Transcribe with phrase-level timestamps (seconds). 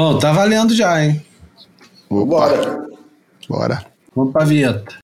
[0.00, 1.20] Bom, tá valendo já, hein?
[2.08, 2.88] Bora.
[3.48, 3.84] Bora.
[4.14, 4.96] Vamos pra vinheta.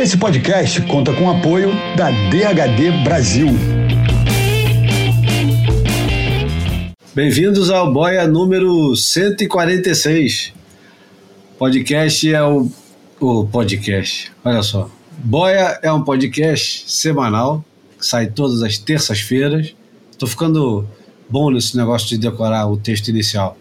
[0.00, 3.48] Esse podcast conta com o apoio da DHD Brasil.
[7.14, 10.54] Bem-vindos ao Boia número 146.
[11.58, 12.66] Podcast é o,
[13.20, 14.32] o podcast.
[14.42, 14.88] Olha só.
[15.18, 17.62] Boia é um podcast semanal,
[17.98, 19.74] que sai todas as terças-feiras.
[20.16, 20.88] Tô ficando
[21.32, 23.56] bom nesse negócio de decorar o texto inicial,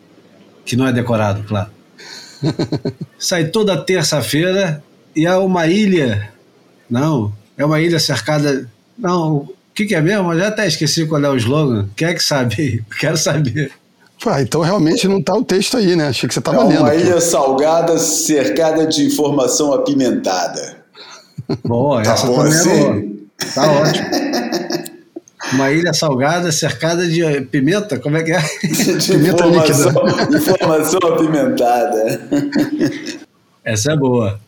[0.66, 1.70] que não é decorado, claro.
[3.18, 4.84] sai toda terça-feira
[5.16, 6.30] e é uma ilha.
[6.90, 8.70] Não, é uma ilha cercada.
[8.98, 10.34] Não, o que, que é mesmo?
[10.34, 11.88] Eu já até esqueci qual é o slogan.
[11.96, 12.84] Quem é que sabe?
[13.00, 13.72] Quero saber.
[14.26, 16.10] Ah, então realmente não tá o texto aí, né?
[16.10, 16.80] Achei que você É tava lendo.
[16.82, 17.02] uma aqui.
[17.02, 20.78] ilha salgada cercada de informação apimentada.
[21.66, 22.70] Boa, Tá essa bom também assim?
[22.70, 23.04] é boa.
[23.56, 24.08] Tá ótimo.
[25.54, 28.00] Uma ilha salgada cercada de pimenta?
[28.00, 28.40] Como é que é?
[28.98, 29.92] De Pimenta informação,
[30.34, 32.22] informação apimentada.
[33.64, 34.40] Essa é boa.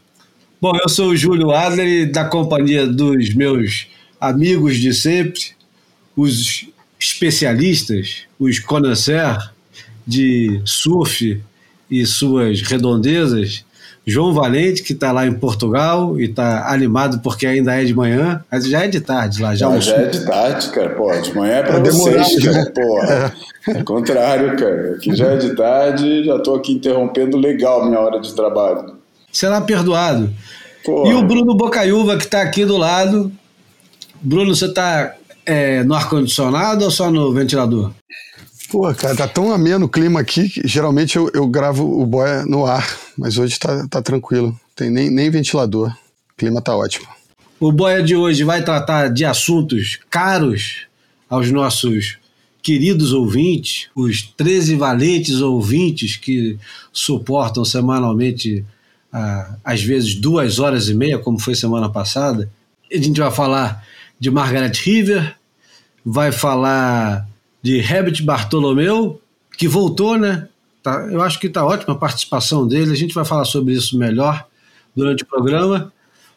[0.61, 3.87] Bom, eu sou o Júlio Adler e da companhia dos meus
[4.19, 5.41] amigos de sempre,
[6.15, 9.49] os especialistas, os connoisseurs
[10.07, 11.41] de surf
[11.91, 13.65] e suas redondezas,
[14.05, 18.43] João Valente, que está lá em Portugal e está animado porque ainda é de manhã,
[18.51, 19.93] mas já é de tarde lá, já Já, almoçou.
[19.95, 20.89] já é de tarde, cara.
[20.89, 22.53] Pô, de manhã é pra Tá vocês, né?
[22.53, 22.71] cara.
[22.71, 23.33] Porra.
[23.69, 24.95] É contrário, cara.
[24.97, 28.95] Aqui já é de tarde, já tô aqui interrompendo legal minha hora de trabalho.
[29.31, 30.29] Será perdoado.
[30.83, 31.09] Porra.
[31.09, 33.31] E o Bruno Bocaiúva, que está aqui do lado.
[34.21, 35.13] Bruno, você está
[35.85, 37.91] no ar-condicionado ou só no ventilador?
[38.73, 42.43] Pô, cara, tá tão ameno o clima aqui que geralmente eu, eu gravo o boia
[42.43, 42.83] no ar,
[43.15, 44.59] mas hoje tá, tá tranquilo.
[44.75, 45.89] Tem nem, nem ventilador.
[45.89, 47.05] O clima tá ótimo.
[47.59, 50.87] O Boia de hoje vai tratar de assuntos caros
[51.29, 52.17] aos nossos
[52.63, 56.57] queridos ouvintes, os 13 valentes ouvintes que
[56.91, 58.65] suportam semanalmente,
[59.11, 62.49] ah, às vezes, duas horas e meia, como foi semana passada.
[62.91, 63.85] A gente vai falar
[64.19, 65.35] de Margaret River,
[66.03, 67.27] vai falar
[67.63, 69.21] de Herbert Bartolomeu,
[69.57, 70.49] que voltou, né?
[70.83, 73.97] Tá, eu acho que está ótima a participação dele, a gente vai falar sobre isso
[73.97, 74.45] melhor
[74.93, 75.93] durante o programa.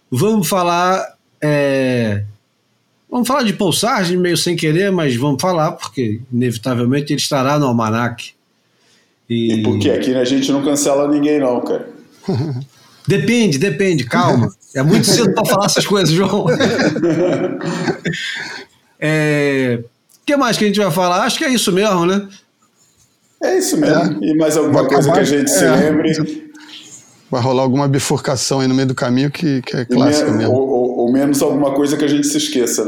[0.09, 1.17] Vamos falar.
[1.43, 2.23] é,
[3.11, 7.59] vamos falar de Paul Sargent, meio sem querer, mas vamos falar, porque inevitavelmente ele estará
[7.59, 8.33] no Almanac.
[9.29, 11.89] E porque aqui a gente não cancela ninguém, não, cara.
[13.09, 14.53] Depende, depende, calma.
[14.75, 16.47] É muito cedo para falar essas coisas, João.
[18.99, 19.85] É,
[20.27, 21.23] que mais que a gente vai falar?
[21.25, 22.29] Acho que é isso mesmo, né?
[23.43, 24.23] É isso mesmo.
[24.25, 25.71] E mais alguma Vai coisa que a gente se é.
[25.71, 26.47] lembre.
[27.31, 30.53] Vai rolar alguma bifurcação aí no meio do caminho que, que é clássico me- mesmo.
[30.53, 32.85] ou, ou- ou menos alguma coisa que a gente se esqueça,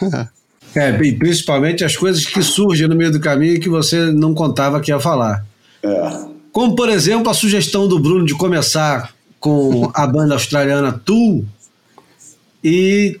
[0.00, 0.28] né?
[0.74, 4.32] É, e principalmente as coisas que surgem no meio do caminho e que você não
[4.34, 5.44] contava que ia falar.
[5.82, 6.18] É.
[6.52, 11.44] Como, por exemplo, a sugestão do Bruno de começar com a banda australiana Tool.
[12.62, 13.18] E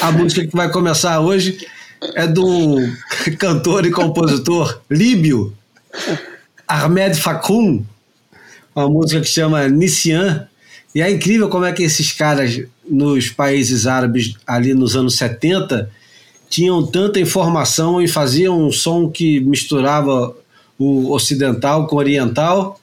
[0.00, 1.66] a música que vai começar hoje
[2.14, 2.76] é do
[3.38, 5.54] cantor e compositor líbio
[6.66, 7.84] Ahmed Fakoun,
[8.74, 10.48] uma música que chama Nisian.
[10.94, 15.90] E é incrível como é que esses caras nos países árabes ali nos anos 70
[16.48, 20.36] tinham tanta informação e faziam um som que misturava
[20.78, 22.80] o ocidental com o oriental,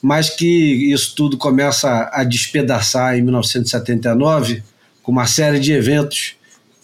[0.00, 4.62] mas que isso tudo começa a despedaçar em 1979
[5.02, 6.34] com uma série de eventos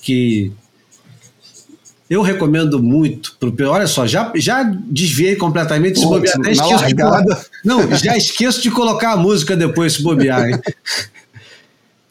[0.03, 0.53] que
[2.09, 3.37] eu recomendo muito.
[3.39, 5.99] Pro, olha só, já, já desviei completamente.
[5.99, 9.95] Se Putz, bobear, até esqueço de colocar- Não, já esqueço de colocar a música depois,
[9.95, 10.49] se bobear.
[10.49, 10.59] hein?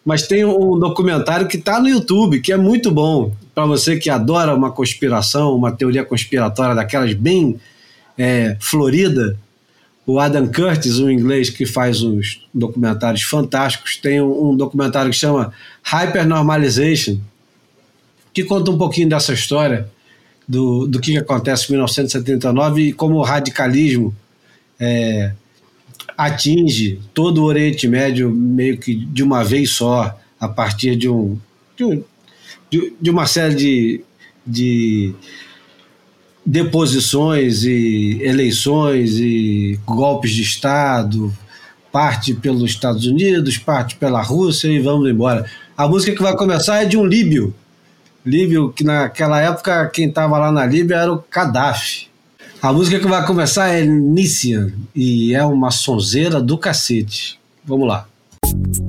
[0.03, 3.33] Mas tem um documentário que está no YouTube, que é muito bom.
[3.55, 7.59] Para você que adora uma conspiração, uma teoria conspiratória daquelas bem
[8.17, 9.35] é, florida,
[10.05, 15.17] o Adam Curtis, um inglês que faz uns documentários fantásticos, tem um, um documentário que
[15.17, 15.51] chama
[15.83, 17.17] Hypernormalization,
[18.35, 19.89] que conta um pouquinho dessa história
[20.47, 24.13] do, do que acontece em 1979 e como o radicalismo
[24.79, 25.31] é,
[26.17, 31.39] atinge todo o Oriente Médio meio que de uma vez só, a partir de, um,
[31.77, 32.03] de, um-
[33.01, 34.01] de uma série de,
[34.45, 35.13] de
[36.45, 41.33] deposições e eleições e golpes de Estado,
[41.91, 45.49] parte pelos Estados Unidos, parte pela Rússia e vamos embora.
[45.77, 47.53] A música que vai começar é de um líbio.
[48.25, 52.07] Líbio, que naquela época quem estava lá na Líbia era o Gaddafi.
[52.61, 57.39] A música que vai começar é Nissian e é uma sonzeira do cacete.
[57.63, 58.07] Vamos lá.
[58.43, 58.84] Música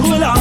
[0.00, 0.37] 不能了。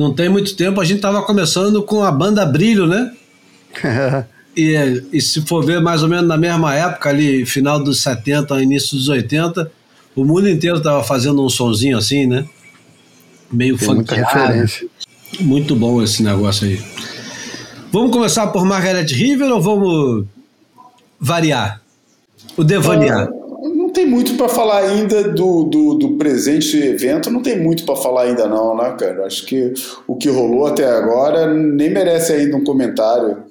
[0.00, 3.12] Não tem muito tempo, a gente estava começando com a banda Brilho, né?
[4.56, 4.74] E,
[5.12, 8.96] e se for ver mais ou menos na mesma época, ali, final dos 70, início
[8.96, 9.70] dos 80,
[10.16, 12.44] o mundo inteiro estava fazendo um sonzinho assim, né?
[13.50, 14.38] Meio Tem muita funkeado.
[14.48, 14.88] referência.
[15.38, 16.82] Muito bom esse negócio aí.
[17.92, 20.26] Vamos começar por Margaret River ou vamos
[21.18, 21.80] variar?
[22.56, 23.30] O devanear.
[24.00, 27.96] Não tem muito para falar ainda do, do, do presente evento, não tem muito para
[27.96, 29.26] falar ainda não, né, cara?
[29.26, 29.74] Acho que
[30.06, 33.44] o que rolou até agora nem merece ainda um comentário.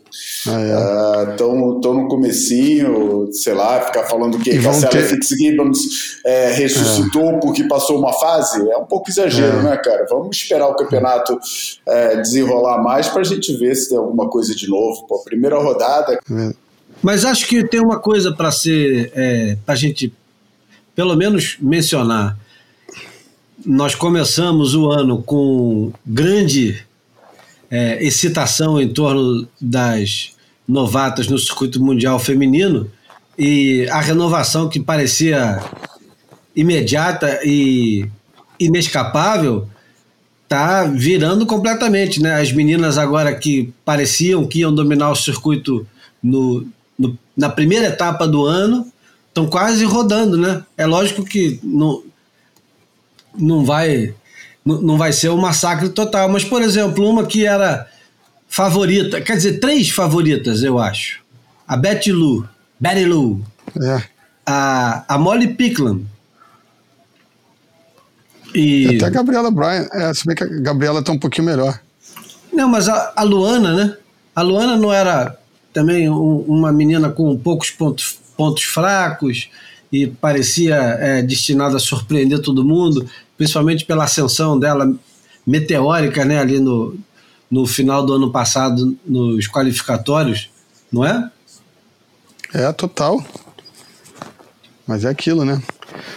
[0.47, 1.31] Ah, é.
[1.33, 1.55] Estão
[1.93, 8.11] no comecinho, sei lá, ficar falando que a ter- Fitzgibbons é, ressuscitou porque passou uma
[8.13, 9.61] fase, é um pouco exagero, É.
[9.63, 10.07] né, cara?
[10.09, 11.37] Vamos esperar o campeonato
[11.87, 15.05] é, desenrolar mais para a gente ver se tem alguma coisa de novo.
[15.07, 16.19] Pô, primeira rodada,
[17.03, 20.11] Mas acho que tem uma coisa para ser, é, para a gente,
[20.99, 22.37] pelo menos, mencionar.
[23.65, 26.83] Nós começamos o ano com grande
[27.71, 30.31] é, excitação em torno das
[30.67, 32.91] novatas no circuito mundial feminino
[33.37, 35.63] e a renovação que parecia
[36.53, 38.05] imediata e
[38.59, 39.69] inescapável
[40.49, 42.41] tá virando completamente, né?
[42.41, 45.87] As meninas agora que pareciam que iam dominar o circuito
[46.21, 46.67] no,
[46.97, 48.85] no- na primeira etapa do ano
[49.39, 50.63] estão quase rodando, né?
[50.77, 52.03] É lógico que não,
[53.37, 54.13] não vai
[54.65, 57.87] não não vai ser um massacre total, mas por exemplo, uma que era
[58.47, 61.21] favorita, quer dizer, três favoritas, eu acho.
[61.67, 62.45] A Betty Lou,
[62.79, 63.39] Betty Lou,
[63.81, 64.03] É.
[64.45, 66.01] a, a Molly Picklam
[68.53, 69.87] e Até a Gabriela Bryan.
[69.93, 71.79] É, se bem que a Gabriela tá um pouquinho melhor.
[72.51, 73.97] Não, mas a, a Luana, né?
[74.35, 75.37] A Luana não era
[75.71, 79.49] também um- uma menina com poucos pontos, pontos fracos
[79.91, 83.05] e parecia é, destinada a surpreender todo mundo,
[83.37, 84.89] principalmente pela ascensão dela
[85.45, 86.39] meteórica, né?
[86.39, 86.97] Ali no,
[87.51, 90.49] no final do ano passado, nos qualificatórios,
[90.89, 91.29] não é?
[92.53, 93.21] É, total.
[94.87, 95.61] Mas é aquilo, né?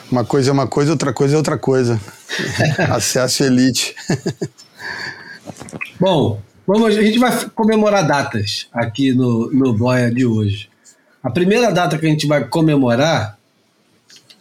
[0.09, 2.01] Uma coisa é uma coisa, outra coisa é outra coisa.
[2.89, 3.97] Acesso elite.
[5.99, 10.71] Bom, vamos, a gente vai comemorar datas aqui no, no Boia de hoje.
[11.23, 13.39] A primeira data que a gente vai comemorar,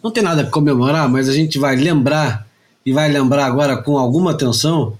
[0.02, 2.46] não tem nada a comemorar, mas a gente vai lembrar,
[2.84, 4.98] e vai lembrar agora com alguma atenção,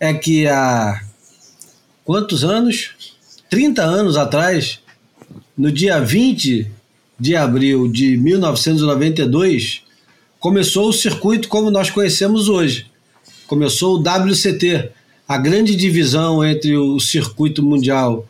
[0.00, 1.00] é que há
[2.04, 2.90] quantos anos?
[3.48, 4.80] 30 anos atrás,
[5.56, 6.70] no dia 20
[7.18, 9.82] de abril de 1992,
[10.40, 12.92] começou o circuito como nós conhecemos hoje
[13.46, 14.90] começou o WCT,
[15.28, 18.26] a grande divisão entre o circuito mundial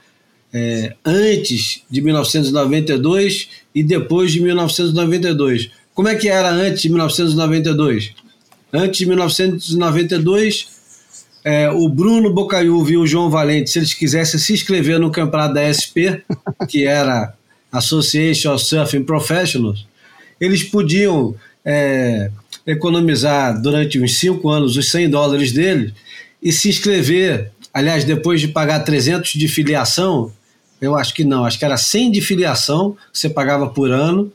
[0.55, 5.71] é, antes de 1992 e depois de 1992.
[5.93, 8.13] Como é que era antes de 1992?
[8.73, 10.69] Antes de 1992,
[11.45, 15.55] é, o Bruno Bocaiúva e o João Valente, se eles quisessem se inscrever no campeonato
[15.55, 16.23] da SP,
[16.69, 17.35] que era
[17.73, 19.87] Association of Surfing Professionals,
[20.41, 21.35] eles podiam
[21.65, 22.31] é,
[22.65, 25.93] economizar durante uns cinco anos os 100 dólares deles
[26.41, 27.51] e se inscrever.
[27.73, 30.33] Aliás, depois de pagar 300 de filiação,
[30.85, 34.33] eu acho que não, acho que era 100 de filiação que você pagava por ano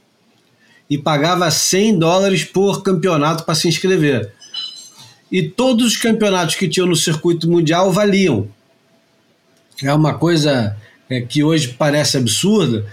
[0.90, 4.34] e pagava 100 dólares por campeonato para se inscrever.
[5.32, 8.48] E todos os campeonatos que tinham no circuito mundial valiam.
[9.84, 10.76] É uma coisa
[11.10, 12.86] é, que hoje parece absurda,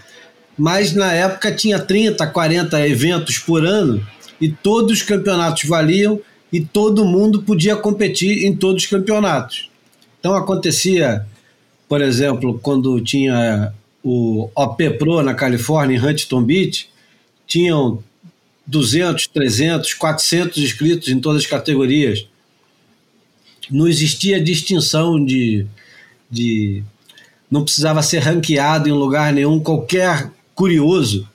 [0.56, 4.06] mas na época tinha 30, 40 eventos por ano
[4.40, 6.20] e todos os campeonatos valiam
[6.52, 9.70] e todo mundo podia competir em todos os campeonatos.
[10.20, 11.26] Então acontecia,
[11.88, 16.88] por exemplo, quando tinha o OP Pro na Califórnia, em Huntington Beach,
[17.46, 18.02] tinham
[18.66, 22.26] 200, 300, 400 inscritos em todas as categorias.
[23.70, 25.66] Não existia distinção de,
[26.30, 26.82] de
[27.50, 31.28] não precisava ser ranqueado em lugar nenhum, qualquer curioso.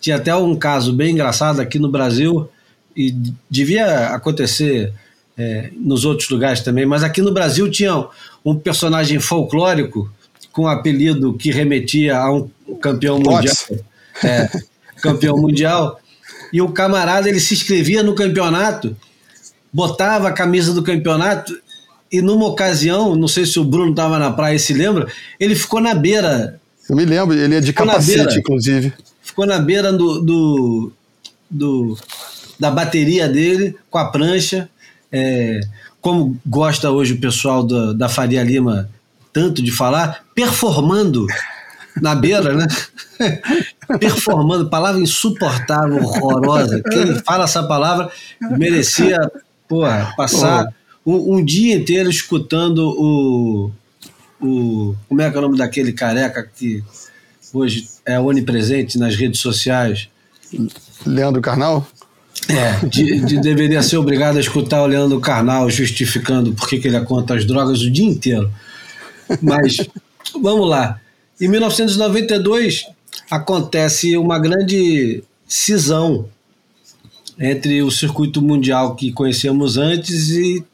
[0.00, 2.48] Tinha até um caso bem engraçado aqui no Brasil,
[2.96, 3.14] e
[3.48, 4.92] devia acontecer
[5.36, 8.06] é, nos outros lugares também, mas aqui no Brasil tinha
[8.44, 10.10] um personagem folclórico
[10.52, 12.48] com um apelido que remetia a um
[12.80, 13.54] campeão mundial.
[14.24, 14.48] É,
[15.02, 16.00] campeão mundial.
[16.52, 18.96] E o camarada ele se inscrevia no campeonato,
[19.72, 21.56] botava a camisa do campeonato
[22.10, 25.06] e numa ocasião, não sei se o Bruno estava na praia e se lembra,
[25.38, 28.34] ele ficou na beira Eu me lembro, ele é de capacete, beira.
[28.38, 28.92] inclusive.
[29.22, 30.92] ficou na beira do, do,
[31.48, 31.98] do-
[32.58, 34.68] da bateria dele, com a prancha.
[35.12, 35.60] é,
[36.00, 38.88] como gosta hoje o pessoal da, da Faria Lima
[39.32, 41.26] tanto de falar, performando
[42.00, 42.66] na beira, né?
[43.98, 46.82] performando, palavra insuportável, horrorosa.
[46.82, 49.18] Quem fala essa palavra merecia,
[49.68, 50.72] porra, passar
[51.04, 53.70] um, um dia inteiro escutando o,
[54.40, 54.94] o.
[55.08, 56.82] Como é que é o nome daquele careca que
[57.52, 60.08] hoje é onipresente nas redes sociais?
[61.06, 61.86] Leandro Carnal?
[62.48, 66.96] É, de, de- deveria ser obrigado a escutar o Leandro Carnal justificando por que ele
[66.96, 68.50] é contra as drogas o dia inteiro.
[69.40, 69.76] Mas
[70.40, 71.00] vamos lá.
[71.40, 72.86] Em 1992
[73.30, 76.28] acontece uma grande cisão
[77.38, 80.64] entre o circuito mundial que conhecemos antes e,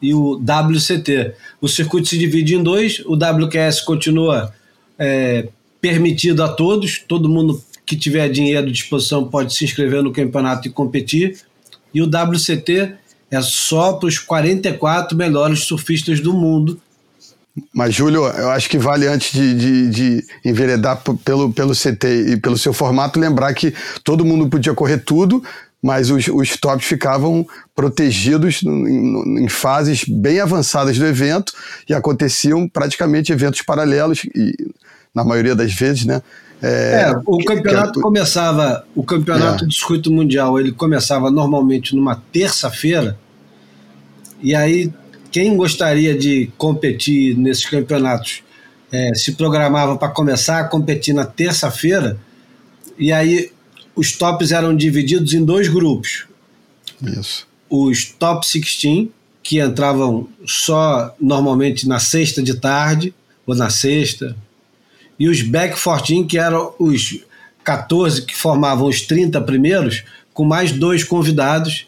[0.00, 1.34] e o WCT.
[1.60, 4.54] O circuito se divide em dois, o WQS continua
[4.98, 5.48] é,
[5.80, 10.68] permitido a todos, todo mundo que tiver dinheiro à disposição pode se inscrever no campeonato
[10.68, 11.38] e competir,
[11.92, 12.94] e o WCT
[13.30, 16.80] é só para os 44 melhores surfistas do mundo.
[17.72, 22.36] Mas, Júlio, eu acho que vale antes de, de, de enveredar pelo, pelo CT e
[22.36, 23.72] pelo seu formato, lembrar que
[24.02, 25.42] todo mundo podia correr tudo,
[25.80, 31.52] mas os, os tops ficavam protegidos em, em fases bem avançadas do evento
[31.88, 34.52] e aconteciam praticamente eventos paralelos, e
[35.14, 36.22] na maioria das vezes, né?
[36.66, 39.66] É, o que- campeonato começava, o campeonato É.
[39.66, 43.18] do circuito mundial, ele começava normalmente numa terça-feira.
[44.42, 44.90] E aí,
[45.30, 48.42] quem gostaria de competir nesses campeonatos
[48.92, 52.16] é, se programava para começar a competir na terça-feira.
[52.96, 53.50] E aí,
[53.96, 56.26] os tops eram divididos em dois grupos.
[57.02, 57.46] Isso.
[57.68, 59.08] Os top 16,
[59.42, 63.12] que entravam só normalmente na sexta de tarde,
[63.46, 64.36] ou na sexta,
[65.18, 67.20] e os back 14, que eram os
[67.62, 71.86] 14 que formavam os 30 primeiros, com mais dois convidados,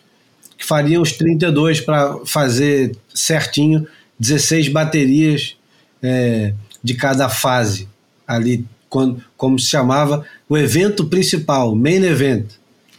[0.56, 3.86] que fariam os 32 para fazer certinho
[4.18, 5.56] 16 baterias
[6.02, 7.88] é, de cada fase,
[8.26, 12.46] ali, quando, como se chamava, o evento principal, main event.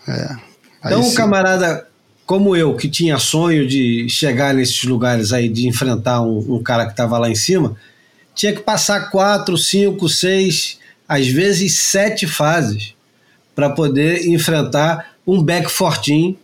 [0.07, 0.35] É.
[0.85, 1.87] Então, um camarada
[2.27, 6.85] como eu, que tinha sonho de chegar nesses lugares aí, de enfrentar um, um cara
[6.85, 7.77] que estava lá em cima,
[8.37, 10.79] tinha que passar quatro, cinco, seis,
[11.09, 12.93] às vezes sete fases
[13.55, 16.37] para poder enfrentar um back 14.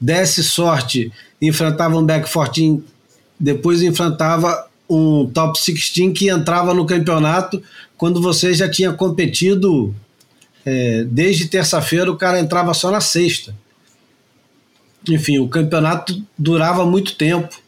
[0.00, 2.82] Desse sorte, enfrentava um back 14,
[3.38, 7.62] depois enfrentava um top 16 que entrava no campeonato
[7.96, 9.92] quando você já tinha competido
[10.64, 13.54] é, desde terça-feira, o cara entrava só na sexta.
[15.08, 17.60] Enfim, o campeonato durava muito tempo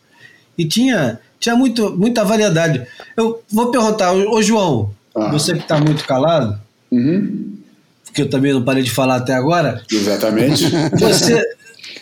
[0.56, 2.86] e tinha, tinha muito, muita variedade.
[3.16, 5.30] Eu vou perguntar, ô João, Ah.
[5.30, 6.60] você que está muito calado,
[6.92, 7.56] Uhum,
[8.04, 10.64] porque eu também não parei de falar até agora, exatamente.
[10.98, 11.42] você,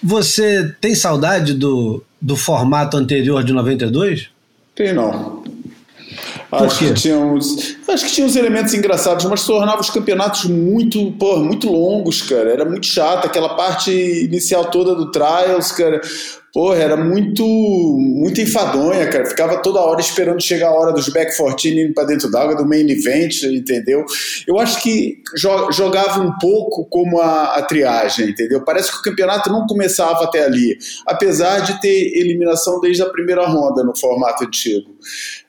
[0.03, 4.29] você tem saudade do, do formato anterior de 92?
[4.75, 5.43] Tem não.
[6.51, 11.13] Acho que, tinha uns, acho que tinha uns elementos engraçados, mas tornava os campeonatos muito,
[11.13, 12.51] porra, muito longos, cara.
[12.51, 16.01] Era muito chato, aquela parte inicial toda do Trials, cara.
[16.53, 19.27] Porra, era muito, muito enfadonha, cara.
[19.27, 22.67] Ficava toda hora esperando chegar a hora dos back 14 indo pra dentro d'água, do
[22.67, 24.05] main event, entendeu?
[24.47, 28.65] Eu acho que jo- jogava um pouco como a, a triagem, entendeu?
[28.65, 30.77] Parece que o campeonato não começava até ali,
[31.07, 34.91] apesar de ter eliminação desde a primeira ronda no formato antigo.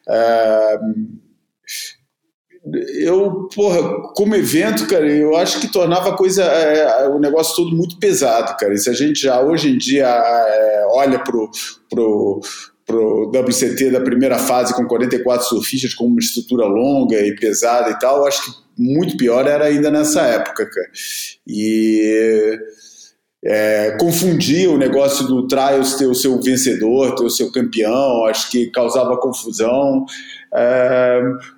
[0.07, 0.77] É,
[2.95, 7.75] eu, porra, como evento, cara, eu acho que tornava a coisa, é, o negócio todo
[7.75, 8.73] muito pesado, cara.
[8.73, 11.49] E se a gente já hoje em dia é, olha pro,
[11.89, 12.41] pro,
[12.85, 17.99] pro WCT da primeira fase com 44 surfistas com uma estrutura longa e pesada e
[17.99, 20.89] tal, eu acho que muito pior era ainda nessa época, cara.
[21.47, 22.57] E
[23.43, 28.49] é, confundia o negócio do Trials ter o seu vencedor, ter o seu campeão, acho
[28.51, 30.05] que causava confusão.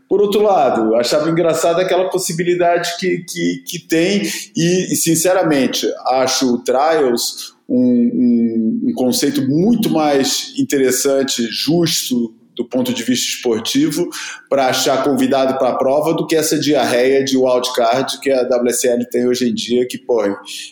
[0.07, 4.21] Por outro lado, achava engraçado aquela possibilidade que, que, que tem,
[4.55, 12.93] e, sinceramente acho o Trials um, um, um conceito muito mais interessante, justo do ponto
[12.93, 14.09] de vista esportivo
[14.49, 19.05] para achar convidado para a prova do que essa diarreia de wildcard que a WSL
[19.09, 20.21] tem hoje em dia, que, pô,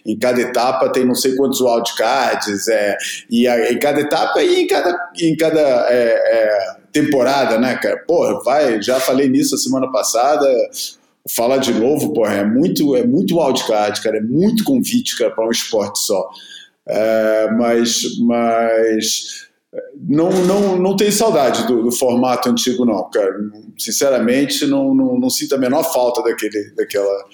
[0.06, 2.98] em cada etapa tem não sei quantos wildcards, é,
[3.30, 5.60] e a, em cada etapa e em cada, em cada
[5.90, 8.04] é, é, temporada, né, cara?
[8.08, 10.46] Pô, vai, já falei nisso a semana passada,
[11.36, 15.48] falar de novo, pô, é muito, é muito wildcard, cara, é muito convite, cara, para
[15.48, 16.30] um esporte só.
[16.88, 19.50] É, mas, mas
[19.96, 23.32] não, não, não tenho saudade do, do, formato antigo, não, cara.
[23.78, 27.26] Sinceramente, não, não, não, sinto a menor falta daquele, daquela,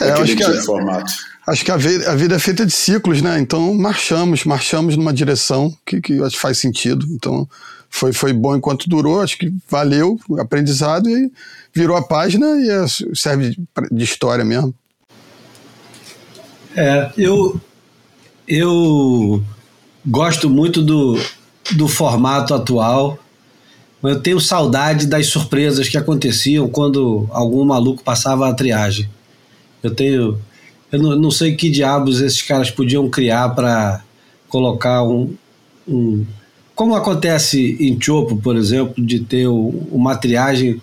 [0.00, 1.12] é, daquele tipo de formato.
[1.46, 3.40] Acho que a vida, a vida, é feita de ciclos, né?
[3.40, 7.04] Então marchamos, marchamos numa direção que, que faz sentido.
[7.10, 7.48] Então
[7.90, 11.30] foi, foi bom enquanto durou, acho que valeu o aprendizado e
[11.74, 13.58] virou a página e é, serve
[13.90, 14.72] de história mesmo.
[16.76, 17.60] É, eu,
[18.46, 19.42] eu
[20.06, 21.18] gosto muito do,
[21.72, 23.18] do formato atual.
[24.02, 29.10] Eu tenho saudade das surpresas que aconteciam quando algum maluco passava a triagem.
[29.82, 30.40] Eu tenho.
[30.90, 34.02] Eu não, não sei que diabos esses caras podiam criar para
[34.48, 35.34] colocar um,
[35.86, 36.24] um.
[36.80, 40.80] Como acontece em Chopo, por exemplo, de ter uma triagem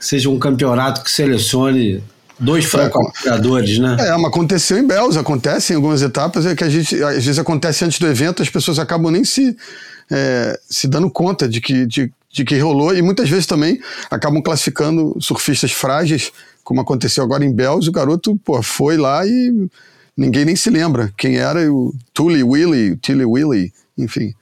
[0.00, 2.02] seja um campeonato que selecione
[2.40, 3.98] dois franco-atiradores, né?
[4.00, 7.38] É, mas aconteceu em Bells, acontece em algumas etapas, é que a gente, às vezes
[7.38, 9.54] acontece antes do evento, as pessoas acabam nem se,
[10.10, 13.78] é, se dando conta de que, de, de que rolou, e muitas vezes também
[14.10, 16.32] acabam classificando surfistas frágeis,
[16.64, 19.68] como aconteceu agora em Bells, o garoto pô, foi lá e
[20.16, 24.34] ninguém nem se lembra quem era o Tully Willy, Tilly Willy, enfim,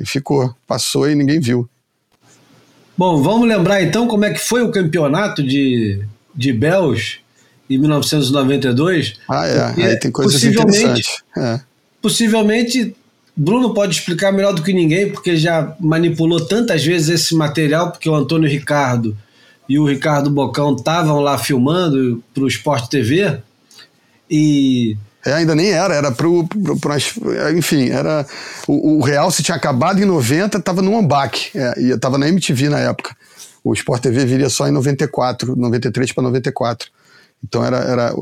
[0.00, 1.68] e ficou, passou e ninguém viu.
[2.96, 6.02] Bom, vamos lembrar então como é que foi o campeonato de,
[6.34, 7.20] de Bells
[7.68, 9.14] em 1992.
[9.28, 9.86] Ah, é.
[9.86, 11.22] Aí tem coisas possivelmente, interessantes.
[11.36, 11.60] É.
[12.02, 12.94] Possivelmente,
[13.36, 18.08] Bruno pode explicar melhor do que ninguém, porque já manipulou tantas vezes esse material, porque
[18.08, 19.16] o Antônio Ricardo
[19.68, 23.38] e o Ricardo Bocão estavam lá filmando para o Sport TV.
[24.28, 24.96] E.
[25.24, 26.94] É, ainda nem era, era pro, pro, pro
[27.56, 28.26] enfim, era
[28.66, 32.26] o, o, Real se tinha acabado em 90, estava no Ambac, é, e estava na
[32.28, 33.14] MTV na época.
[33.62, 36.88] O Sport TV viria só em 94, 93 para 94.
[37.44, 38.14] Então era, era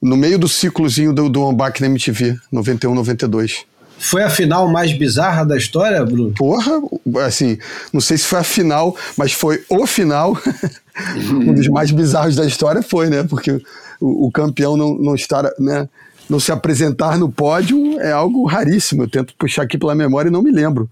[0.00, 3.66] no meio do ciclozinho do, do Ambac na MTV, 91, 92.
[3.98, 6.32] Foi a final mais bizarra da história, Bruno?
[6.32, 6.80] Porra,
[7.26, 7.58] assim,
[7.92, 10.34] não sei se foi a final, mas foi o final.
[11.32, 13.24] um dos mais bizarros da história foi, né?
[13.24, 13.52] Porque
[14.00, 15.88] o, o, campeão não, não estar, né?
[16.28, 19.02] Não se apresentar no pódio é algo raríssimo.
[19.02, 20.88] Eu tento puxar aqui pela memória e não me lembro.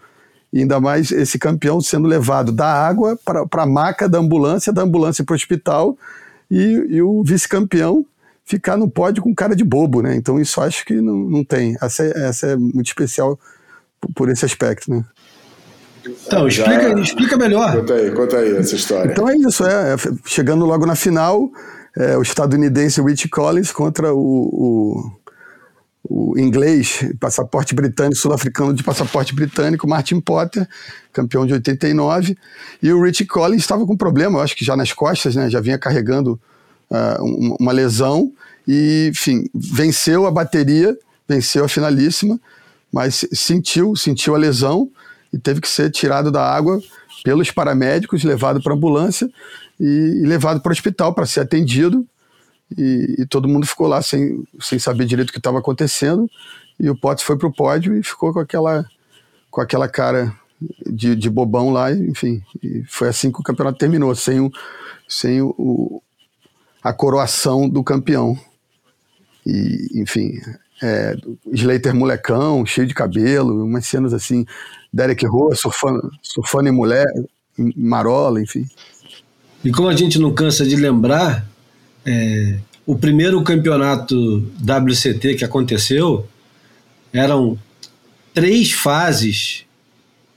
[0.53, 4.83] E ainda mais esse campeão sendo levado da água para a maca da ambulância, da
[4.83, 5.97] ambulância para o hospital,
[6.51, 8.05] e, e o vice-campeão
[8.45, 10.17] ficar no pódio com cara de bobo, né?
[10.17, 11.77] Então isso acho que não, não tem.
[11.83, 13.39] Essa, é, essa é muito especial
[14.15, 15.05] por esse aspecto, né?
[16.27, 17.01] Então, explica, Já...
[17.01, 17.77] explica melhor.
[17.77, 19.13] Conta aí, conta aí essa história.
[19.13, 21.51] Então é isso, é, é chegando logo na final,
[21.97, 25.13] é, o estadunidense Rich Collins contra o,
[26.05, 30.67] o, o inglês, passaporte britânico, sul-africano de passaporte britânico, Martin Potter,
[31.13, 32.37] campeão de 89,
[32.83, 35.61] e o Rich Collins estava com problema, eu acho que já nas costas, né, já
[35.61, 36.41] vinha carregando
[36.91, 38.33] uh, uma lesão,
[38.67, 42.39] e, enfim, venceu a bateria, venceu a finalíssima,
[42.93, 44.91] mas sentiu, sentiu a lesão
[45.33, 46.81] e teve que ser tirado da água
[47.23, 49.29] pelos paramédicos, levado para ambulância
[49.79, 52.07] e, e levado para o hospital para ser atendido,
[52.77, 56.31] e, e, todo mundo ficou lá sem, sem saber direito o que estava acontecendo.
[56.79, 58.85] E o Potts foi pro pódio e ficou com aquela,
[59.51, 60.35] com aquela cara
[60.87, 62.43] de, de bobão lá, enfim.
[62.87, 64.53] Foi assim que o campeonato terminou, sem, o,
[65.09, 66.03] sem o, o
[66.83, 68.39] a coroação do campeão.
[69.47, 70.39] E, enfim,
[70.83, 71.17] é,
[71.53, 74.47] Slater molecão, cheio de cabelo, umas cenas assim,
[74.93, 77.07] Derek Roa surfando, surfando em mulher,
[77.59, 78.67] em marola, enfim.
[79.65, 81.47] E como a gente não cansa de lembrar,
[82.07, 86.27] é, o primeiro campeonato WCT que aconteceu
[87.13, 87.59] eram
[88.33, 89.65] três fases,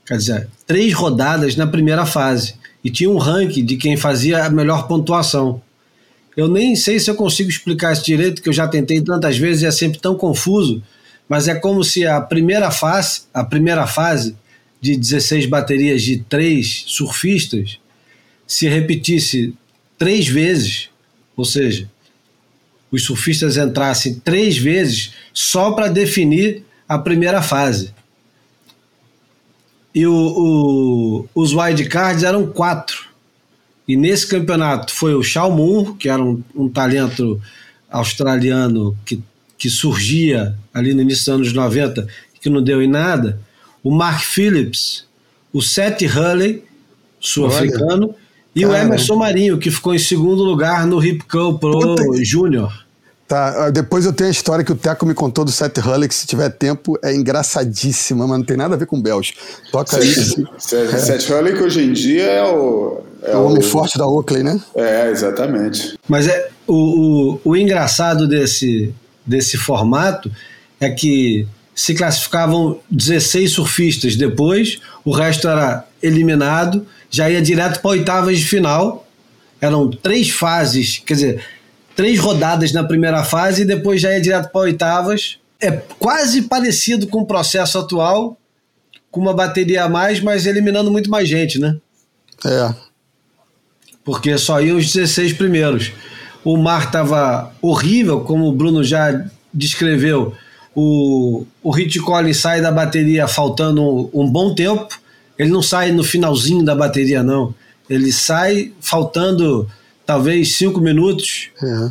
[0.04, 2.54] quer dizer, três rodadas na primeira fase.
[2.84, 5.62] E tinha um ranking de quem fazia a melhor pontuação.
[6.36, 9.62] Eu nem sei se eu consigo explicar isso direito, que eu já tentei tantas vezes
[9.62, 10.82] e é sempre tão confuso,
[11.28, 14.36] mas é como se a primeira fase, a primeira fase
[14.80, 17.78] de 16 baterias de três surfistas
[18.46, 19.54] se repetisse
[19.98, 20.90] três vezes
[21.36, 21.90] ou seja,
[22.90, 27.94] os surfistas entrassem três vezes só para definir a primeira fase.
[29.94, 33.11] E o, o, os wildcards eram quatro.
[33.86, 37.40] E nesse campeonato foi o Shaw Moon, que era um, um talento
[37.90, 39.22] australiano que,
[39.58, 42.06] que surgia ali no início dos anos 90,
[42.40, 43.38] que não deu em nada.
[43.82, 45.04] O Mark Phillips,
[45.52, 46.64] o Seth Hurley,
[47.20, 48.14] sul-africano,
[48.54, 52.82] e o Emerson Marinho, que ficou em segundo lugar no Hip Curl Pro Júnior.
[53.26, 56.06] Tá, ah, depois eu tenho a história que o Teco me contou do Seth Hulley,
[56.06, 59.32] que se tiver tempo é engraçadíssima, mas não tem nada a ver com Bells.
[59.70, 63.00] Toca Seth, Seth, Seth Hulley que hoje em dia é o...
[63.22, 64.60] É, o homem forte da Oakley, né?
[64.74, 65.96] É, exatamente.
[66.08, 68.92] Mas é o, o, o engraçado desse,
[69.24, 70.30] desse formato
[70.80, 74.16] é que se classificavam 16 surfistas.
[74.16, 79.06] Depois, o resto era eliminado, já ia direto para oitavas de final.
[79.60, 81.44] Eram três fases, quer dizer,
[81.94, 85.38] três rodadas na primeira fase e depois já ia direto para oitavas.
[85.60, 88.36] É quase parecido com o processo atual,
[89.10, 91.76] com uma bateria a mais, mas eliminando muito mais gente, né?
[92.44, 92.74] É.
[94.04, 95.92] Porque só iam os 16 primeiros.
[96.44, 100.34] O mar estava horrível, como o Bruno já descreveu.
[100.74, 104.88] O, o Rich Collins sai da bateria faltando um, um bom tempo.
[105.38, 107.54] Ele não sai no finalzinho da bateria, não.
[107.88, 109.68] Ele sai faltando
[110.06, 111.88] talvez cinco minutos, é.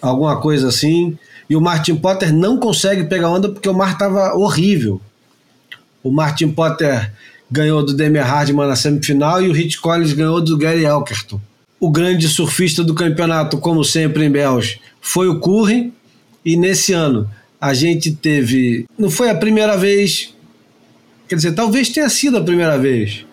[0.00, 1.18] alguma coisa assim.
[1.48, 5.00] E o Martin Potter não consegue pegar onda porque o mar estava horrível.
[6.02, 7.10] O Martin Potter
[7.50, 11.40] ganhou do Demi Hardman na semifinal e o Rich Collins ganhou do Gary Elkerton.
[11.80, 15.92] O grande surfista do campeonato, como sempre em Bells, foi o Curry.
[16.44, 17.28] E nesse ano
[17.60, 18.84] a gente teve.
[18.98, 20.34] Não foi a primeira vez.
[21.28, 23.24] Quer dizer, talvez tenha sido a primeira vez.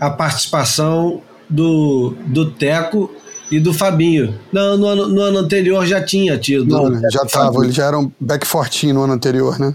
[0.00, 3.10] A participação do, do Teco
[3.50, 4.38] e do Fabinho.
[4.50, 6.64] Não, no ano, no ano anterior já tinha tido.
[6.66, 7.00] Não, né?
[7.12, 9.74] já estava, eles já eram back fortinho no ano anterior, né?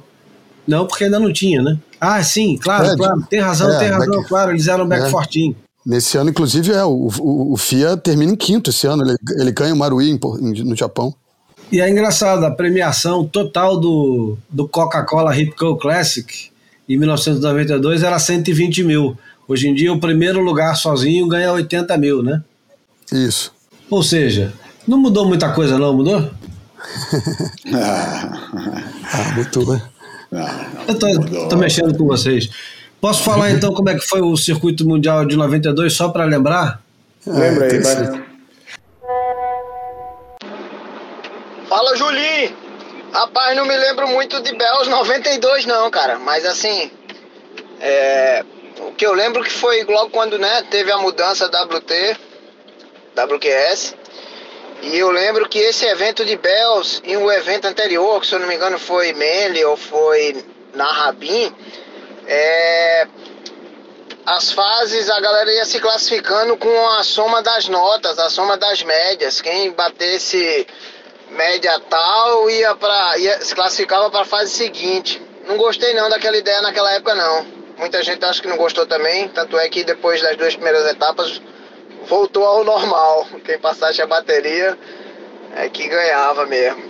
[0.67, 1.77] Não, porque ainda não tinha, né?
[1.99, 3.27] Ah, sim, claro, É, claro.
[3.29, 4.51] Tem razão, é, tem razão, back- claro.
[4.51, 5.09] Eles eram back é.
[5.09, 5.55] fortinho.
[5.87, 9.03] Nesse ano, inclusive, é, o, o, o FIA termina em quinto esse ano.
[9.03, 11.15] Ele, ele ganha o Marui em em- no Japão.
[11.71, 16.49] E é engraçado, a premiação total do, do Coca-Cola Ripco Classic
[16.89, 19.17] em 1992 era 120 mil.
[19.47, 22.43] Hoje em dia, o primeiro lugar sozinho ganha 80 mil, né?
[23.09, 23.53] Isso.
[23.89, 24.53] Ou seja,
[24.85, 26.29] não mudou muita coisa, não, mudou?
[27.73, 29.81] Ah, muito, né?
[30.87, 32.49] Eu tô, tô mexendo com vocês.
[32.99, 36.81] Posso falar então como é que foi o circuito mundial de 92, só para lembrar?
[37.25, 38.25] Lembra aí, vai.
[41.67, 42.55] Fala, Julinho!
[43.13, 46.19] Rapaz, não me lembro muito de Bells 92 não, cara.
[46.19, 46.91] Mas assim,
[47.79, 48.43] é,
[48.79, 52.17] o que eu lembro que foi logo quando né, teve a mudança WT,
[53.15, 53.95] WQS.
[54.83, 58.39] E eu lembro que esse evento de Bells e o evento anterior, que se eu
[58.39, 61.51] não me engano foi Manly ou foi na Rabin,
[62.27, 63.07] é,
[64.25, 68.83] as fases a galera ia se classificando com a soma das notas, a soma das
[68.83, 69.39] médias.
[69.39, 70.67] Quem batesse
[71.29, 75.21] média tal ia para ia, se classificava para a fase seguinte.
[75.45, 77.45] Não gostei não daquela ideia naquela época não.
[77.77, 81.41] Muita gente acha que não gostou também, tanto é que depois das duas primeiras etapas
[82.07, 83.25] voltou ao normal.
[83.45, 84.77] Quem passasse a bateria
[85.55, 86.83] é que ganhava mesmo.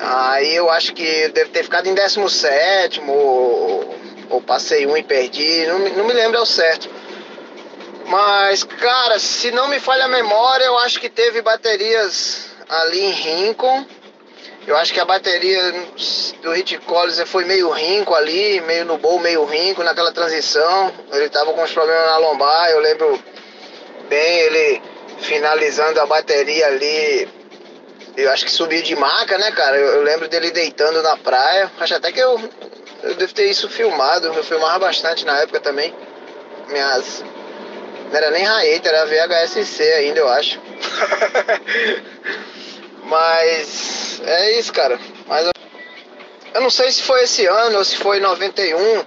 [0.00, 3.94] Aí eu acho que eu devo ter ficado em 17 ou,
[4.32, 6.88] ou passei um e perdi, não, não me lembro ao certo.
[8.06, 13.10] Mas, cara, se não me falha a memória, eu acho que teve baterias ali em
[13.10, 13.86] Rincon.
[14.66, 15.60] Eu acho que a bateria
[16.40, 20.92] do Hit Collins foi meio rinco ali, meio no bowl, meio rinco naquela transição.
[21.12, 23.22] Ele tava com uns problemas na lombar, eu lembro
[24.08, 24.82] bem ele
[25.18, 27.28] finalizando a bateria ali.
[28.16, 29.76] Eu acho que subiu de maca, né, cara?
[29.76, 31.70] Eu, eu lembro dele deitando na praia.
[31.80, 32.38] Acho até que eu,
[33.02, 34.28] eu devo ter isso filmado.
[34.28, 35.94] Eu filmava bastante na época também.
[36.68, 37.24] Minhas.
[38.10, 40.60] Não era nem Raeta, era VHSC ainda, eu acho.
[43.04, 44.98] Mas é isso, cara.
[45.26, 45.52] Mas eu,
[46.54, 49.04] eu não sei se foi esse ano ou se foi em 91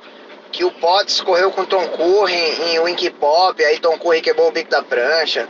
[0.52, 4.48] que o Potts correu com Tom Curry em, em Wink Pop, aí Tom Curry quebrou
[4.48, 5.48] o bico da prancha.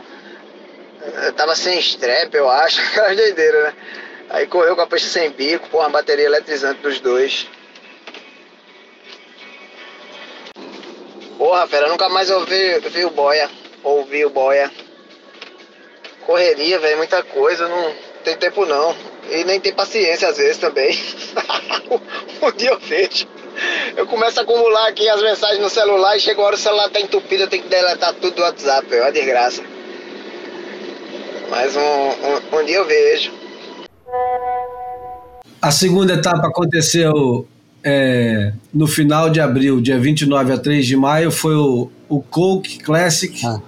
[1.24, 2.80] Eu tava sem strap, eu acho.
[2.90, 3.74] Aquela doideira, né?
[4.30, 7.48] Aí correu com a prancha sem bico, porra, uma bateria eletrizante dos dois.
[11.38, 13.50] Porra, fera, nunca mais ouvi, vi o boia.
[13.84, 14.70] Ouvi o boia.
[16.24, 17.92] Correria, velho, muita coisa, não
[18.24, 18.94] tem tempo não.
[19.30, 20.98] E nem tem paciência às vezes também.
[22.42, 23.28] um dia eu vejo.
[23.96, 27.00] Eu começo a acumular aqui as mensagens no celular e chega hora o celular tá
[27.00, 29.62] entupido, eu tenho que deletar tudo do WhatsApp, é uma desgraça.
[31.48, 33.32] Mas um, um, um dia eu vejo.
[35.62, 37.46] A segunda etapa aconteceu
[37.88, 42.80] é, no final de abril, dia 29 a 3 de maio, foi o, o Coke
[42.80, 43.40] Classic.
[43.46, 43.60] Ah.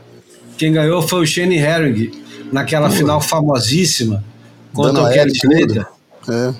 [0.56, 2.10] Quem ganhou foi o Shane Herring,
[2.52, 4.24] naquela final famosíssima
[4.72, 5.32] contra Dando o Kelly.
[5.32, 5.86] Slater,
[6.28, 6.54] É.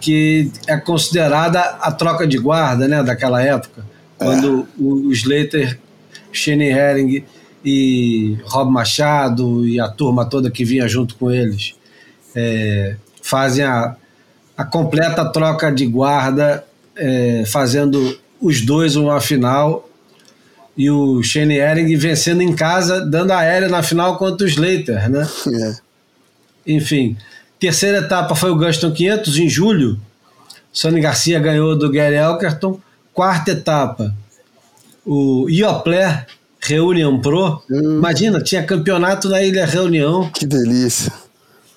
[0.00, 3.86] que é considerada a troca de guarda né, daquela época,
[4.18, 5.78] quando o, o Slater,
[6.32, 7.24] Shane Herring
[7.64, 11.76] e Rob Machado e a turma toda que vinha junto com eles
[12.34, 13.94] é, fazem a,
[14.56, 16.64] a completa troca de guarda,
[16.96, 19.88] é, fazendo os dois uma final
[20.76, 25.28] e o Shane Herring vencendo em casa, dando aéreo na final contra o Slater, né?
[25.52, 25.76] É.
[26.66, 27.16] Enfim,
[27.58, 30.00] terceira etapa foi o Guston 500 em julho.
[30.72, 32.80] Sonny Garcia ganhou do Gary Elkerton.
[33.12, 34.12] Quarta etapa,
[35.06, 36.26] o Iopler
[36.60, 37.62] Reunion Pro.
[37.70, 40.28] Imagina, tinha campeonato na Ilha Reunião.
[40.30, 41.12] Que delícia.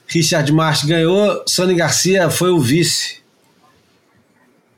[0.08, 3.18] Richard March ganhou, Sonny Garcia foi o vice.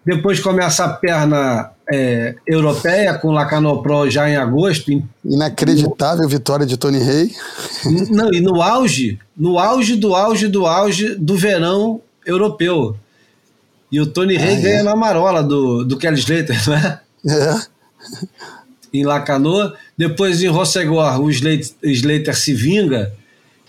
[0.09, 4.91] Depois começa a perna é, europeia com Lacano Pro já em agosto.
[5.23, 7.31] Inacreditável vitória de Tony Rey.
[8.09, 12.97] não, e no auge, no auge do auge do auge do verão europeu.
[13.91, 14.61] E o Tony Rey Ah, é?
[14.61, 17.01] ganha na marola do, do Kelly Slater, não é?
[17.27, 17.61] É.
[18.91, 19.71] em Lacanau.
[19.95, 23.13] Depois em Rossegor, o Slater, Slater se vinga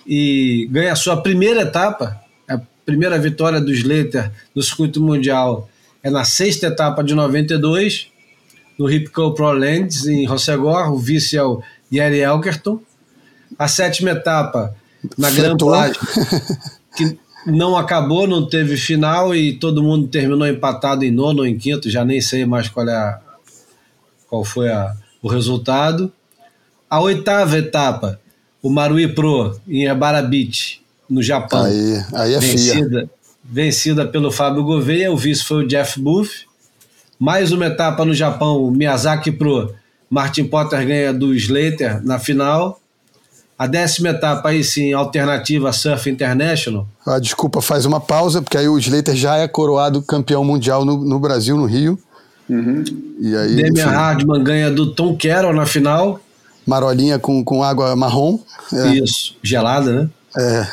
[0.06, 2.18] e ganha a sua primeira etapa.
[2.48, 5.68] A primeira vitória do Slater no circuito mundial
[6.02, 8.08] é na sexta etapa de 92,
[8.78, 10.90] no Hipco Pro Lands, em Rossegor.
[10.92, 12.80] O vice é o Gary Elkerton.
[13.58, 14.74] A sétima etapa
[15.18, 15.56] na Grand.
[15.56, 15.98] Plage,
[16.96, 21.56] que não acabou, não teve final e todo mundo terminou empatado em nono ou em
[21.58, 23.18] quinto, já nem sei mais qual é a,
[24.28, 26.12] qual foi a- o resultado.
[26.88, 28.20] A oitava etapa,
[28.62, 31.64] o Marui Pro em Ebara Beach, no Japão.
[31.64, 32.74] Aí, aí é fia.
[33.44, 36.46] Vencida, pelo Fábio Gouveia, o vice foi o Jeff Booth.
[37.18, 39.74] Mais uma etapa no Japão, o Miyazaki Pro.
[40.08, 42.80] Martin Potter ganha do Slater na final.
[43.58, 46.88] A décima etapa, aí sim, alternativa Surf International.
[47.06, 51.04] Ah, desculpa, faz uma pausa, porque aí o Slater já é coroado campeão mundial no,
[51.04, 51.98] no Brasil, no Rio.
[52.48, 56.18] E aí, Damian enfim, Hardman ganha do Tom Carroll na final.
[56.66, 58.40] marolinha com, com água marrom.
[58.72, 60.10] É, Isso, gelada, né?
[60.36, 60.66] é,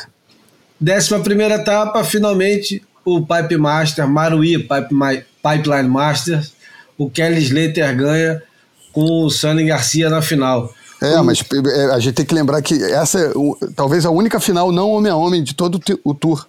[0.80, 6.52] Décima primeira etapa, finalmente, o Pipe Master, Marui Pipe, Ma- Pipeline Masters,
[6.96, 8.42] o Kelly Slater ganha
[8.92, 10.72] com o Sunny Garcia na final.
[11.00, 14.40] É, mas é, a gente tem que lembrar que essa é o- talvez a única
[14.40, 16.46] final não homem a homem de todo o o tour,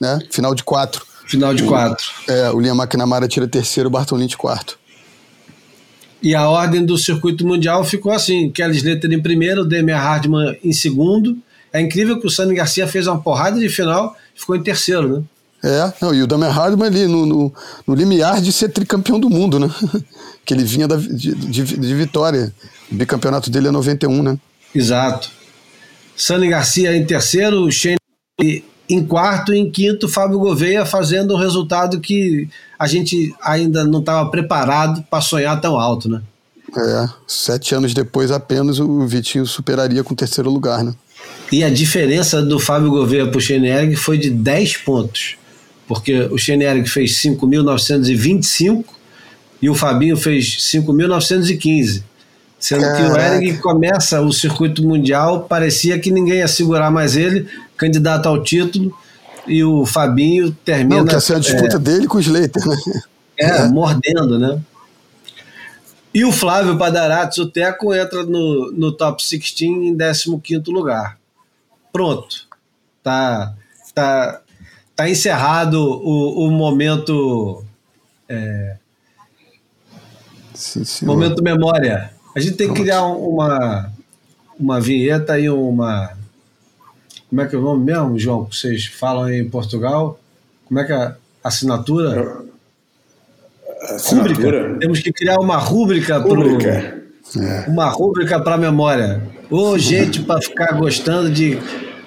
[0.00, 0.18] né?
[0.30, 1.04] Final de quatro.
[1.28, 2.04] Final de quatro.
[2.28, 4.78] É, o Liam McNamara tira terceiro, o Bartolini quarto.
[6.22, 10.72] E a ordem do circuito mundial ficou assim: Kelly Slater em primeiro, Damian Hardman em
[10.72, 11.36] segundo.
[11.74, 15.08] É incrível que o Sunny Garcia fez uma porrada de final e ficou em terceiro,
[15.18, 15.24] né?
[15.64, 19.28] É, não, e o Damian Hardman ali no, no, no limiar de ser tricampeão do
[19.28, 19.68] mundo, né?
[20.46, 22.54] que ele vinha da, de, de, de vitória.
[22.92, 24.38] O bicampeonato dele é 91, né?
[24.72, 25.30] Exato.
[26.14, 27.96] Sunny Garcia em terceiro, Shane
[28.88, 33.98] em quarto e em quinto, Fábio Gouveia fazendo um resultado que a gente ainda não
[33.98, 36.22] estava preparado para sonhar tão alto, né?
[36.76, 40.94] É, sete anos depois apenas o Vitinho superaria com o terceiro lugar, né?
[41.52, 45.36] E a diferença do Fábio Gouveia para o Schoenberg foi de 10 pontos,
[45.86, 48.84] porque o Schoenberg fez 5.925
[49.62, 52.02] e o Fabinho fez 5.915.
[52.58, 53.16] Sendo que o.
[53.16, 58.96] Erig começa o circuito mundial, parecia que ninguém ia segurar mais ele, candidato ao título,
[59.46, 61.00] e o Fabinho termina.
[61.00, 62.76] Não, que essa é a disputa dele com o Slater, né?
[63.38, 64.60] É, mordendo, né?
[66.14, 71.18] E o Flávio Padarates, o Teco, entra no, no top 16 em 15 lugar.
[71.94, 72.48] Pronto.
[73.04, 73.54] Tá,
[73.94, 74.40] tá,
[74.96, 77.64] tá encerrado o, o momento,
[80.54, 81.14] Sim, senhor.
[81.14, 82.10] momento memória.
[82.34, 83.92] A gente tem que criar um- uma,
[84.58, 86.16] uma vinheta e uma.
[87.30, 88.44] Como é que é o nome mesmo, João?
[88.44, 90.18] Que vocês falam aí em Portugal?
[90.66, 92.10] Como é que é a assinatura?
[92.22, 93.94] Rúbrica.
[93.94, 94.78] Assinatura?
[94.80, 97.02] Temos que criar uma rúbrica para Pública.
[97.68, 99.22] uma rúbrica para memória.
[99.56, 101.56] Ô, gente, para ficar gostando de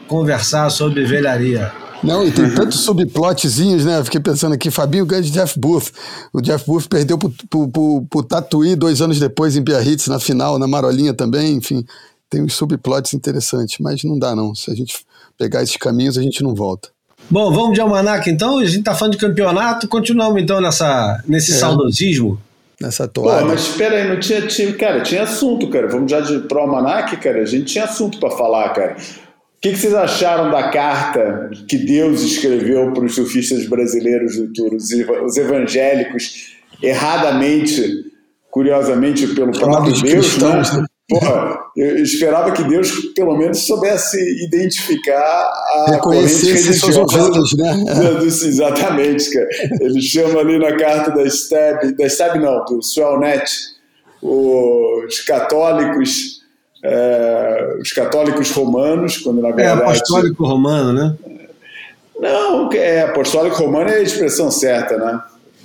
[0.05, 1.71] conversar sobre velharia.
[2.03, 3.99] Não, e tem tantos subplotzinhos, né?
[3.99, 5.93] Eu Fiquei pensando aqui, Fabinho ganha de Jeff Booth.
[6.33, 10.19] O Jeff Booth perdeu pro, pro, pro, pro Tatuí dois anos depois em Biarritz, na
[10.19, 11.85] final, na Marolinha também, enfim.
[12.29, 14.53] Tem uns subplots interessantes, mas não dá não.
[14.53, 15.05] Se a gente
[15.37, 16.89] pegar esses caminhos, a gente não volta.
[17.29, 18.59] Bom, vamos de almanac então?
[18.59, 22.37] A gente tá falando de campeonato, continuamos então nessa, nesse saudosismo.
[22.79, 23.45] Nessa Pô, toalha.
[23.45, 24.71] mas espera aí, não tinha, tinha.
[24.73, 25.87] Cara, tinha assunto, cara.
[25.87, 27.41] Vamos já de, pro Almanac, cara.
[27.41, 28.95] A gente tinha assunto para falar, cara.
[28.95, 34.53] O que, que vocês acharam da carta que Deus escreveu para os surfistas brasileiros do
[34.53, 38.05] Tour, os, eva- os evangélicos, erradamente,
[38.51, 40.01] curiosamente, pelo próprio Deus,
[40.35, 40.85] cristãos, né?
[41.09, 47.85] Porra, eu esperava que Deus, pelo menos, soubesse identificar a Reconhecer corrente religiosa ovelhas, né?
[48.25, 49.47] exatamente, cara.
[49.79, 53.49] Ele chama ali na carta da Stab, da Stab não, do Swellnet,
[54.21, 56.41] os católicos,
[56.83, 59.81] é, os católicos romanos, quando na É verdade...
[59.83, 61.15] apostólico romano, né?
[62.19, 65.21] Não, é, apostólico romano é a expressão certa, né?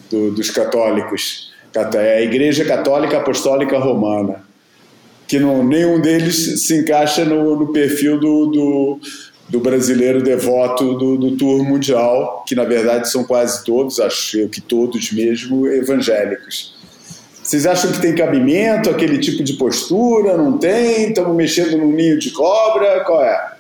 [0.09, 1.51] Do- dos católicos.
[1.95, 4.45] É a Igreja Católica Apostólica Romana.
[5.33, 9.01] Que não, nenhum deles se encaixa no, no perfil do, do,
[9.49, 14.51] do brasileiro devoto do, do tour mundial, que na verdade são quase todos, acho eu
[14.51, 16.77] que todos mesmo, evangélicos.
[17.43, 20.37] Vocês acham que tem cabimento aquele tipo de postura?
[20.37, 21.09] Não tem?
[21.09, 23.03] Estamos mexendo num ninho de cobra?
[23.03, 23.53] Qual é?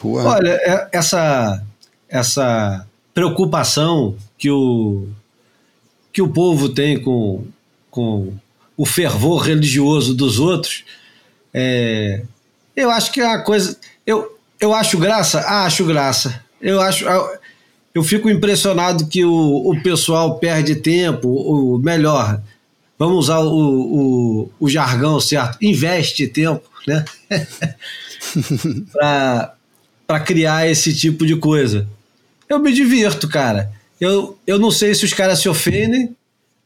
[0.00, 0.24] Porra.
[0.30, 1.62] Olha, é, essa,
[2.08, 5.06] essa preocupação que o,
[6.10, 7.44] que o povo tem com,
[7.90, 8.32] com
[8.82, 10.82] o fervor religioso dos outros,
[11.54, 12.22] é,
[12.74, 13.78] eu acho que é uma coisa.
[14.04, 15.38] Eu, eu acho graça?
[15.46, 16.42] Ah, acho graça.
[16.60, 17.04] Eu acho.
[17.94, 22.42] Eu fico impressionado que o, o pessoal perde tempo, o melhor,
[22.98, 27.04] vamos usar o, o, o jargão certo, investe tempo, né?
[30.04, 31.86] para criar esse tipo de coisa.
[32.48, 33.70] Eu me divirto, cara.
[34.00, 36.16] Eu, eu não sei se os caras se ofendem,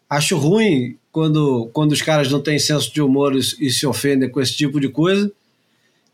[0.08, 4.28] acho ruim quando, quando os caras não têm senso de humor e, e se ofendem
[4.28, 5.32] com esse tipo de coisa,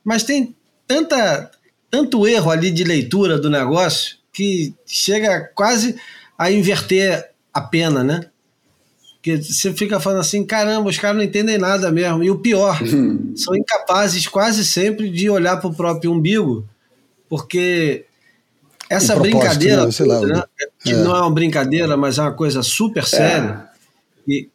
[0.04, 0.54] mas tem
[0.86, 1.50] tanta,
[1.90, 5.96] tanto erro ali de leitura do negócio que chega quase
[6.38, 8.26] a inverter a pena, né?
[9.14, 12.22] Porque você fica falando assim, caramba, os caras não entendem nada mesmo.
[12.22, 12.78] E o pior,
[13.34, 16.64] são incapazes quase sempre de olhar para o próprio umbigo,
[17.28, 18.04] porque
[18.88, 19.90] essa brincadeira, né?
[19.92, 20.42] Toda, né?
[20.78, 20.94] que é.
[20.94, 23.71] não é uma brincadeira, mas é uma coisa super séria,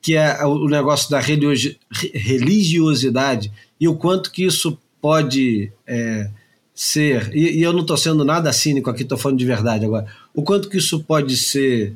[0.01, 6.29] que é o negócio da religiosidade e o quanto que isso pode é,
[6.73, 10.07] ser, e, e, eu não estou sendo nada cínico aqui, estou falando de verdade agora,
[10.33, 11.93] o quanto que isso pode ser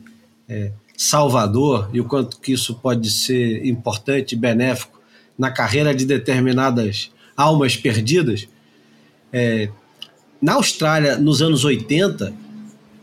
[0.47, 5.01] é, salvador e o quanto que isso pode ser importante benéfico
[5.37, 8.47] na carreira de determinadas almas perdidas.
[9.33, 9.69] É,
[10.41, 12.33] na Austrália, nos anos 80,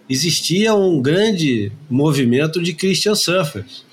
[0.08, 3.84] existia um grande movimento de Christian surfers.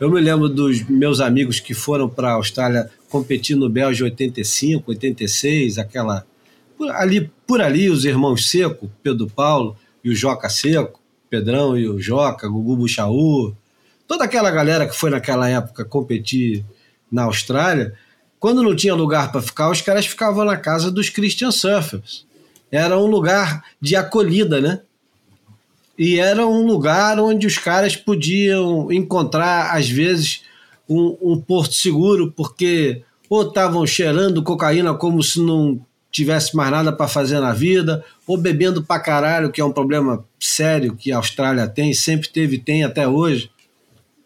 [0.00, 4.92] Eu me lembro dos meus amigos que foram para a Austrália competir no Belge 85,
[4.92, 6.24] 86, aquela
[6.78, 11.86] por ali, por ali os irmãos Seco, Pedro Paulo e o Joca Seco, Pedrão e
[11.86, 13.54] o Joca, Gugu Buchaú,
[14.08, 16.64] toda aquela galera que foi naquela época competir
[17.12, 17.92] na Austrália,
[18.38, 22.26] quando não tinha lugar para ficar, os caras ficavam na casa dos Christian Surfers.
[22.72, 24.80] Era um lugar de acolhida, né?
[26.02, 30.40] E era um lugar onde os caras podiam encontrar, às vezes,
[30.88, 35.78] um, um porto seguro, porque ou estavam cheirando cocaína como se não
[36.10, 40.24] tivesse mais nada para fazer na vida, ou bebendo pra caralho, que é um problema
[40.40, 43.50] sério que a Austrália tem, sempre teve tem até hoje.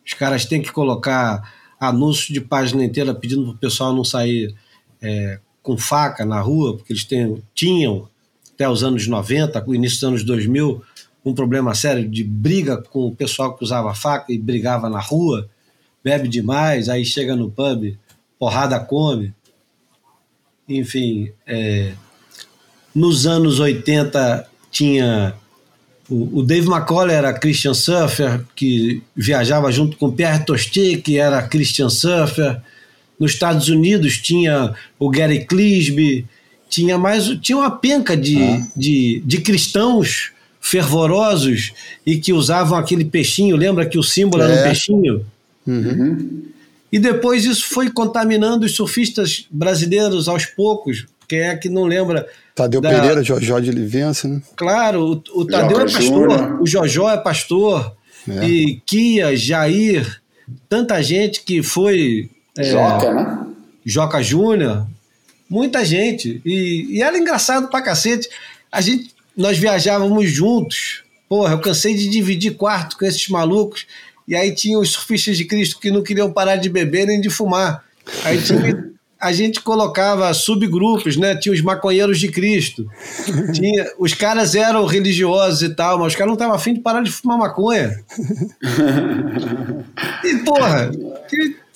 [0.06, 4.54] Os caras têm que colocar anúncio de página inteira pedindo pro pessoal não sair
[5.02, 8.08] é, com faca na rua, porque eles têm, tinham,
[8.54, 10.80] até os anos 90, o início dos anos 2000,
[11.24, 15.48] um problema sério de briga com o pessoal que usava faca e brigava na rua,
[16.02, 17.96] bebe demais, aí chega no pub,
[18.38, 19.32] porrada come
[20.68, 21.92] enfim, é,
[22.94, 25.34] nos anos 80 tinha
[26.08, 31.42] o, o Dave McCauley era Christian Surfer, que viajava junto com Pierre Tostier, que era
[31.42, 32.60] Christian Surfer.
[33.18, 36.26] Nos Estados Unidos tinha o Gary Clisby,
[36.68, 38.66] tinha mais tinha uma penca de, ah.
[38.76, 40.32] de, de cristãos
[40.64, 41.74] fervorosos
[42.06, 43.54] e que usavam aquele peixinho.
[43.54, 44.46] Lembra que o símbolo é.
[44.46, 44.62] era um é.
[44.62, 45.26] peixinho?
[45.66, 46.42] Uhum.
[46.90, 51.04] E depois isso foi contaminando os surfistas brasileiros aos poucos.
[51.28, 52.26] Quem é que não lembra?
[52.54, 52.88] Tadeu da...
[52.88, 54.40] Pereira, Jojó de Livença, né?
[54.56, 57.94] Claro, o, o Tadeu é pastor, o Jojó é pastor,
[58.26, 58.48] é.
[58.48, 60.20] e Kia, Jair,
[60.66, 62.30] tanta gente que foi.
[62.56, 63.46] É, Joca, né?
[63.84, 64.86] Joca Júnior,
[65.48, 66.40] muita gente.
[66.42, 68.30] E, e era engraçado pra cacete.
[68.72, 71.02] A gente, nós viajávamos juntos.
[71.28, 73.86] Porra, eu cansei de dividir quarto com esses malucos.
[74.26, 77.28] E aí tinha os surfistas de Cristo que não queriam parar de beber nem de
[77.28, 77.84] fumar.
[78.24, 81.34] Aí tinha, a gente colocava subgrupos, né?
[81.34, 82.86] Tinha os maconheiros de Cristo.
[83.52, 87.02] Tinha, os caras eram religiosos e tal, mas os caras não estavam afim de parar
[87.02, 87.98] de fumar maconha.
[90.24, 90.90] E, porra,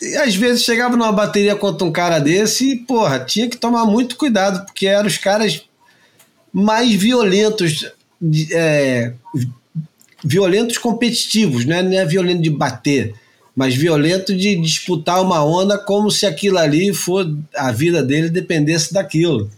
[0.01, 3.85] e, às vezes chegava numa bateria contra um cara desse e, porra, tinha que tomar
[3.85, 5.68] muito cuidado, porque eram os caras
[6.59, 7.89] mais violentos
[8.53, 9.13] é,
[10.25, 11.83] violentos competitivos, né?
[11.83, 13.15] não é violento de bater,
[13.55, 18.93] mas violento de disputar uma onda como se aquilo ali for a vida dele dependesse
[18.93, 19.49] daquilo.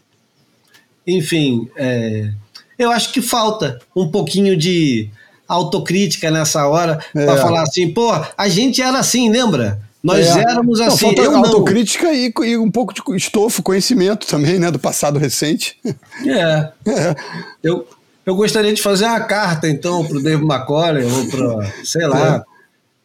[1.06, 2.30] Enfim, é,
[2.78, 5.08] eu acho que falta um pouquinho de
[5.48, 7.24] autocrítica nessa hora é.
[7.24, 9.80] para falar assim, pô, a gente era assim, lembra?
[10.02, 10.40] Nós é.
[10.40, 11.06] éramos assim.
[11.06, 15.18] Não, falta eu autocrítica e, e, um pouco de estofo, conhecimento também, né, do passado
[15.18, 15.78] recente.
[16.26, 16.72] É.
[16.90, 17.16] é.
[17.62, 17.86] Eu,
[18.24, 22.36] eu gostaria de fazer uma carta, então, para o Dave McCollum ou para, sei lá.
[22.36, 22.50] É.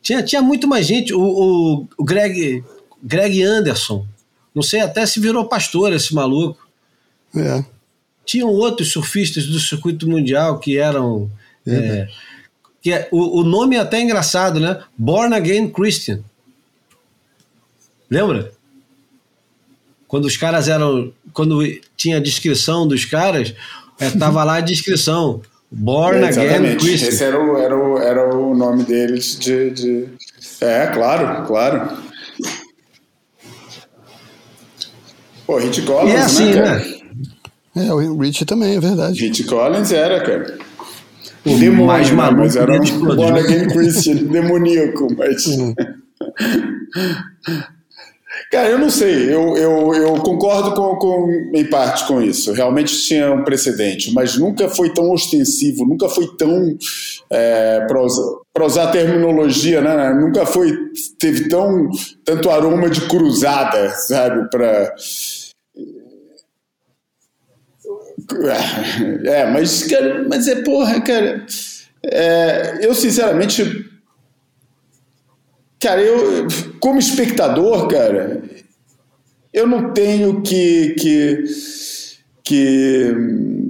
[0.02, 1.14] Tinha, tinha muito mais gente.
[1.14, 2.64] O, o, o, Greg,
[3.04, 4.06] Greg Anderson,
[4.54, 6.64] não sei até se virou pastor esse maluco.
[7.36, 7.66] É.
[8.26, 11.30] tinham outros surfistas do circuito mundial que eram.
[11.68, 12.08] É,
[12.82, 14.82] que é, o, o nome é até engraçado, né?
[14.98, 16.22] Born Again Christian.
[18.10, 18.51] Lembra?
[20.08, 21.12] Quando os caras eram.
[21.34, 21.62] Quando
[21.97, 23.53] tinha a descrição dos caras,
[23.99, 25.41] é, tava lá a descrição.
[25.72, 26.78] Born É, Again.
[26.78, 27.10] Christian.
[27.10, 30.08] Esse era o, era o, era o nome deles de, de-
[30.62, 31.97] É, claro, claro.
[35.45, 36.80] Pô, Hit Collins, E é assim, né, cara?
[37.76, 37.88] né?
[37.88, 39.20] É, o Rich também, é verdade.
[39.20, 40.58] Hit Collins era, cara.
[41.45, 42.16] O Demônio, mais né?
[42.16, 43.39] maluco mas era um Born né?
[43.41, 45.45] Again Christian, demoníaco, mas...
[48.56, 52.53] Cara, eu não sei, eu, eu, eu concordo com, com, em parte com isso.
[52.53, 56.74] Realmente tinha um precedente, mas nunca foi tão ostensivo, nunca foi tão.
[57.30, 58.24] É, para usar,
[58.62, 60.14] usar terminologia, né?
[60.14, 60.74] Nunca foi.
[61.20, 61.89] teve tão,
[62.24, 64.49] tanto aroma de cruzada, sabe?
[64.49, 64.95] Para.
[69.26, 71.45] É, mas, cara, mas é porra, cara.
[72.06, 73.86] É, eu, sinceramente,
[75.86, 76.47] Cara, eu,
[76.79, 78.41] como espectador, cara,
[79.53, 81.43] eu não tenho que, que,
[82.43, 83.15] que.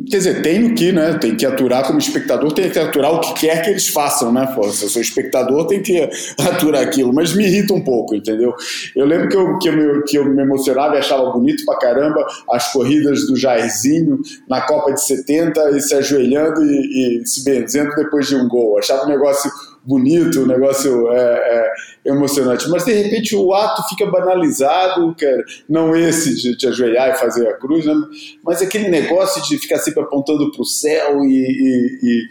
[0.09, 1.17] Quer dizer, tenho que, né?
[1.19, 4.49] Tem que aturar como espectador, tem que aturar o que quer que eles façam, né?
[4.55, 6.09] Pô, se eu sou espectador, tem que
[6.39, 8.53] aturar aquilo, mas me irrita um pouco, entendeu?
[8.95, 12.25] Eu lembro que eu, que eu, que eu me emocionava e achava bonito pra caramba
[12.49, 17.93] as corridas do Jairzinho na Copa de 70 e se ajoelhando e, e se benzendo
[17.93, 18.79] depois de um gol.
[18.79, 19.51] Achava um negócio
[19.85, 21.73] bonito, um negócio é, é,
[22.05, 22.69] emocionante.
[22.69, 25.43] Mas de repente o ato fica banalizado, cara.
[25.67, 27.95] Não esse de te ajoelhar e fazer a cruz, né?
[28.43, 32.27] mas aquele negócio de ficar sempre apontando para o céu e, e,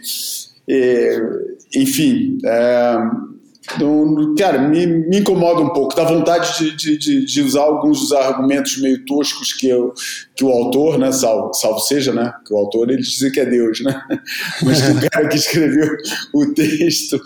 [0.67, 1.15] e,
[1.73, 2.37] e enfim.
[2.45, 2.97] É,
[4.37, 5.95] cara, me, me incomoda um pouco.
[5.95, 9.93] Dá vontade de, de, de, de usar alguns dos argumentos meio toscos que, eu,
[10.35, 13.45] que o autor, né, salvo, salvo seja, né, que o autor ele diz que é
[13.45, 13.99] Deus, né,
[14.63, 15.95] mas que o cara que escreveu
[16.33, 17.19] o texto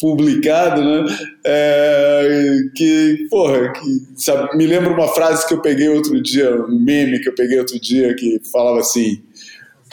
[0.00, 6.20] publicado, né, é, que, porra, que, sabe, me lembra uma frase que eu peguei outro
[6.22, 9.22] dia, um meme que eu peguei outro dia que falava assim,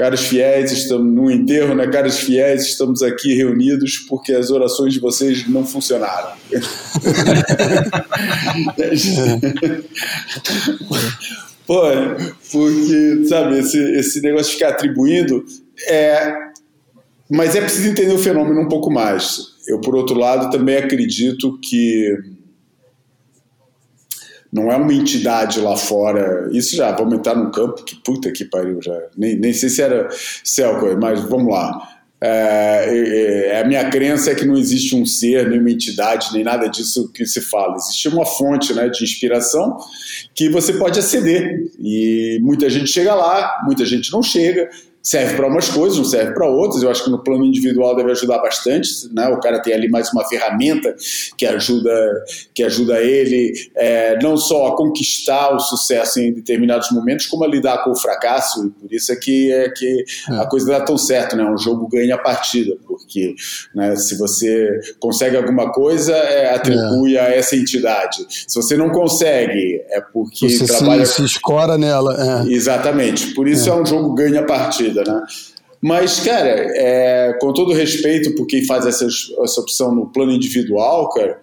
[0.01, 1.85] Caros fiéis, estamos no enterro, né?
[1.85, 6.31] Caros fiéis, estamos aqui reunidos porque as orações de vocês não funcionaram.
[11.67, 11.83] Pô,
[12.51, 15.45] porque, sabe, esse, esse negócio de ficar atribuindo
[15.87, 16.35] é.
[17.29, 19.50] Mas é preciso entender o fenômeno um pouco mais.
[19.67, 22.17] Eu, por outro lado, também acredito que
[24.51, 26.49] não é uma entidade lá fora.
[26.51, 28.97] Isso já, vamos entrar num campo que puta que pariu já.
[29.15, 30.09] Nem, nem sei se era
[30.43, 31.87] Celco, mas vamos lá.
[32.23, 36.43] É, é, a minha crença é que não existe um ser, nem uma entidade, nem
[36.43, 37.77] nada disso que se fala.
[37.77, 39.77] Existe uma fonte né, de inspiração
[40.35, 41.71] que você pode aceder.
[41.79, 44.69] E muita gente chega lá, muita gente não chega.
[45.03, 46.83] Serve para umas coisas, não serve para outras.
[46.83, 48.89] Eu acho que no plano individual deve ajudar bastante.
[49.13, 49.27] Né?
[49.29, 50.95] O cara tem ali mais uma ferramenta
[51.35, 52.23] que ajuda,
[52.53, 57.47] que ajuda ele é, não só a conquistar o sucesso em determinados momentos, como a
[57.47, 58.67] lidar com o fracasso.
[58.67, 60.35] E por isso é que, é que é.
[60.35, 61.35] a coisa dá tão certo.
[61.35, 61.43] Né?
[61.43, 63.33] Um jogo ganha a partida, porque
[63.73, 68.25] né, se você consegue alguma coisa, é, atribui a essa entidade.
[68.29, 71.05] Se você não consegue, é porque você trabalha.
[71.05, 72.45] Se, se escora nela.
[72.47, 73.33] Exatamente.
[73.33, 73.73] Por isso é.
[73.73, 74.90] um jogo ganha a partida.
[74.93, 75.23] Né?
[75.81, 81.09] Mas, cara, é, com todo respeito por quem faz essa, essa opção no plano individual,
[81.09, 81.39] cara,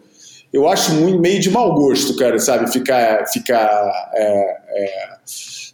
[0.53, 2.70] eu acho muito, meio de mau gosto, cara, sabe?
[2.72, 5.09] Ficar, ficar, é, é,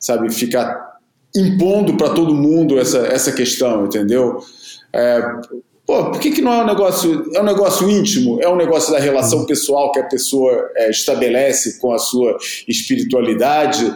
[0.01, 0.33] sabe?
[0.33, 0.95] Ficar
[1.37, 4.39] impondo para todo mundo essa, essa questão, entendeu?
[4.93, 5.21] É,
[5.87, 7.31] pô, por que, que não é um negócio?
[7.35, 11.79] É um negócio íntimo, é um negócio da relação pessoal que a pessoa é, estabelece
[11.79, 13.95] com a sua espiritualidade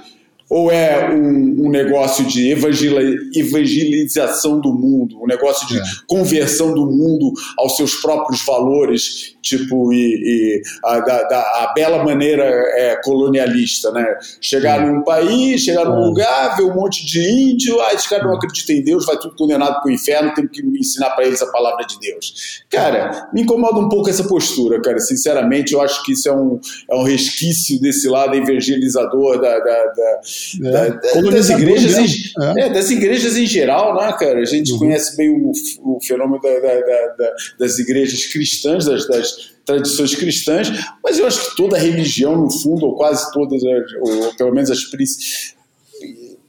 [0.48, 5.82] ou é um, um negócio de evangelização do mundo, um negócio de é.
[6.06, 12.04] conversão do mundo aos seus próprios valores, tipo, e, e a, da, da, a, bela
[12.04, 14.04] maneira é, colonialista, né?
[14.40, 18.34] Chegar num país, chegar num lugar, ver um monte de índio, ah, esse cara não
[18.34, 21.46] acredita em Deus, vai tudo condenado para o inferno, tem que ensinar para eles a
[21.46, 22.64] palavra de Deus.
[22.70, 26.60] Cara, me incomoda um pouco essa postura, cara, sinceramente, eu acho que isso é um,
[26.90, 30.20] é um resquício desse lado evangelizador da, da, da
[30.64, 30.70] é.
[30.70, 32.68] Da, da, das, igrejas em, é.
[32.70, 34.40] das igrejas em geral, né, cara?
[34.40, 34.78] A gente uhum.
[34.78, 40.70] conhece bem o, o fenômeno da, das igrejas cristãs, das, das, tradições cristãs,
[41.02, 43.62] mas eu acho que toda religião, no fundo, ou quase todas,
[44.00, 45.56] ou pelo menos as principais.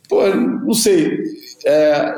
[0.07, 1.19] Pô, não sei.
[1.65, 2.13] É,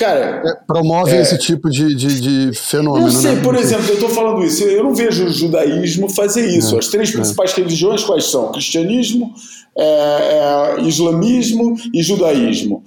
[0.00, 3.04] Cara, promove é, esse tipo de, de, de, fenômeno.
[3.04, 3.42] Não sei, né?
[3.42, 6.74] por exemplo, eu estou falando isso, eu não vejo o judaísmo fazer isso.
[6.74, 7.56] É, As três principais é.
[7.56, 8.50] religiões quais são?
[8.50, 9.30] Cristianismo,
[9.76, 12.82] é, islamismo e judaísmo.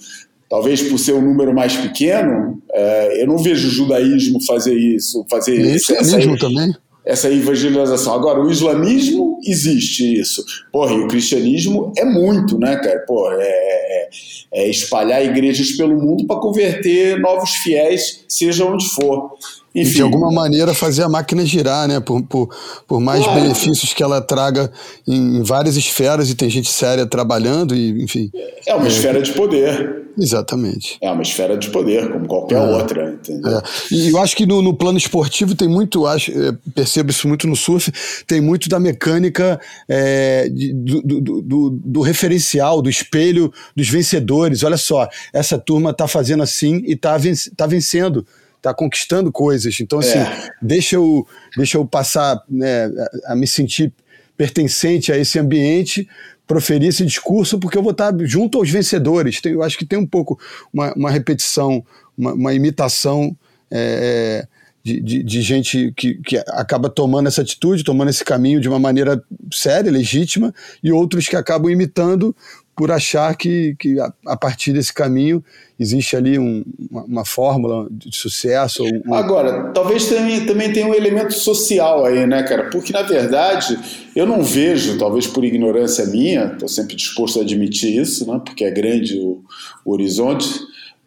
[0.49, 5.24] talvez por ser um número mais pequeno, é, eu não vejo o judaísmo fazer isso,
[5.30, 6.74] fazer E essa, islamismo também.
[7.06, 8.14] Essa evangelização.
[8.14, 10.43] Agora, o islamismo existe isso.
[10.72, 12.99] Porra, e o cristianismo é muito, né, cara?
[13.08, 14.10] Pô, é, é-
[14.56, 19.32] é espalhar igrejas pelo mundo para converter novos fiéis, seja onde for.
[19.74, 21.99] E Enfim, de alguma maneira fazer a máquina girar, né?
[21.99, 22.49] Por, por,
[22.88, 23.41] por mais Claro.
[23.41, 24.71] benefícios que ela traga
[25.07, 28.30] em várias esferas e tem gente séria trabalhando e, enfim.
[28.67, 30.03] é uma esfera de poder.
[30.15, 30.97] Exatamente.
[31.01, 33.57] É uma esfera de poder, como qualquer outra, entendeu?
[33.57, 33.61] É.
[33.91, 37.47] E eu acho que no, no plano esportivo tem muito, acho, é, percebo isso muito
[37.47, 37.91] no surf,
[38.28, 39.59] tem muito da mecânica
[39.89, 44.61] é, de- do, do- do- do- referencial, do espelho dos vencedores.
[44.61, 47.17] Olha só, essa turma está fazendo assim e está
[47.57, 48.24] tá vencendo,
[48.64, 49.78] está conquistando coisas.
[49.82, 50.49] Então, assim, É.
[50.61, 52.86] deixa, eu, deixa eu passar né,
[53.26, 53.91] a, a me sentir
[54.38, 56.07] pertencente a esse ambiente
[56.47, 59.39] proferir esse discurso porque eu vou estar junto aos vencedores.
[59.41, 60.39] Tem- eu acho que tem um pouco
[60.74, 61.86] uma, uma repetição,
[62.18, 63.36] uma, uma imitação
[63.72, 64.47] é, é,
[64.84, 68.80] de, de- de gente que, que acaba tomando essa atitude, tomando esse caminho de uma
[68.80, 70.53] maneira séria, legítima,
[70.84, 72.36] e outros que acabam imitando
[72.76, 75.43] por achar que, que a, a partir desse caminho
[75.80, 78.84] existe ali um- uma, uma fórmula de sucesso.
[78.84, 82.69] um- Agora, talvez também, também tenha um elemento social aí, né, cara?
[82.69, 83.78] Porque, na verdade,
[84.15, 88.63] eu não vejo, talvez por ignorância minha, estou sempre disposto a admitir isso, né, porque
[88.65, 89.43] é grande o,
[89.86, 90.47] o horizonte,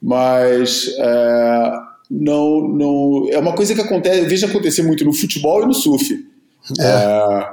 [0.01, 1.71] mas é,
[2.11, 6.26] não, não, é uma coisa que acontece, vejo acontecer muito no futebol e no surf.
[6.81, 7.47] É,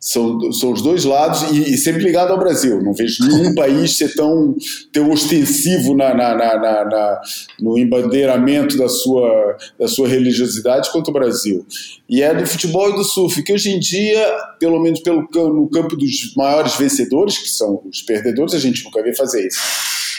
[0.00, 2.82] são, são os dois lados e, e sempre ligado ao Brasil.
[2.82, 4.54] Não vejo nenhum país ser tão,
[4.92, 7.20] tão ostensivo na, na, na, na-
[7.60, 11.66] no embandeiramento da sua, da sua religiosidade quanto o Brasil.
[12.08, 14.26] E é do futebol e do surf, que hoje em dia,
[14.58, 19.02] pelo menos pelo, no campo dos maiores vencedores, que são os perdedores, a gente nunca
[19.02, 19.58] vê fazer isso.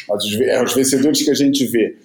[0.07, 1.95] Mas os, é os vencedores que a gente vê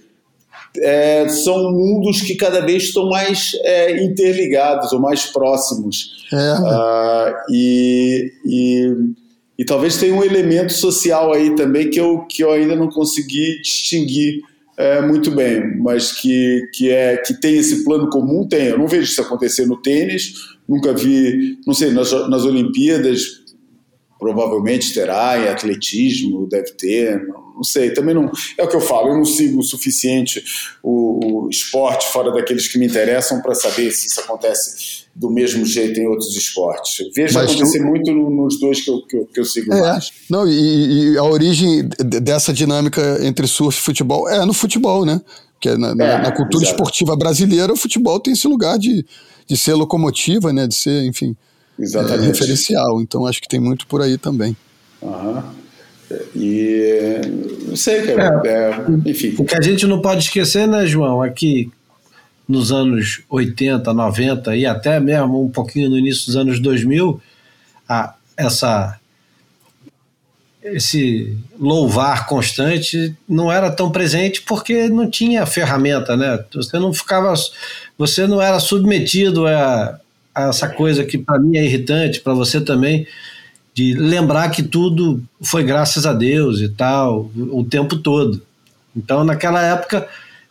[0.79, 6.27] é, são mundos que cada vez estão mais é, interligados ou mais próximos.
[6.33, 6.37] É.
[6.37, 8.93] Ah, e, e,
[9.59, 13.61] e talvez tenha um elemento social aí também que eu, que eu ainda não consegui
[13.62, 14.41] distinguir
[14.77, 18.66] é, muito bem, mas que, que, é, que tem esse plano comum, tem.
[18.66, 20.33] Eu não vejo isso acontecer no tênis,
[20.68, 23.45] nunca vi, não sei, nas, nas Olimpíadas
[24.18, 28.80] provavelmente terá, em atletismo deve ter, não, não sei, também não, é o que eu
[28.80, 30.42] falo, eu não sigo o suficiente
[30.82, 35.64] o, o esporte fora daqueles que me interessam para saber se isso acontece do mesmo
[35.64, 37.07] jeito em outros esportes.
[37.14, 39.72] Vejo Mas acontecer tu- muito no- nos dois que eu, que eu, que eu sigo
[39.72, 40.11] É, mais.
[40.28, 45.05] não, e, e a origem de- dessa dinâmica entre surf e futebol é no futebol,
[45.05, 45.20] né?
[45.52, 46.76] Porque na, na- É, na cultura exato.
[46.76, 49.07] esportiva brasileira, o futebol tem esse lugar de,
[49.46, 50.66] de ser locomotiva, né?
[50.66, 51.36] De ser, enfim,
[51.78, 52.26] é, Exatamente.
[52.26, 53.00] referencial.
[53.00, 54.57] Então acho que tem muito por aí também.
[55.00, 55.55] Aham.
[56.34, 57.20] E
[57.66, 58.42] não sei, cara.
[58.44, 59.34] é, enfim.
[59.38, 61.70] O que a gente não pode esquecer, né, João, é que
[62.48, 67.20] nos anos 80, 90 e até mesmo um pouquinho no início dos anos 2000,
[67.88, 68.98] a, essa
[70.62, 76.42] esse louvar constante não era tão presente porque não tinha ferramenta, né?
[76.55, 77.34] Você não ficava,
[77.98, 79.98] você não era submetido a,
[80.34, 83.07] a essa coisa que para mim é irritante, para você também,
[83.75, 88.41] de lembrar que tudo foi graças a Deus e tal, o tempo todo.
[88.97, 90.07] Então, naquela época,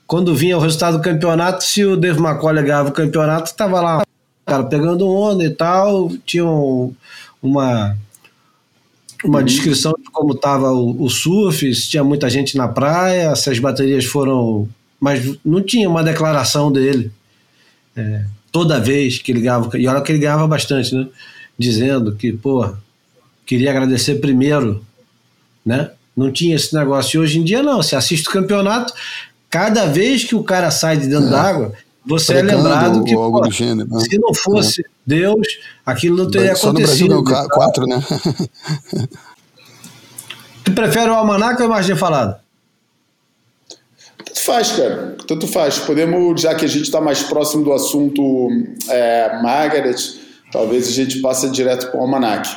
[0.06, 4.04] quando vinha o resultado do campeonato, se o Dave McCollum ganhava o campeonato, estava lá,
[4.46, 6.94] cara, pegando onda e tal, tinha um-
[7.42, 7.96] uma
[9.24, 13.50] uma descrição de como estava o, o surf, se tinha muita gente na praia, se
[13.50, 14.68] as baterias foram.
[15.00, 17.10] Mas não tinha uma declaração dele.
[17.96, 19.78] É, toda vez que ele ganhava.
[19.78, 21.08] E olha que ele ganhava bastante, né?
[21.58, 22.70] Dizendo que, pô,
[23.46, 24.86] queria agradecer primeiro,
[25.66, 25.92] né?
[26.16, 27.18] Não tinha esse negócio.
[27.18, 27.78] E hoje em dia, não.
[27.82, 28.94] Você assiste o campeonato,
[29.50, 31.74] cada vez que o cara sai de dentro d'água,
[32.06, 34.00] você é Pregando lembrado que, pô, do gênero, né?
[34.02, 35.48] se não fosse Deus,
[35.86, 37.16] aquilo não teria Só no Brasil acontecido.
[37.16, 38.04] não, qua- quatro, né?
[40.64, 42.40] Tu prefere o almanac ou a imagem falada?
[44.26, 45.18] Tanto faz, cara.
[45.28, 45.80] Tanto faz.
[45.80, 48.50] Podemos, já que a gente está mais próximo do assunto
[48.90, 49.96] é, Margaret,
[50.52, 52.50] talvez a gente passe direto para o Almanac.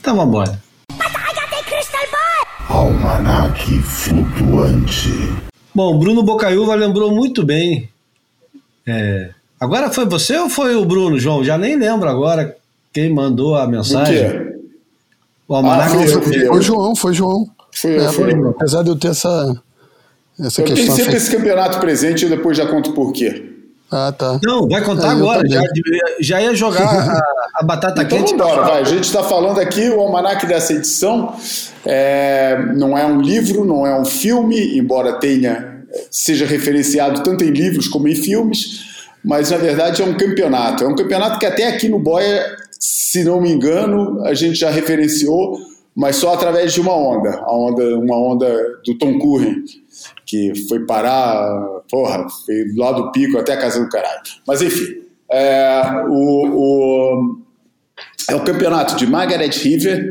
[0.00, 0.62] Então vamos embora.
[2.68, 5.08] Almanac flutuante.
[5.74, 7.88] Bom, Bruno Bocaiúva lembrou muito bem.
[8.86, 11.44] É, agora foi você ou foi o Bruno, João?
[11.44, 12.56] Já nem lembro agora
[12.92, 14.14] quem mandou a O mensagem.
[14.30, 14.56] quê?
[15.48, 16.46] O almanac Ah, foi eu, foi- eu.
[16.48, 17.46] Foi o João, foi o João.
[17.84, 18.50] Eu, É, eu.
[18.50, 19.28] Apesar de eu ter essa,
[20.38, 20.96] essa Eu tenho questão.
[20.96, 21.16] sempre afetiva.
[21.16, 23.49] esse campeonato presente e depois já conto por quê.
[23.90, 24.38] Ah, tá.
[24.42, 25.48] Não, vai contar eu agora.
[25.48, 25.60] Já,
[26.20, 27.22] já ia jogar a,
[27.56, 28.36] a batata Então quente.
[28.36, 28.82] vamos embora, vai.
[28.82, 31.34] A gente está falando aqui, o almanac dessa edição
[31.84, 35.70] é, não é um livro, não é um filme, embora tenha
[36.10, 40.84] seja referenciado tanto em livros como em filmes, mas na verdade é um campeonato.
[40.84, 42.44] É um campeonato que até aqui no Boia,
[42.78, 45.58] se não me engano, a gente já referenciou,
[45.94, 48.48] mas só através de uma onda, a onda uma onda
[48.84, 49.56] do Tom Curren,
[50.26, 51.42] que foi parar,
[51.90, 54.20] porra, foi lá do pico até a casa do caralho.
[54.46, 57.40] Mas enfim, é, o, o
[58.28, 60.10] é o campeonato de Margaret River.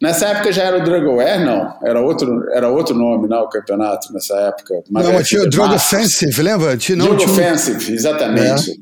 [0.00, 1.74] Nessa época já era o Drugaware, não?
[1.82, 4.74] Era outro, era outro nome, não, o campeonato nessa época.
[4.74, 5.74] Não, Margaret mas tinha o Drug.
[5.74, 6.76] Offensive, lembra?
[6.76, 8.80] Tinha, não, Drug Offensive, exatamente.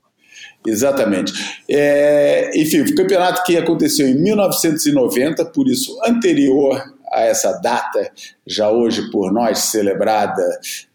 [0.66, 1.32] Exatamente.
[1.68, 6.82] É, enfim, o campeonato que aconteceu em 1990, por isso anterior
[7.18, 8.10] a essa data,
[8.46, 10.42] já hoje por nós celebrada,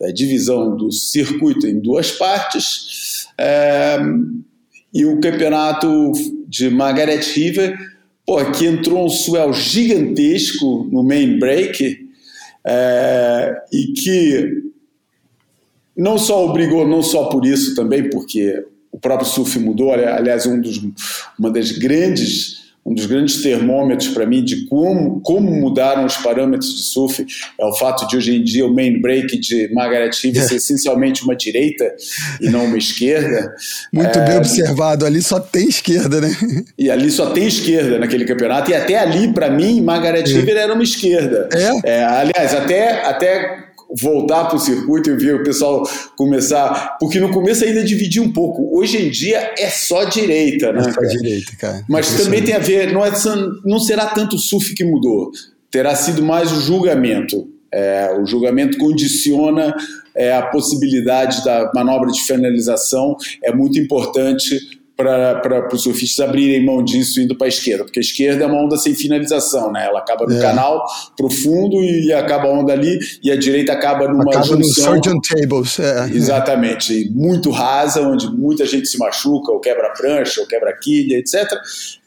[0.02, 3.28] a divisão do circuito em duas partes.
[3.38, 3.98] É,
[4.94, 6.12] e o campeonato
[6.48, 7.78] de Margaret River,
[8.26, 12.08] pô, que entrou um swell gigantesco no main break
[12.66, 14.64] é, e que
[15.96, 20.46] não só obrigou, não só por isso também, porque o próprio surf mudou, ali- aliás,
[20.46, 20.80] um dos,
[21.38, 26.76] uma das grandes um dos grandes termômetros para mim de como, como mudaram os parâmetros
[26.76, 27.26] de surf
[27.60, 31.24] é o fato de hoje em dia o main break de Margaret River ser essencialmente
[31.24, 31.94] uma direita
[32.42, 33.54] e não uma esquerda.
[33.92, 35.06] Muito É, bem observado.
[35.06, 36.36] Ali só tem esquerda, né?
[36.78, 38.72] e ali só tem esquerda naquele campeonato.
[38.72, 41.48] E até ali, para mim, Margaret River era uma esquerda.
[41.84, 42.04] É?
[42.04, 45.84] aliás, até, até voltar para o circuito e ver o pessoal
[46.16, 46.98] começar.
[47.00, 48.76] Porque no começo ainda dividia um pouco.
[48.78, 50.84] Hoje em dia é só direita, né?
[50.84, 51.08] Só cara?
[51.08, 51.86] direita, cara.
[51.88, 53.12] Mas também tem a ver, não, é,
[53.64, 55.32] não será tanto o surf que mudou,
[55.70, 57.48] terá sido mais o julgamento.
[57.72, 59.74] É, o julgamento condiciona
[60.16, 64.60] é, a possibilidade da manobra de finalização, é muito importante
[65.04, 68.64] para os surfistas abrirem mão disso indo para a esquerda, porque a esquerda é uma
[68.64, 69.86] onda sem finalização, né?
[69.86, 70.42] ela acaba no É.
[70.42, 70.84] canal
[71.18, 74.94] profundo e acaba a onda ali, e a direita acaba numa Acaba no junção.
[74.94, 75.80] Surgeon Tables.
[75.80, 76.10] É.
[76.14, 81.48] Exatamente, muito rasa, onde muita gente se machuca, ou quebra prancha, ou quebra quilha, etc.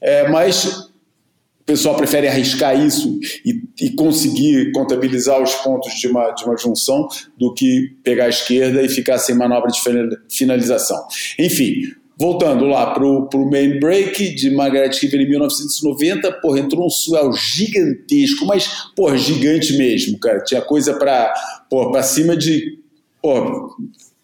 [0.00, 6.30] É, mas o pessoal prefere arriscar isso e, e conseguir contabilizar os pontos de uma,
[6.30, 10.96] de uma junção do que pegar a esquerda e ficar sem manobra de fina- finalização.
[11.38, 11.74] Enfim,
[12.18, 17.32] voltando lá para o main break de Margaret River em 1990, porra, entrou um swell
[17.32, 20.42] gigantesco, mas, porra, gigante mesmo, cara.
[20.42, 22.78] Tinha coisa para cima de.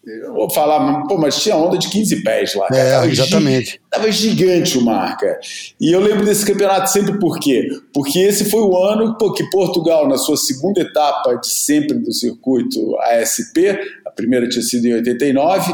[0.05, 2.67] Eu vou falar, pô, mas tinha onda de 15 pés lá.
[2.67, 2.81] cara.
[2.81, 3.81] É, Tava exatamente.
[3.89, 5.39] Tava gigante o mar, cara.
[5.79, 7.69] E eu lembro desse campeonato sempre por quê?
[7.93, 12.11] Porque esse foi o ano pô, que Portugal, na sua segunda etapa de sempre do
[12.11, 15.73] circuito ASP, a primeira tinha sido em 89,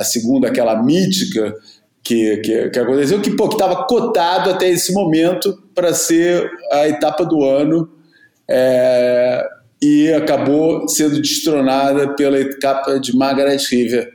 [0.00, 1.54] a segunda aquela mítica
[2.02, 7.44] que, que, que aconteceu, que estava cotado até esse momento para ser a etapa do
[7.44, 7.88] ano.
[8.48, 9.46] é,
[9.82, 14.12] e acabou sendo destronada pela etapa de Margaret River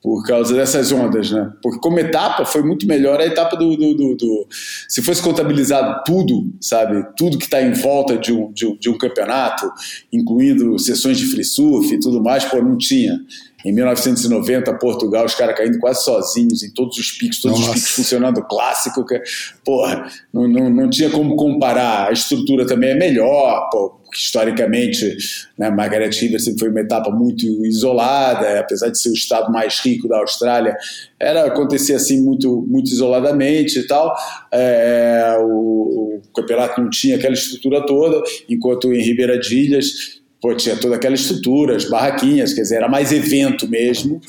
[0.00, 1.52] por causa dessas ondas, né?
[1.62, 4.46] Porque como etapa foi muito melhor a etapa do, do, do- do-
[4.88, 8.88] se fosse contabilizado tudo, sabe, tudo que está em volta de um, de, um, de
[8.90, 9.70] um campeonato,
[10.12, 13.20] incluindo sessões de free surf e tudo mais, pô, não tinha.
[13.64, 17.70] Em 1990, Portugal, os caras caindo quase sozinhos em todos os picos, todos Nossa.
[17.70, 19.20] os picos funcionando clássico, que,
[19.64, 22.08] porra, não, não, não tinha como comparar.
[22.08, 25.16] A estrutura também é melhor, pô, porque historicamente,
[25.58, 29.80] né, Margaret River sempre foi uma etapa muito isolada, apesar de ser o estado mais
[29.80, 30.76] rico da Austrália,
[31.18, 34.14] era acontecer assim muito, muito isoladamente e tal.
[34.52, 40.52] É, o, o campeonato não tinha aquela estrutura toda, enquanto em Ribeira de Ilhas pô,
[40.56, 44.20] tinha toda aquela estrutura, as barraquinhas, quer dizer, era mais evento mesmo.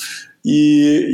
[0.45, 1.09] E,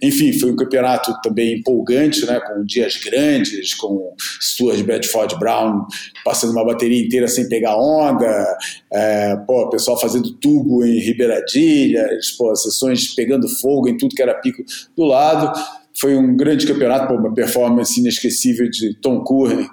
[0.00, 5.84] e, enfim, foi um campeonato também empolgante, né, com dias grandes, com Stuart Bedford Brown
[6.24, 8.56] passando uma bateria inteira sem pegar onda,
[8.92, 14.22] é, pô, o pessoal fazendo tubo em Ribeiradilhas, pô, sessões pegando fogo em tudo que
[14.22, 14.62] era pico
[14.96, 15.52] do lado.
[16.00, 19.68] Foi um grande campeonato, pô, uma performance inesquecível de Tom Curren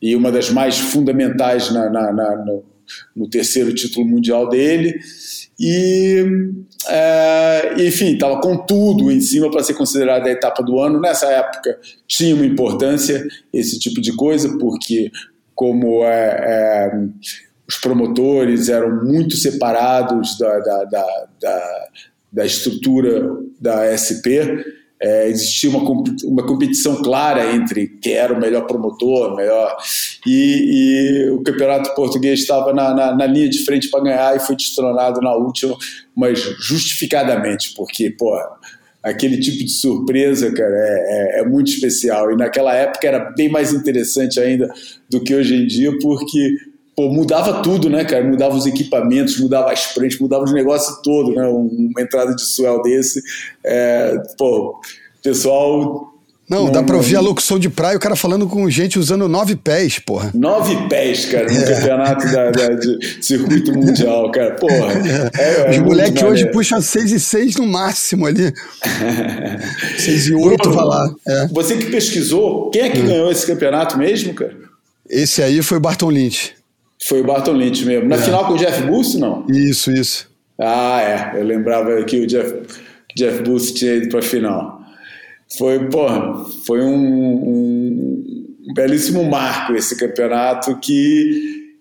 [0.00, 2.64] e uma das mais fundamentais na, na, na, no,
[3.14, 4.98] no terceiro título mundial dele.
[5.58, 6.24] E,
[6.88, 11.00] é, enfim, estava com tudo em cima para ser considerada a etapa do ano.
[11.00, 15.10] Nessa época tinha uma importância esse tipo de coisa, porque
[15.54, 17.08] como é, é,
[17.68, 21.88] os promotores eram muito separados da, da, da, da,
[22.32, 24.40] da estrutura da SP,
[25.02, 29.76] é, existia uma, uma competição clara entre quem era o melhor promotor, melhor.
[30.26, 34.40] E, e o campeonato português estava na, na, na linha de frente para ganhar e
[34.40, 35.76] foi destronado na última,
[36.14, 38.38] mas justificadamente, porque, pô,
[39.02, 42.32] aquele tipo de surpresa, cara, é, é, é, muito especial.
[42.32, 44.70] E naquela época era bem mais interessante ainda
[45.08, 46.56] do que hoje em dia, porque
[46.96, 48.24] pô, mudava tudo, né, cara?
[48.24, 51.46] Mudava os equipamentos, mudava as frentes, mudava os negócios todo, né?
[51.46, 53.20] Uma entrada de swell desse.
[53.64, 54.80] É, pô,
[55.22, 56.10] pessoal
[56.50, 59.28] não, não, dá pra ouvir a locução de praia, o cara falando com gente usando
[59.28, 60.32] nove pés, porra.
[60.34, 61.74] Nove pés, cara, no é.
[61.76, 64.56] campeonato da, da, de circuito mundial, cara.
[64.56, 64.94] Porra.
[65.38, 68.52] É, é Os moleques hoje puxam seis e seis no máximo ali.
[69.96, 71.14] seis e oito, vai lá.
[71.24, 71.46] É.
[71.52, 73.06] Você que pesquisou, quem é que hum.
[73.06, 74.56] ganhou esse campeonato mesmo, cara?
[75.08, 76.54] Esse aí foi o Barton Lynch.
[77.04, 78.08] Foi o Barton Lynch mesmo.
[78.08, 78.18] Na é.
[78.18, 79.46] final com o Jeff Booth, não?
[79.48, 80.30] Isso, isso.
[80.58, 81.40] Ah, é.
[81.40, 82.54] Eu lembrava que o Jeff,
[83.16, 84.80] Jeff Booth tinha ido pra final
[85.56, 88.24] foi, porra, foi um, um,
[88.68, 91.74] um, belíssimo marco esse campeonato que,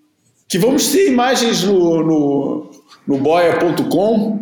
[0.48, 2.72] que vamos ter imagens no, no,
[3.08, 4.40] no boia.com.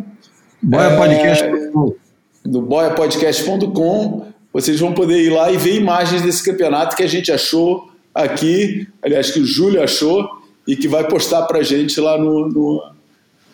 [0.62, 1.94] Boiapodcast.com.
[1.94, 4.28] É, no boiapodcast.com.
[4.52, 8.88] Vocês vão poder ir lá e ver imagens desse campeonato que a gente achou aqui,
[9.02, 10.26] aliás, que o Júlio achou
[10.68, 12.92] e que vai postar pra gente lá no, no,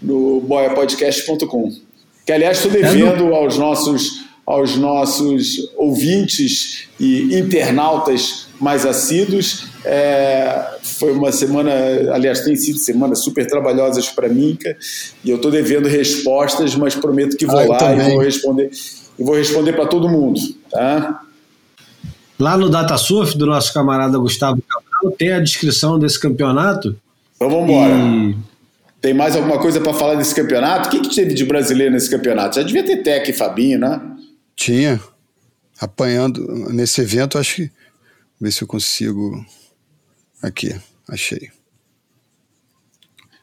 [0.02, 1.70] no boiapodcast.com.
[2.26, 9.66] Que, aliás, estou devendo aos nossos aos nossos ouvintes e internautas mais assíduos.
[9.84, 11.70] É, foi uma semana,
[12.12, 14.58] aliás, tem sido semanas super trabalhosas para mim,
[15.24, 18.06] e eu estou devendo respostas, mas prometo que vou ah, lá também.
[18.06, 18.70] e vou responder,
[19.18, 20.40] e vou responder para todo mundo.
[20.70, 21.22] Tá?
[22.38, 26.96] Lá no DataSurf, do nosso camarada Gustavo Cabral, tem a descrição desse campeonato.
[27.45, 27.95] Então vamos embora.
[27.95, 28.36] E...
[29.03, 30.88] Tem mais alguma coisa para falar desse campeonato?
[30.88, 32.57] O que, que teve de brasileiro nesse campeonato?
[32.57, 34.01] Já devia ter Tec e Fabinho, né?
[34.57, 34.99] Tinha.
[35.78, 37.70] Apanhando nesse evento, acho que.
[38.40, 39.45] Ver se eu consigo.
[40.42, 40.74] Aqui,
[41.07, 41.51] achei.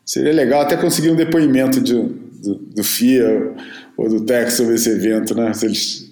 [0.04, 3.56] Seria legal até conseguir um depoimento de, do, do FIA
[3.95, 5.54] ou do TEC sobre esse evento, né?
[5.54, 6.12] Se eles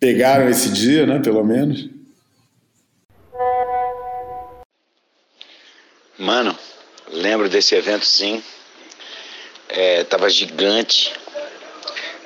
[0.00, 1.18] pegaram esse dia, né?
[1.18, 1.90] Pelo menos.
[6.18, 6.56] Mano,
[7.14, 8.42] lembro desse evento sim.
[9.68, 11.12] É, tava gigante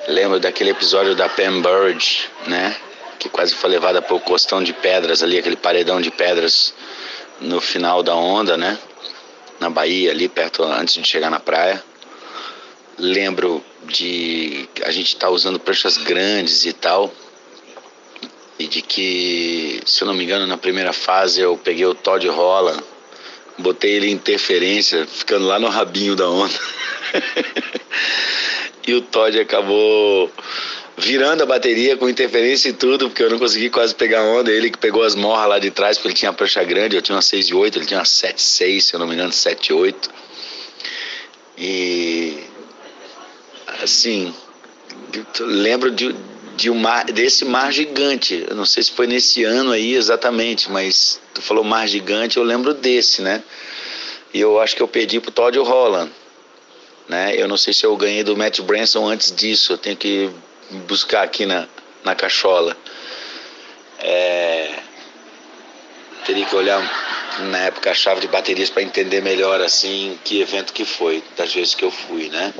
[0.09, 2.75] Lembro daquele episódio da Pam Bird, né?
[3.19, 6.73] Que quase foi levada por costão de pedras ali, aquele paredão de pedras
[7.39, 8.79] no final da onda, né?
[9.59, 11.83] Na Bahia, ali perto, antes de chegar na praia.
[12.97, 17.13] Lembro de a gente estar tá usando pranchas grandes e tal.
[18.57, 22.27] E de que, se eu não me engano, na primeira fase eu peguei o Todd
[22.27, 22.81] Holland,
[23.59, 26.53] botei ele em interferência, ficando lá no rabinho da onda.
[28.87, 30.31] e o Todd acabou
[30.97, 34.51] virando a bateria com interferência e tudo, porque eu não consegui quase pegar onda.
[34.51, 37.01] Ele que pegou as morras lá de trás, porque ele tinha a prancha grande, eu
[37.01, 39.31] tinha uma 6 e 8, ele tinha uma 7 6, se eu não me engano,
[39.31, 40.09] 7 e 8.
[41.57, 42.37] E
[43.81, 44.33] assim,
[45.39, 46.15] lembro de,
[46.59, 48.45] de um mar, desse mar gigante.
[48.49, 52.43] Eu não sei se foi nesse ano aí exatamente, mas tu falou mar gigante, eu
[52.43, 53.41] lembro desse, né?
[54.33, 56.11] E eu acho que eu pedi pro Todd Holland
[57.09, 57.33] né?
[57.35, 60.29] Eu não sei se eu ganhei do Matt Branson antes disso, eu tenho que
[60.87, 61.67] buscar aqui na,
[62.03, 62.77] na cachola.
[63.97, 64.75] É...
[66.25, 66.79] Teria que olhar
[67.49, 71.51] na época a chave de baterias para entender melhor assim que evento que foi, das
[71.51, 72.53] vezes que eu fui, né?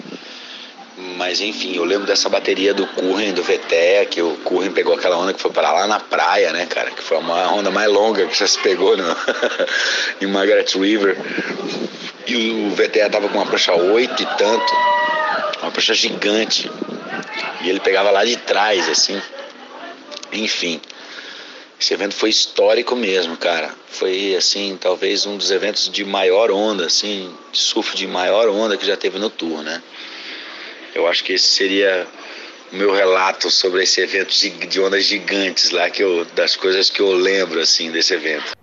[1.16, 5.18] Mas enfim, eu lembro dessa bateria do Curren, do VTE, que o Curren pegou aquela
[5.18, 6.92] onda que foi para lá na praia, né, cara?
[6.92, 9.04] Que foi uma onda mais longa que já se pegou no...
[10.20, 11.18] em Margaret River.
[12.28, 14.74] E o VTE tava com uma prancha 8 e tanto,
[15.62, 16.70] uma prancha gigante.
[17.62, 19.22] E ele pegava lá de trás, assim.
[20.34, 20.82] Enfim.
[21.80, 23.74] Esse evento foi histórico mesmo, cara.
[23.88, 28.76] Foi, assim, talvez um dos eventos de maior onda, assim, de surf de maior onda
[28.76, 29.82] que já teve no tour, né?
[30.94, 32.08] Eu acho que esse seria
[32.72, 34.34] o meu relato sobre esse evento
[34.68, 38.54] de ondas gigantes lá, que eu, das coisas que eu lembro, assim, desse evento.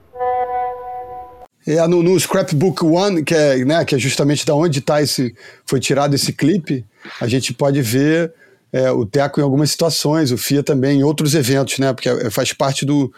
[1.66, 5.34] É, no, no, Scrapbook One, que é, né, que é justamente da onde tá esse,
[5.64, 6.84] foi tirado esse clipe,
[7.20, 8.32] a gente pode ver
[8.72, 11.92] é, o Teco em algumas situações, o FIA também em outros eventos, né?
[11.92, 13.12] Porque é, faz parte do,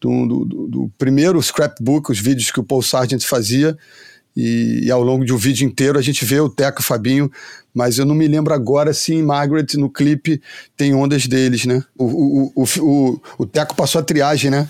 [0.00, 3.76] do, do, do, primeiro scrapbook, os vídeos que o Paul Sargent fazia,
[4.40, 6.84] e, e, ao longo de um vídeo inteiro a gente vê o Teco e o
[6.84, 7.28] Fabinho,
[7.74, 10.40] mas eu não me lembro agora se em Margaret, no clipe,
[10.76, 11.82] tem ondas deles, né?
[11.98, 14.68] O, o, o, o, o Teco passou a triagem, né?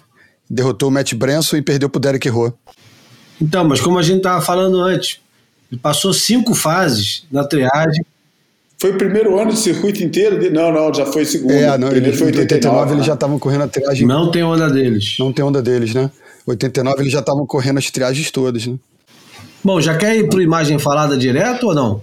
[0.49, 2.55] Derrotou o Matt Branson e perdeu pro Derek Rowe.
[3.39, 5.21] Então, mas como a gente estava falando antes,
[5.71, 8.07] ele passou cinco fases na triagem.
[8.79, 10.39] Foi o primeiro ano de circuito inteiro?
[10.39, 10.49] De...
[10.49, 11.53] Não, não, já foi segundo.
[11.53, 14.07] É, não, ele, foi 89, 89 eles já estavam correndo a triagem.
[14.07, 15.16] Não tem onda deles.
[15.19, 16.11] Não tem onda deles, né?
[16.47, 18.79] 89 eles já estavam correndo as triagens todas, né?
[19.63, 22.01] Bom, já quer ir para imagem falada direto ou não?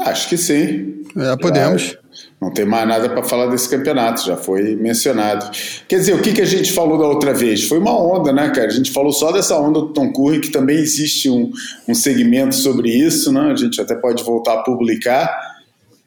[0.00, 1.04] Acho que sim.
[1.16, 1.96] É, podemos.
[2.40, 5.48] Não tem mais nada para falar desse campeonato, já foi mencionado.
[5.86, 7.64] Quer dizer, o que, que a gente falou da outra vez?
[7.64, 8.66] Foi uma onda, né, cara?
[8.66, 11.50] A gente falou só dessa onda do Tom Curry, que também existe um,
[11.86, 13.52] um segmento sobre isso, né?
[13.52, 15.52] A gente até pode voltar a publicar.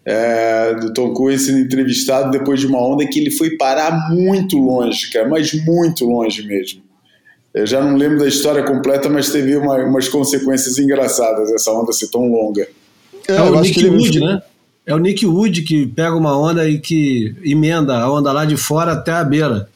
[0.07, 4.55] É, do Tom Curry sendo entrevistado depois de uma onda que ele foi parar muito
[4.55, 6.84] longe, cara, mas muito longe mesmo.
[7.55, 11.93] Eu já não lembro da história completa, mas teve uma, umas consequências engraçadas essa onda
[11.93, 12.67] ser tão longa.
[13.29, 14.41] É, é o Nick Wood, né?
[14.85, 18.57] É o Nick Wood que pega uma onda e que emenda a onda lá de
[18.57, 19.69] fora até a beira.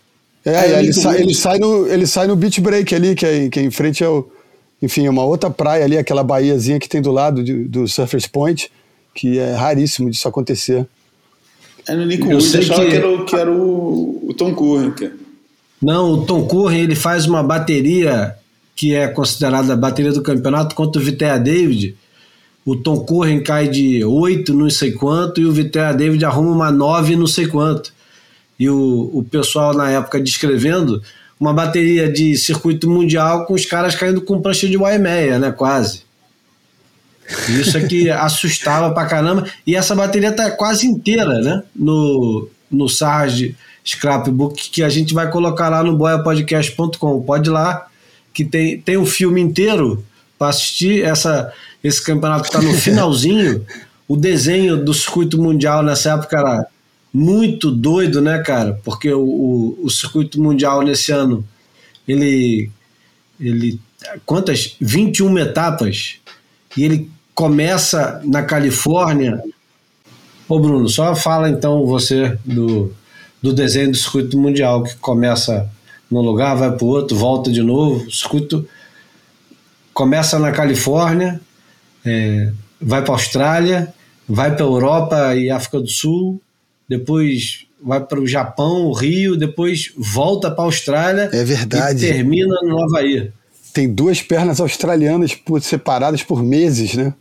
[0.44, 3.50] É, é ele, sai, ele, sai no, ele sai no beach break ali, que é,
[3.50, 4.30] que é em frente ao.
[4.82, 8.28] Enfim, é uma outra praia ali, aquela baiazinha que tem do lado de, do Surfers
[8.28, 8.70] Point,
[9.16, 10.86] que é raríssimo disso acontecer.
[11.88, 12.90] É no Nick Wood, eu achava que...
[12.90, 14.94] que era, o, que era o, o Tom Curren.
[15.82, 18.36] Não, o Tom Curren ele faz uma bateria
[18.76, 21.98] que é considerada a bateria do campeonato contra o Vitea David
[22.70, 26.72] o Tom Curren cai de 8 não sei quanto e o Vitória David arruma uma
[26.72, 27.92] 9 não sei quanto.
[28.60, 31.02] E o, o pessoal na época descrevendo
[31.40, 36.04] uma bateria de circuito mundial com os caras caindo com prancha de Waimea, né, quase.
[37.48, 39.50] Isso aqui é assustava pra caramba.
[39.66, 43.56] E essa bateria tá quase inteira, né, no, no Sarge
[43.90, 47.22] Scrapbook, que a gente vai colocar lá no boiapodcast.com.
[47.22, 47.88] Pode ir lá,
[48.34, 50.06] que tem, tem um filme inteiro
[50.38, 53.66] para assistir essa esse campeonato está no finalzinho.
[54.08, 56.68] o desenho do circuito mundial nessa época era
[57.14, 58.80] muito doido, né, cara?
[58.84, 61.46] Porque o, o, o circuito mundial nesse ano
[62.08, 62.70] ele
[63.40, 63.80] ele
[64.26, 66.16] quantas 21 etapas
[66.76, 69.42] e ele começa na Califórnia.
[70.48, 72.94] Ô Bruno, só fala então você do,
[73.42, 75.70] do desenho do circuito mundial que começa
[76.10, 78.06] num lugar, vai para o outro, volta de novo.
[78.06, 78.68] O circuito
[79.94, 81.40] começa na Califórnia,
[82.06, 83.94] é, vai para a Austrália,
[84.28, 86.42] vai para a Europa e África do Sul,
[86.88, 92.06] depois vai para o Japão, o Rio, depois volta para a Austrália é verdade.
[92.06, 93.32] e termina no Havaí.
[93.74, 97.14] Tem duas pernas australianas separadas por meses, né?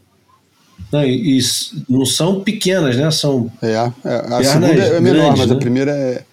[0.90, 1.42] Não, e, e,
[1.88, 3.10] não são pequenas, né?
[3.10, 5.54] São é, é a segunda é menor, grandes, mas né?
[5.54, 6.24] a primeira é,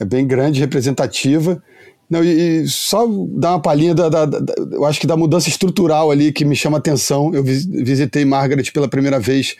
[0.00, 1.62] é bem grande, representativa.
[2.08, 5.48] Não, e, e, só dar uma palhinha da, da, da, eu acho que da mudança
[5.48, 7.32] estrutural ali que me chama atenção.
[7.34, 9.56] Eu visitei Margaret pela primeira vez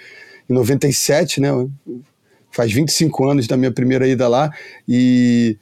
[0.48, 1.48] em 97, né?
[2.50, 4.50] Faz 25 anos da minha primeira ida lá
[4.86, 5.56] e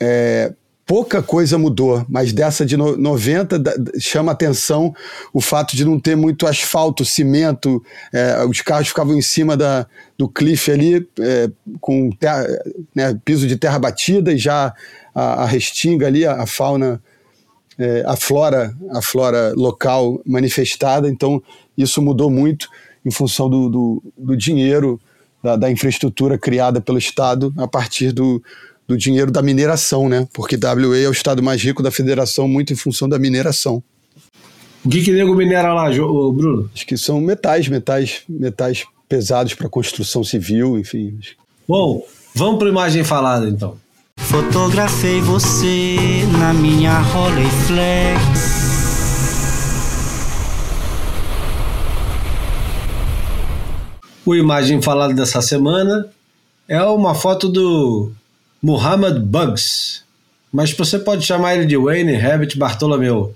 [0.00, 0.52] é,
[0.86, 4.94] pouca coisa mudou, mas dessa de no, 90 da, chama atenção
[5.32, 7.82] o fato de não ter muito asfalto, cimento,
[8.12, 9.86] é, os carros ficavam em cima da,
[10.18, 12.46] do cliff ali é, com terra,
[12.94, 14.74] né, piso de terra batida e já
[15.14, 17.02] a, a restinga ali, a, a fauna,
[17.78, 21.08] é, a flora, a flora local manifestada.
[21.08, 21.42] Então
[21.76, 22.68] isso mudou muito
[23.04, 25.00] em função do, do, do dinheiro,
[25.42, 28.42] da, da, infraestrutura criada pelo Estado a partir do,
[28.86, 30.28] do dinheiro da mineração, né?
[30.32, 33.82] Porque WA é o estado mais rico da federação, muito em função da mineração.
[34.84, 36.70] O que que nego minera lá, Bruno?
[36.74, 41.18] Acho que são metais, metais, metais pesados para construção civil, enfim.
[41.66, 42.04] Bom,
[42.34, 43.78] vamos para a imagem falada então.
[44.18, 45.96] Fotografei você
[46.38, 48.20] na minha Rolleiflex.
[54.26, 56.08] O imagem falada dessa semana
[56.66, 58.10] é uma foto do
[58.64, 60.02] Muhammad Bugs,
[60.50, 63.34] mas você pode chamar ele de Wayne Rabbit Bartolomeu.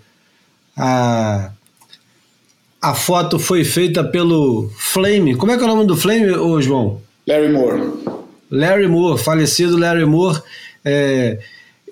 [0.74, 1.50] A,
[2.80, 5.34] a foto foi feita pelo Flame.
[5.34, 7.02] Como é que é o nome do Flame, ô João?
[7.26, 7.82] Larry Moore.
[8.50, 10.40] Larry Moore, falecido Larry Moore
[10.82, 11.38] é,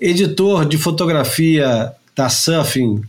[0.00, 3.02] editor de fotografia da Surfing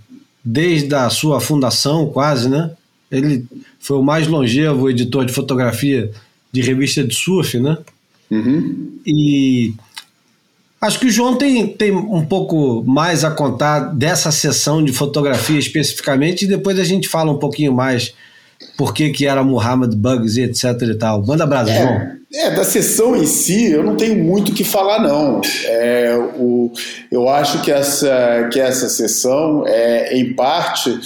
[0.43, 2.71] desde a sua fundação, quase, né?
[3.09, 3.45] Ele
[3.79, 6.11] foi o mais longevo editor de fotografia
[6.51, 7.77] de revista de surf, né?
[8.29, 8.99] Uhum.
[9.05, 9.73] E
[10.79, 15.59] acho que o João tem, tem um pouco mais a contar dessa sessão de fotografia
[15.59, 18.13] especificamente, e depois a gente fala um pouquinho mais
[18.77, 21.25] por que, que era Muhammad Bugs e etc e tal.
[21.25, 22.17] Manda abraço, é, João.
[22.33, 25.41] É, da sessão em si, eu não tenho muito o que falar, não.
[25.65, 26.71] É, o,
[27.11, 30.99] eu acho que essa, que essa sessão, é, em parte,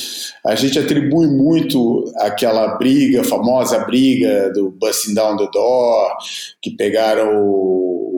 [0.46, 6.18] a gente atribui muito aquela briga, a famosa briga do Busting Down the Door,
[6.62, 8.11] que pegaram o,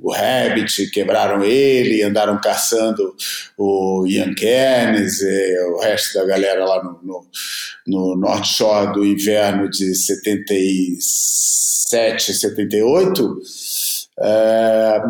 [0.00, 3.14] o, Rabbit, quebraram ele, andaram caçando
[3.56, 5.20] o Ian Kernes
[5.74, 7.26] o resto da galera lá no, no,
[7.86, 13.40] no North Shore do inverno de 76 77, 78,
[14.20, 15.00] é,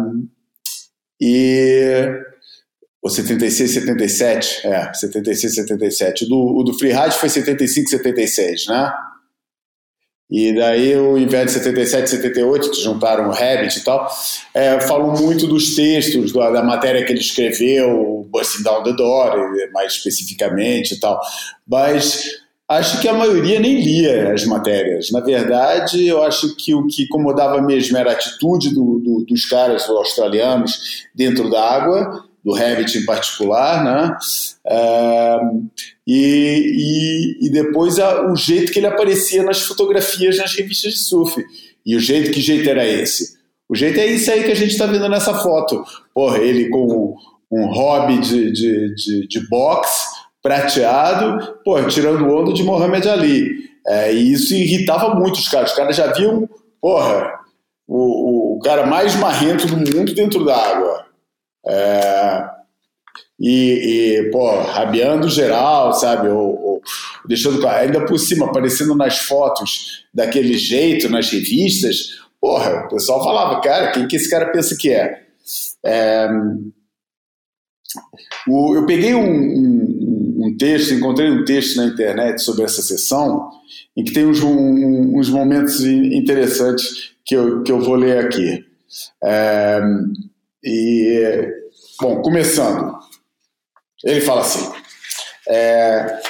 [1.21, 2.09] e
[3.03, 6.25] ou 76, 77, é, 76, 77.
[6.25, 8.93] O do, o do Free Ride foi 75, 76, né?
[10.31, 11.17] E daí o
[11.47, 14.07] de 77, 78, que juntaram o Rabbit e tal,
[14.53, 14.79] é,
[15.19, 19.33] muito dos textos, da, da, matéria que ele escreveu, Busting Down the Door,
[19.73, 21.19] mais especificamente e tal.
[21.67, 22.25] Mas
[22.69, 25.11] acho que a maioria nem lia as matérias.
[25.11, 29.47] Na verdade, eu acho que o que incomodava mesmo era a atitude do, do, dos
[29.47, 34.17] caras australianos dentro da água, do Rabbit em particular, né?
[34.67, 35.39] É,
[36.11, 41.01] e, e, e, depois a, o jeito que ele aparecia nas fotografias nas revistas de
[41.01, 41.45] surf.
[41.85, 43.37] E o jeito, que jeito era esse?
[43.69, 45.85] O jeito é isso aí que a gente está vendo nessa foto.
[46.15, 47.15] Porra, ele com
[47.51, 50.07] um hobby de, de, de, de boxe,
[50.43, 53.69] prateado, pô, tirando onda de Mohamed Ali.
[53.87, 55.73] É, e isso irritava muito os caras.
[55.73, 56.49] Os caras já viam,
[56.81, 57.39] porra,
[57.87, 61.05] o, o cara mais marrento do mundo dentro da água.
[61.67, 62.58] É,
[63.39, 66.29] e, e, pô, rabiando geral, sabe?
[66.29, 66.83] Ou, ou,
[67.27, 73.23] deixando claro, ainda por cima, aparecendo nas fotos daquele jeito, nas revistas, porra, o pessoal
[73.23, 75.23] falava, cara, quem que esse cara pensa que é?
[75.85, 76.29] é
[78.47, 83.51] o, eu peguei um, um, um, texto, encontrei um texto na internet sobre essa sessão,
[83.97, 88.65] em que tem uns, um, uns momentos interessantes que eu, que eu vou ler aqui.
[89.23, 89.81] É,
[90.63, 91.49] e,
[92.01, 92.99] bom, começando.
[94.05, 94.71] Ele fala assim:
[95.49, 96.21] é,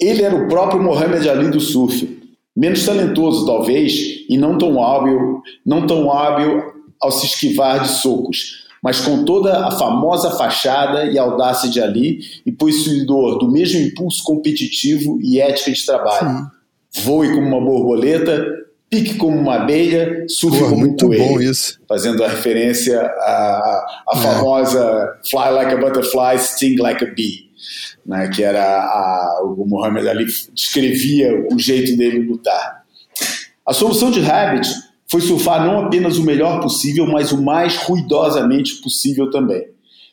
[0.00, 2.22] ele era o próprio Mohamed Ali do surf,
[2.56, 6.62] menos talentoso talvez e não tão hábil, não tão hábil
[7.00, 12.20] ao se esquivar de socos, mas com toda a famosa fachada e audácia de Ali
[12.44, 16.28] e possuidor do mesmo impulso competitivo e ética de trabalho.
[16.28, 17.02] Sim.
[17.02, 18.46] Voe como uma borboleta,
[18.90, 21.24] pique como uma abelha, surfe como muito um coelho.
[21.24, 21.80] bom isso.
[21.88, 24.18] Fazendo a referência à, à é.
[24.18, 27.44] famosa Fly like a butterfly, sting like a bee.
[28.04, 32.84] Né, que era a, o Muhammad Ali descrevia o jeito dele lutar.
[33.66, 34.68] A solução de Rabbit
[35.10, 39.64] foi surfar não apenas o melhor possível, mas o mais ruidosamente possível também.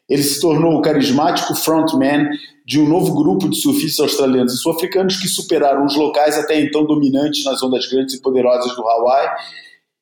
[0.07, 2.30] Ele se tornou o carismático frontman
[2.72, 6.86] de um novo grupo de surfistas australianos e sul-africanos que superaram os locais até então
[6.86, 9.28] dominantes nas ondas grandes e poderosas do Hawaii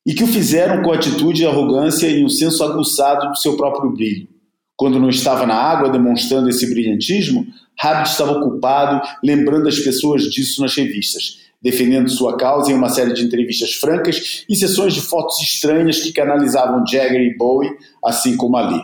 [0.06, 4.28] e que o fizeram com atitude, arrogância e um senso aguçado do seu próprio brilho.
[4.76, 7.44] Quando não estava na água demonstrando esse brilhantismo,
[7.76, 13.12] Rabbit estava ocupado lembrando as pessoas disso nas revistas, defendendo sua causa em uma série
[13.12, 17.72] de entrevistas francas e sessões de fotos estranhas que canalizavam Jagger e Bowie,
[18.04, 18.80] assim como Ali.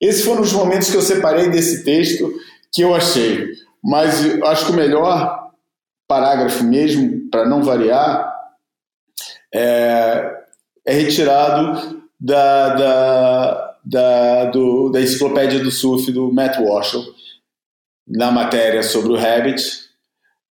[0.00, 2.30] Esses foram os momentos que eu separei desse texto
[2.76, 3.54] que eu achei.
[3.82, 5.50] Mas eu acho que o melhor
[6.06, 8.30] parágrafo mesmo, para não variar,
[9.52, 10.42] é,
[10.84, 16.96] é retirado da, da, da, do, da enciclopédia do surf do Matt Walsh,
[18.06, 19.86] na matéria sobre o Rabbit,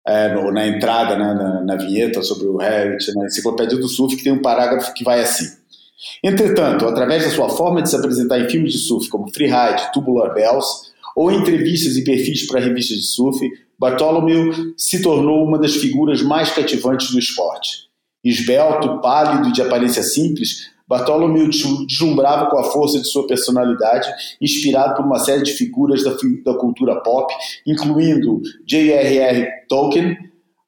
[0.07, 4.17] é, no, na entrada, né, na, na, vinheta sobre o Rabbit, na enciclopédia do surf,
[4.17, 5.47] que tem um parágrafo que vai assim.
[6.23, 10.33] Entretanto, através da sua forma de se apresentar em filmes de surf como Freeride, Tubular
[10.33, 13.39] Bells, ou entrevistas e perfis para revistas de surf,
[13.79, 17.85] Bartholomew se tornou uma das figuras mais cativantes do esporte.
[18.25, 21.49] Esbelto, pálido e de aparência simples, Bartholomew
[21.87, 24.09] deslumbrava com a força de sua personalidade,
[24.41, 27.33] inspirado por uma série de figuras da, da cultura pop,
[27.67, 29.47] incluindo J.R.R.
[29.69, 30.17] Tolkien,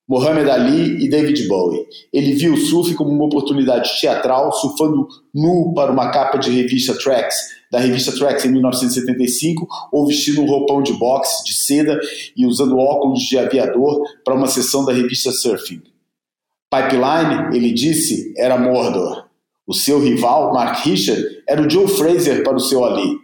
[0.09, 1.85] Muhammad Ali e David Bowie.
[2.13, 6.95] Ele viu o surf como uma oportunidade teatral, surfando nu para uma capa de revista
[6.95, 7.37] Tracks,
[7.77, 12.01] da revista Tracks em 1975, ou vestindo um roupão de boxe de seda
[12.35, 15.83] e usando óculos de aviador para uma sessão da revista Surfing.
[16.73, 19.27] Pipeline, ele disse, era Mordor.
[19.67, 23.19] O seu rival, Mark Richard, era o Joe Fraser para o seu Ali.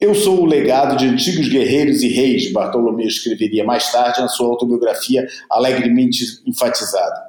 [0.00, 4.48] Eu sou o legado de antigos guerreiros e reis, Bartolomeu escreveria mais tarde na sua
[4.48, 7.27] autobiografia alegremente enfatizada.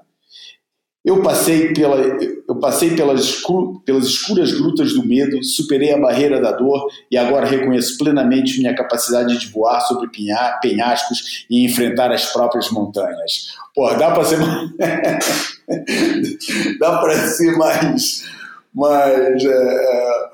[1.10, 3.42] Eu passei, pela, eu passei pelas,
[3.84, 8.76] pelas escuras grutas do medo, superei a barreira da dor e agora reconheço plenamente minha
[8.76, 13.56] capacidade de voar sobre penha, penhascos e enfrentar as próprias montanhas.
[13.74, 14.70] Pô, dá para ser mais.
[16.80, 18.24] dá para ser mais.
[18.72, 20.30] mais é,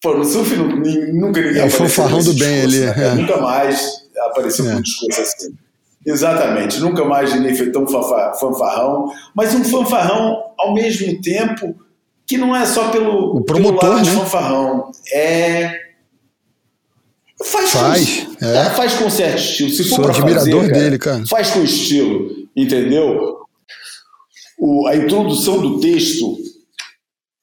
[0.00, 1.60] pô, no surf nunca ninguém.
[1.60, 2.80] É o fanfarrão do bem ali.
[2.80, 2.94] Né?
[2.96, 3.14] É.
[3.14, 4.74] Nunca mais apareceu é.
[4.74, 5.67] um discurso assim.
[6.06, 11.74] Exatamente, nunca mais ninguém foi tão fanfarrão, mas um fanfarrão ao mesmo tempo
[12.26, 14.12] que não é só pelo, o promotor, pelo lado né?
[14.12, 15.88] fanfarrão, é
[17.44, 18.70] faz faz, com, é.
[18.70, 19.70] faz com certo estilo.
[19.70, 21.24] Se Sou admirador fazer, dele, cara.
[21.26, 23.38] Faz com estilo, entendeu?
[24.58, 26.36] O, a introdução do texto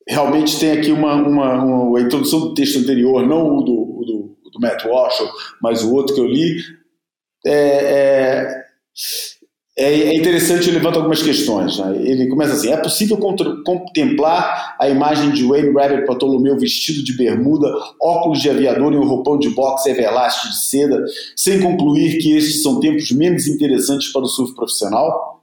[0.08, 3.74] realmente tem aqui uma, uma, uma, a introdução do texto anterior, não o do,
[4.06, 5.24] do, do Matt Walsh,
[5.62, 6.58] mas o outro que eu li,
[7.46, 8.66] é, é,
[9.78, 11.78] é, é interessante, ele levanta algumas questões.
[11.78, 11.98] Né?
[11.98, 17.68] Ele começa assim: é possível contemplar a imagem de Wayne Rabbit Bartolomeu vestido de bermuda,
[18.02, 21.04] óculos de aviador e um roupão de boxe everlast de seda,
[21.36, 25.36] sem concluir que estes são tempos menos interessantes para o surf profissional?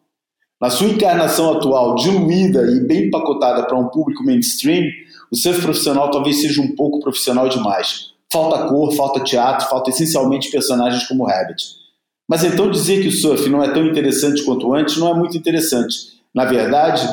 [0.58, 4.84] Na sua encarnação atual, diluída e bem empacotada para um público mainstream,
[5.30, 8.12] o surf profissional talvez seja um pouco profissional demais.
[8.32, 11.81] Falta cor, falta teatro, falta essencialmente personagens como Rabbit.
[12.28, 15.36] Mas então dizer que o surf não é tão interessante quanto antes não é muito
[15.36, 16.12] interessante.
[16.34, 17.06] Na verdade,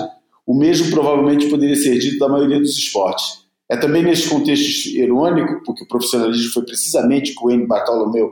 [0.46, 3.40] o mesmo provavelmente poderia ser dito da maioria dos esportes.
[3.70, 8.32] É também neste contexto irônico, porque o profissionalismo foi precisamente que o Wayne Bartolomeu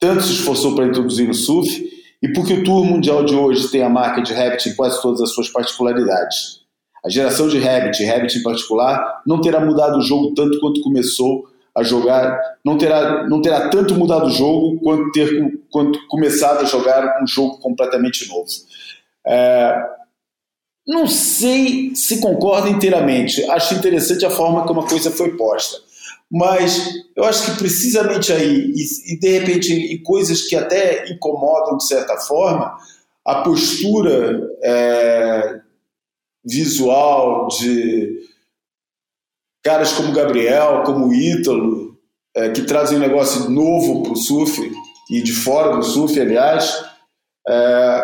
[0.00, 3.82] tanto se esforçou para introduzir no surf, e porque o Tour Mundial de hoje tem
[3.82, 6.60] a marca de Rabbit em quase todas as suas particularidades.
[7.04, 11.46] A geração de Rabbit, Rabbit em particular, não terá mudado o jogo tanto quanto começou
[11.76, 16.64] a jogar, não terá, não terá tanto mudado o jogo quanto ter quanto começado a
[16.64, 18.48] jogar um jogo completamente novo.
[19.26, 19.76] É,
[20.88, 23.44] não sei se concordo inteiramente.
[23.50, 25.76] Acho interessante a forma como a coisa foi posta.
[26.30, 26.82] Mas
[27.14, 31.86] eu acho que precisamente aí, e, e de repente em coisas que até incomodam de
[31.86, 32.74] certa forma,
[33.24, 35.60] a postura é,
[36.42, 38.18] visual de
[39.66, 41.98] caras como Gabriel, como Ítalo,
[42.36, 44.72] é, que trazem um negócio novo para o surf,
[45.10, 46.84] e de fora do surf, aliás,
[47.48, 48.02] é,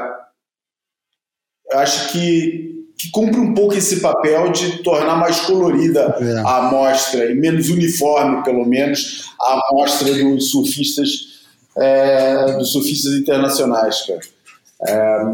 [1.74, 6.40] acho que, que cumpre um pouco esse papel de tornar mais colorida é.
[6.40, 11.10] a amostra e menos uniforme, pelo menos, a amostra dos surfistas,
[11.76, 14.20] é, dos surfistas internacionais, cara.
[14.84, 15.24] É,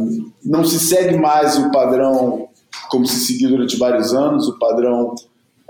[0.45, 2.51] não se segue mais o padrão
[2.91, 5.15] como se seguiu durante vários anos, o padrão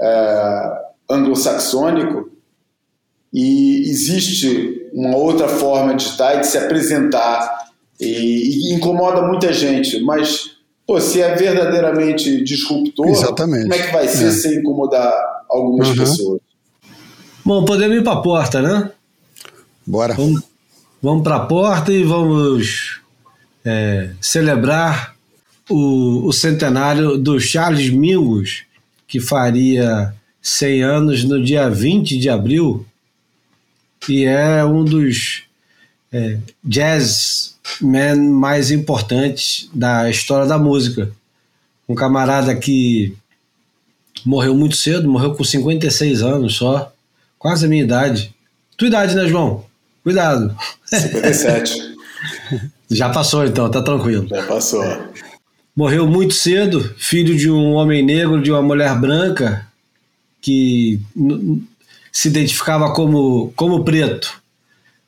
[0.01, 0.73] é,
[1.11, 2.31] anglo-saxônico,
[3.33, 7.69] e existe uma outra forma de estar e de se apresentar,
[8.01, 13.63] e, e incomoda muita gente, mas pô, se é verdadeiramente disruptor, Exatamente.
[13.63, 14.31] como é que vai ser é.
[14.31, 15.13] sem incomodar
[15.49, 15.97] algumas uhum.
[15.97, 16.41] pessoas?
[17.45, 18.91] Bom, podemos ir para a porta, né?
[19.87, 20.15] Bora.
[20.15, 20.43] Vamos,
[21.03, 23.01] vamos para a porta e vamos
[23.65, 25.15] é, celebrar
[25.69, 28.65] o, o centenário do Charles Mingus,
[29.09, 32.87] que faria 100 anos no dia 20 de abril,
[34.09, 35.43] e é um dos
[36.13, 41.11] é, jazzmen mais importantes da história da música.
[41.89, 43.17] Um camarada que
[44.25, 46.93] morreu muito cedo, morreu com 56 anos só,
[47.39, 48.35] quase a minha idade.
[48.77, 49.65] Tua idade, né, João?
[50.03, 50.55] Cuidado.
[50.85, 51.97] 57.
[52.91, 54.27] Já passou então, tá tranquilo.
[54.29, 54.85] Já passou.
[55.79, 59.65] Morreu muito cedo, filho de um homem negro, de uma mulher branca,
[60.41, 61.01] que
[62.11, 64.43] se identificava como, como preto,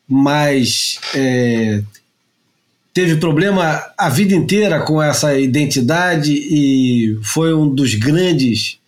[0.06, 1.82] mas é,
[2.94, 8.78] teve problema a vida inteira com essa identidade e foi um dos grandes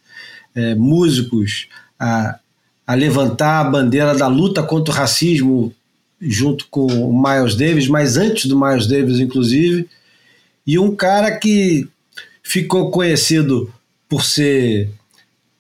[0.55, 1.67] é, músicos
[1.99, 2.39] a,
[2.87, 5.75] a levantar a bandeira da luta contra o racismo
[6.21, 9.89] junto com o Miles Davis, mas antes do Miles Davis, inclusive
[10.67, 11.89] e um cara que
[12.43, 13.73] ficou conhecido
[14.09, 14.91] por ser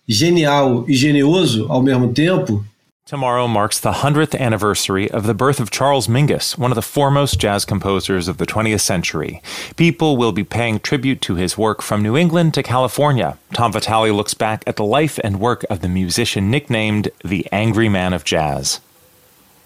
[0.07, 2.65] genial e genioso ao mesmo tempo.
[3.05, 7.39] Tomorrow marks the 100th anniversary of the birth of Charles Mingus, one of the foremost
[7.39, 9.43] jazz composers of the 20th century.
[9.77, 13.37] People will be paying tribute to his work from New England to California.
[13.53, 17.89] Tom Vitale looks back at the life and work of the musician nicknamed the Angry
[17.89, 18.81] Man of Jazz.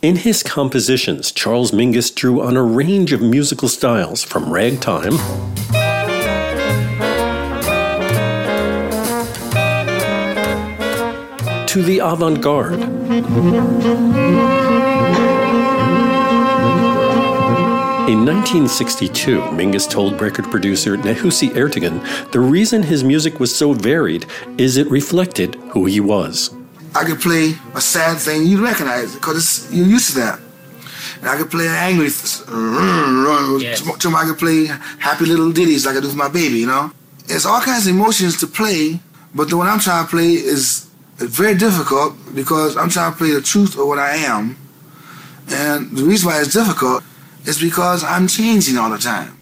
[0.02, 5.12] In his compositions, Charles Mingus drew on a range of musical styles from ragtime
[11.66, 12.82] to the avant garde.
[18.09, 24.27] In 1962, Mingus told record producer Nehusi Ertegun the reason his music was so varied
[24.59, 26.56] is it reflected who he was.
[26.97, 30.40] I could play a sad thing, you'd recognize it because you're used to that.
[31.20, 32.40] And I could play an angry, yes.
[33.82, 34.64] to I could play
[34.98, 36.90] happy little ditties like I do for my baby, you know?
[37.28, 39.01] It's all kinds of emotions to play,
[39.35, 43.31] but the one I'm trying to play is very difficult because I'm trying to play
[43.32, 44.56] the truth of what I am.
[45.48, 47.02] And the reason why it's difficult
[47.44, 49.36] is because I'm changing all the time.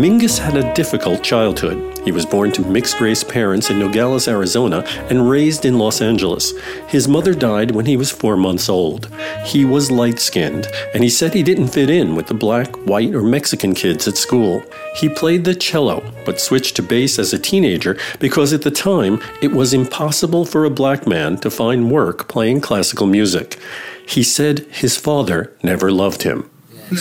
[0.00, 1.98] Mingus had a difficult childhood.
[2.06, 6.54] He was born to mixed race parents in Nogales, Arizona, and raised in Los Angeles.
[6.88, 9.14] His mother died when he was four months old.
[9.44, 13.14] He was light skinned, and he said he didn't fit in with the black, white,
[13.14, 14.62] or Mexican kids at school.
[14.96, 19.20] He played the cello, but switched to bass as a teenager because at the time
[19.42, 23.58] it was impossible for a black man to find work playing classical music.
[24.08, 26.48] He said his father never loved him.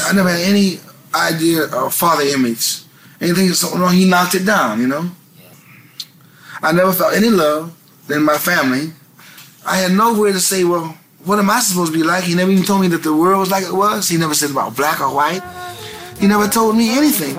[0.04, 0.82] I never had any
[1.16, 2.84] idea of father image.
[3.22, 5.10] Anything is something wrong, he knocked it down, you know?
[6.62, 7.76] I never felt any love
[8.10, 8.94] in my family.
[9.66, 12.24] I had nowhere to say, well, what am I supposed to be like?
[12.24, 14.08] He never even told me that the world was like it was.
[14.08, 15.42] He never said about black or white.
[16.20, 17.36] He never told me anything.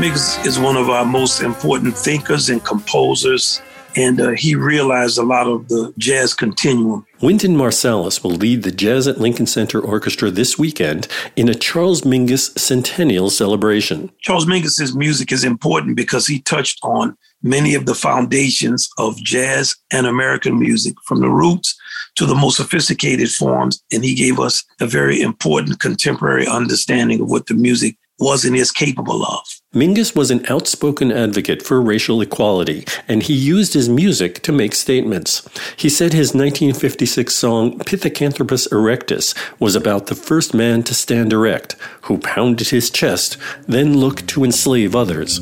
[0.00, 3.60] Mix is one of our most important thinkers and composers,
[3.98, 7.04] and uh, he realized a lot of the jazz continuum.
[7.20, 12.02] Wynton Marsalis will lead the Jazz at Lincoln Center Orchestra this weekend in a Charles
[12.02, 14.12] Mingus Centennial celebration.
[14.20, 19.74] Charles Mingus's music is important because he touched on many of the foundations of jazz
[19.90, 21.76] and American music, from the roots
[22.14, 27.28] to the most sophisticated forms, and he gave us a very important contemporary understanding of
[27.28, 29.44] what the music was and is capable of.
[29.74, 34.74] Mingus was an outspoken advocate for racial equality, and he used his music to make
[34.74, 35.46] statements.
[35.76, 41.76] He said his 1956 song Pithecanthropus erectus was about the first man to stand erect,
[42.02, 43.36] who pounded his chest,
[43.66, 45.40] then looked to enslave others.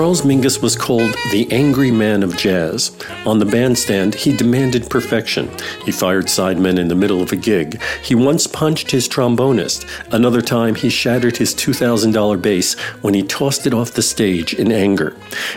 [0.00, 2.90] Charles Mingus was called the angry man of jazz.
[3.26, 5.50] On the bandstand, he demanded perfection.
[5.84, 7.78] He fired sidemen in the middle of a gig.
[8.02, 9.86] He once punched his trombonist.
[10.10, 14.72] Another time, he shattered his $2,000 bass when he tossed it off the stage in
[14.72, 15.08] anger.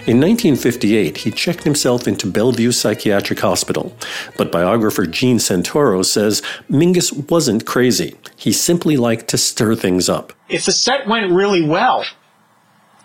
[0.07, 3.95] In 1958, he checked himself into Bellevue Psychiatric Hospital.
[4.35, 8.17] But biographer Gene Santoro says Mingus wasn't crazy.
[8.35, 10.33] He simply liked to stir things up.
[10.49, 12.03] If the set went really well,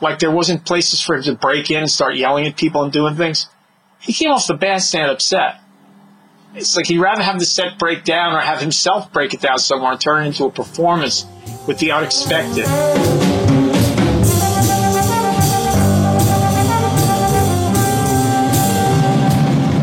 [0.00, 2.92] like there wasn't places for him to break in and start yelling at people and
[2.92, 3.48] doing things.
[4.00, 5.60] He came off the bandstand upset.
[6.54, 9.58] It's like he'd rather have the set break down or have himself break it down
[9.58, 11.26] somewhere and turn it into a performance
[11.66, 12.64] with the unexpected.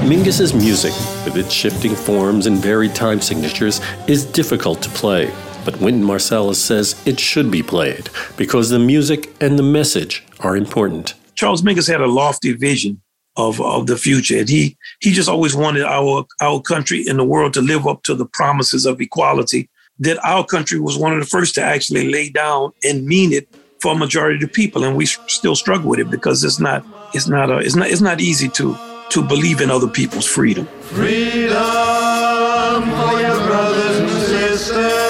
[0.07, 0.93] Mingus's music,
[1.25, 5.31] with its shifting forms and varied time signatures, is difficult to play.
[5.65, 10.55] But Wynton Marsalis says it should be played because the music and the message are
[10.55, 11.15] important.
[11.33, 13.01] Charles Mingus had a lofty vision
[13.35, 14.39] of, of the future.
[14.39, 18.03] And he he just always wanted our our country and the world to live up
[18.03, 19.69] to the promises of equality
[19.99, 23.47] that our country was one of the first to actually lay down and mean it
[23.81, 24.83] for a majority of the people.
[24.83, 28.01] And we still struggle with it because it's not it's not a, it's not it's
[28.01, 28.77] not easy to
[29.09, 30.67] to believe in other people's freedom.
[30.81, 31.53] Freedom
[32.97, 35.04] for your brothers and sisters,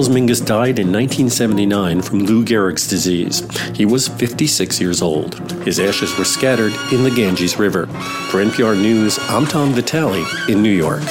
[0.00, 3.42] Charles Mingus died in 1979 from Lou Gehrig's disease.
[3.76, 5.38] He was 56 years old.
[5.62, 7.86] His ashes were scattered in the Ganges River.
[8.30, 11.02] For NPR News, I'm Tom Vitale in New York.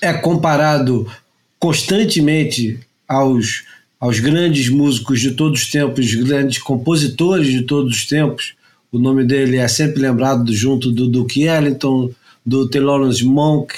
[0.00, 1.10] é comparado
[1.58, 3.64] constantemente aos,
[3.98, 8.54] aos grandes músicos de todos os tempos, grandes compositores de todos os tempos.
[8.90, 12.10] O nome dele é sempre lembrado junto do Duke Ellington,
[12.44, 13.74] do Thelonious Monk,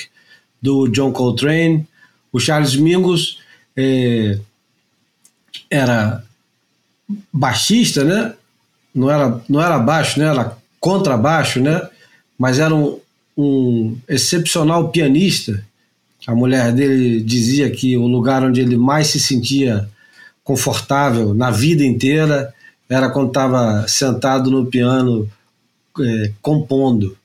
[0.63, 1.87] do John Coltrane.
[2.33, 3.39] O Charles Mingus
[3.77, 4.39] é,
[5.69, 6.25] era
[7.33, 8.35] baixista, né?
[8.95, 10.27] Não era, não era baixo, né?
[10.27, 11.89] Era contrabaixo, né?
[12.39, 13.01] Mas era um,
[13.37, 15.65] um excepcional pianista
[16.27, 19.89] a mulher dele dizia que o lugar onde ele mais se sentia
[20.45, 22.53] confortável na vida inteira
[22.91, 25.31] era quando estava sentado no piano
[26.01, 27.17] é, compondo.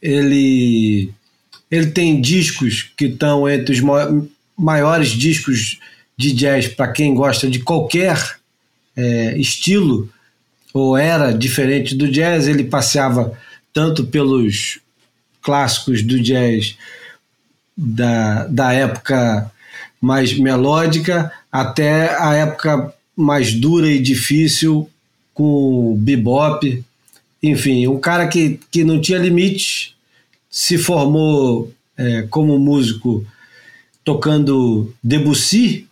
[0.00, 1.12] Ele,
[1.68, 3.82] ele tem discos que estão entre os
[4.56, 5.80] maiores discos
[6.16, 8.38] de jazz para quem gosta de qualquer
[8.96, 10.08] é, estilo
[10.72, 12.46] ou era diferente do jazz.
[12.46, 13.36] Ele passeava
[13.74, 14.78] tanto pelos
[15.42, 16.76] clássicos do jazz
[17.76, 19.50] da, da época
[20.00, 24.88] mais melódica até a época mais dura e difícil
[25.34, 26.84] com o bebop.
[27.42, 29.94] Enfim, um cara que, que não tinha limites,
[30.50, 33.24] se formou é, como músico
[34.04, 35.86] tocando Debussy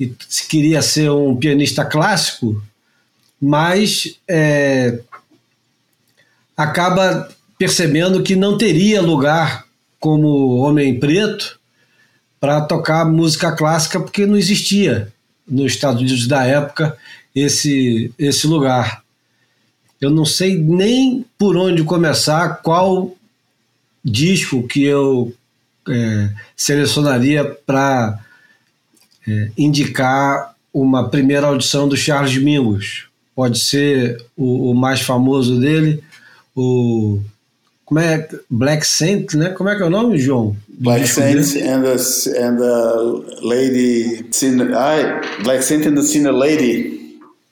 [0.00, 0.14] e
[0.48, 2.62] queria ser um pianista clássico,
[3.40, 5.00] mas é,
[6.56, 7.28] acaba
[7.58, 9.66] percebendo que não teria lugar
[9.98, 11.58] como homem preto
[12.40, 15.12] para tocar música clássica porque não existia
[15.48, 16.96] nos Estados Unidos da época
[17.34, 19.02] esse, esse lugar.
[20.00, 23.16] Eu não sei nem por onde começar, qual
[24.04, 25.34] disco que eu
[25.88, 28.18] é, selecionaria para
[29.26, 33.08] é, indicar uma primeira audição do Charles Mingus.
[33.34, 36.02] Pode ser o, o mais famoso dele,
[36.54, 37.20] o
[37.88, 39.48] como é Black Saint, né?
[39.48, 40.54] Como é que é o nome, João?
[40.68, 46.98] Black Saint and the, and the Lady Sinner, ai, Black Saint and the Sinner Lady.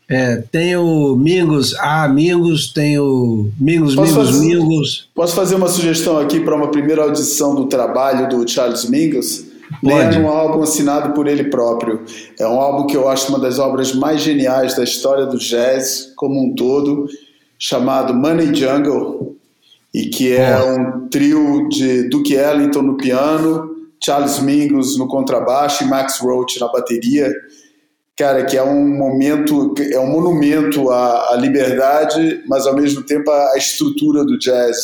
[0.08, 5.08] É, tem o Mingus, ah, Mingus, tem o Mingus, posso Mingus, fazer, Mingus.
[5.14, 9.42] Posso fazer uma sugestão aqui para uma primeira audição do trabalho do Charles Mingus?
[9.82, 10.18] Pode.
[10.18, 12.02] Um álbum assinado por ele próprio.
[12.38, 16.12] É um álbum que eu acho uma das obras mais geniais da história do jazz
[16.14, 17.08] como um todo,
[17.58, 19.36] chamado Money Jungle
[19.96, 25.86] e que é um trio de Duke Ellington no piano, Charles Mingus no contrabaixo e
[25.86, 27.32] Max Roach na bateria.
[28.14, 33.30] Cara, que é um momento, é um monumento à, à liberdade, mas ao mesmo tempo
[33.30, 34.76] à estrutura do jazz,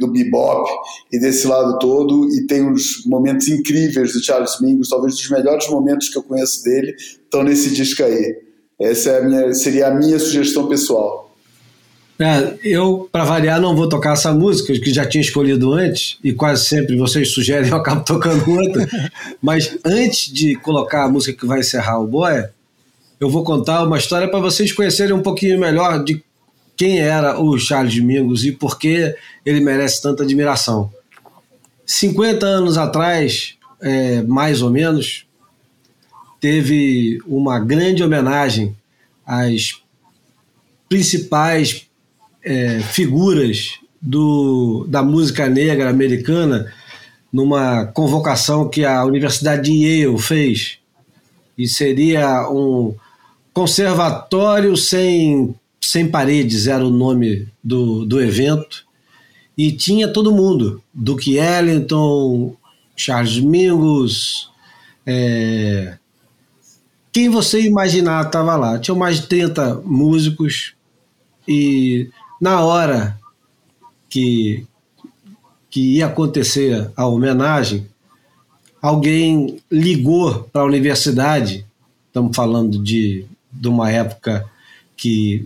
[0.00, 0.68] do bebop
[1.12, 2.28] e desse lado todo.
[2.34, 6.64] E tem uns momentos incríveis do Charles Mingus, talvez os melhores momentos que eu conheço
[6.64, 8.36] dele estão nesse disco aí.
[8.80, 11.25] Essa é a minha, seria a minha sugestão pessoal.
[12.18, 16.32] É, eu, para variar, não vou tocar essa música, que já tinha escolhido antes, e
[16.32, 18.88] quase sempre vocês sugerem, eu acabo tocando outra.
[19.42, 22.50] Mas antes de colocar a música que vai encerrar o Boia,
[23.20, 26.22] eu vou contar uma história para vocês conhecerem um pouquinho melhor de
[26.76, 29.14] quem era o Charles Mingus e por que
[29.44, 30.90] ele merece tanta admiração.
[31.86, 35.26] 50 anos atrás, é, mais ou menos,
[36.40, 38.76] teve uma grande homenagem
[39.24, 39.80] às
[40.88, 41.86] principais
[42.46, 46.72] é, figuras do, da música negra americana
[47.32, 50.78] numa convocação que a Universidade de Yale fez.
[51.58, 52.94] E seria um
[53.52, 58.86] conservatório sem, sem paredes, era o nome do, do evento.
[59.58, 62.54] E tinha todo mundo: Duke Ellington,
[62.94, 64.50] Charles Mingus,
[65.04, 65.96] é,
[67.12, 68.78] quem você imaginar estava lá.
[68.78, 70.74] Tinham mais de 30 músicos
[71.48, 72.10] e
[72.40, 73.18] na hora
[74.08, 74.66] que,
[75.70, 77.86] que ia acontecer a homenagem,
[78.80, 81.66] alguém ligou para a universidade,
[82.06, 84.44] estamos falando de, de uma época
[84.96, 85.44] que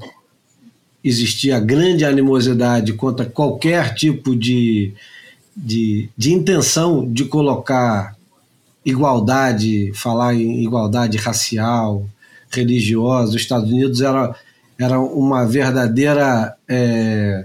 [1.03, 4.93] existia grande animosidade contra qualquer tipo de,
[5.57, 8.17] de, de intenção de colocar
[8.85, 12.07] igualdade, falar em igualdade racial,
[12.51, 13.31] religiosa.
[13.31, 14.35] Os Estados Unidos era
[14.81, 17.45] era uma verdadeira é,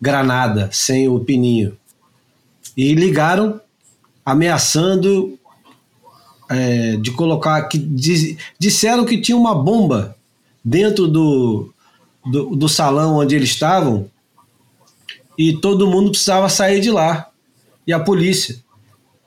[0.00, 1.76] granada sem o pininho.
[2.76, 3.58] E ligaram
[4.24, 5.38] ameaçando
[6.50, 10.14] é, de colocar que diz, disseram que tinha uma bomba
[10.62, 11.72] dentro do,
[12.24, 14.10] do, do, salão onde eles estavam
[15.38, 17.30] e todo mundo precisava sair de lá.
[17.86, 18.56] E a polícia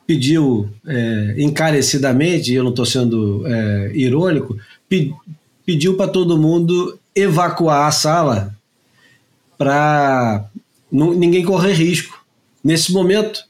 [0.06, 4.58] pediu é, encarecidamente, eu não estou sendo é, irônico,
[4.88, 5.14] pe,
[5.66, 8.59] pediu para todo mundo evacuar a sala
[9.60, 10.46] para
[10.90, 12.18] ninguém correr risco.
[12.64, 13.44] Nesse momento,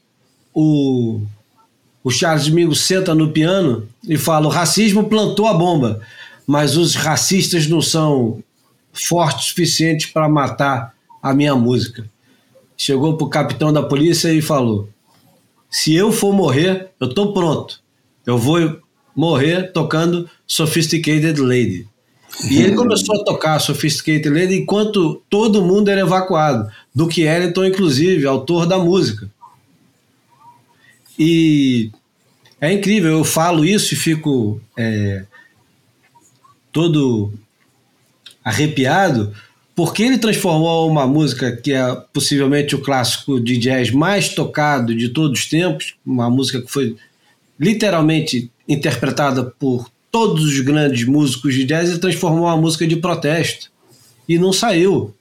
[0.52, 1.22] o,
[2.02, 6.00] o Charles Mingus senta no piano e fala: o racismo plantou a bomba,
[6.44, 8.42] mas os racistas não são
[8.92, 10.92] fortes o suficiente para matar
[11.22, 12.04] a minha música.
[12.76, 14.88] Chegou para o capitão da polícia e falou:
[15.70, 17.80] se eu for morrer, eu estou pronto.
[18.26, 18.80] Eu vou
[19.14, 21.86] morrer tocando Sophisticated Lady.
[22.48, 26.70] E ele começou a tocar Sophisticated Lady enquanto todo mundo era evacuado.
[26.94, 29.30] Duke Ellington, inclusive, autor da música.
[31.18, 31.90] E
[32.60, 35.24] é incrível, eu falo isso e fico é,
[36.72, 37.32] todo
[38.44, 39.34] arrepiado,
[39.74, 45.08] porque ele transformou uma música que é possivelmente o clássico de jazz mais tocado de
[45.08, 46.96] todos os tempos, uma música que foi
[47.58, 53.70] literalmente interpretada por todos os grandes músicos de jazz e transformou a música de protesto.
[54.28, 55.14] E não saiu.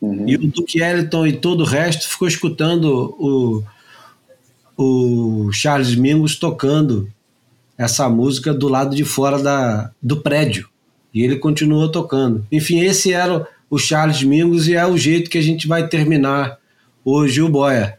[0.00, 0.28] Uhum.
[0.28, 3.62] E o Duke Ellington e todo o resto ficou escutando o,
[4.76, 7.08] o Charles Mingus tocando
[7.78, 10.68] essa música do lado de fora da, do prédio.
[11.14, 12.44] E ele continuou tocando.
[12.50, 16.58] Enfim, esse era o Charles Mingus e é o jeito que a gente vai terminar
[17.04, 17.98] hoje o Boia.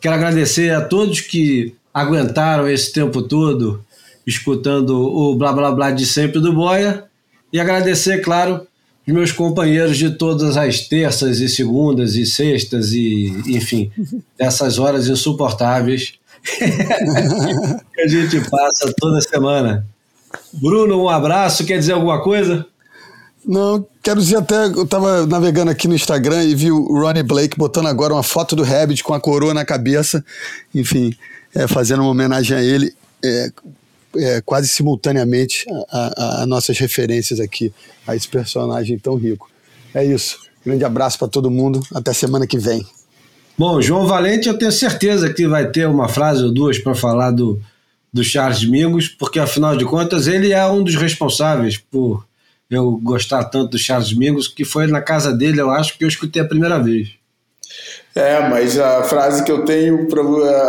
[0.00, 3.84] Quero agradecer a todos que aguentaram esse tempo todo
[4.26, 7.04] escutando o blá blá blá de sempre do Boia.
[7.52, 8.66] E agradecer, claro,
[9.06, 13.90] os meus companheiros de todas as terças e segundas e sextas e, enfim,
[14.38, 16.14] dessas horas insuportáveis
[17.94, 19.86] que a gente passa toda semana.
[20.52, 21.64] Bruno, um abraço.
[21.64, 22.66] Quer dizer alguma coisa?
[23.44, 27.58] Não, quero dizer até, eu estava navegando aqui no Instagram e vi o Ronnie Blake
[27.58, 30.24] botando agora uma foto do Rabbit com a coroa na cabeça,
[30.72, 31.12] enfim,
[31.52, 32.94] é, fazendo uma homenagem a ele,
[33.24, 33.50] é,
[34.16, 37.72] é, quase simultaneamente a, a, a, nossas referências aqui
[38.06, 39.50] a esse personagem tão rico.
[39.94, 40.38] É isso.
[40.64, 41.80] Grande abraço para todo mundo.
[41.94, 42.86] Até semana que vem.
[43.58, 47.30] Bom, João Valente, eu tenho certeza que vai ter uma frase ou duas para falar
[47.30, 47.60] do,
[48.12, 52.24] do Charles Mingus, porque afinal de contas ele é um dos responsáveis por
[52.70, 56.08] eu gostar tanto do Charles Mingus, que foi na casa dele, eu acho, que eu
[56.08, 57.10] escutei a primeira vez.
[58.14, 60.08] É, mas a frase que eu tenho,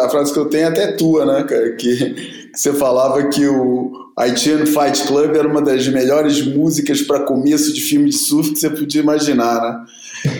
[0.03, 1.71] a frase que eu tenho é até tua, né, cara?
[1.75, 7.73] Que você falava que o Haitian Fight Club era uma das melhores músicas para começo
[7.73, 9.85] de filme de surf que você podia imaginar, né?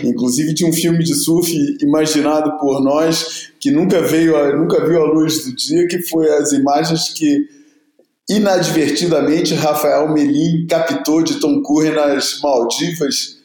[0.04, 5.06] Inclusive tinha um filme de surf imaginado por nós que nunca veio, nunca viu a
[5.06, 7.48] luz do dia, que foi as imagens que
[8.30, 13.38] inadvertidamente Rafael Melim captou de Tom Curry nas Maldivas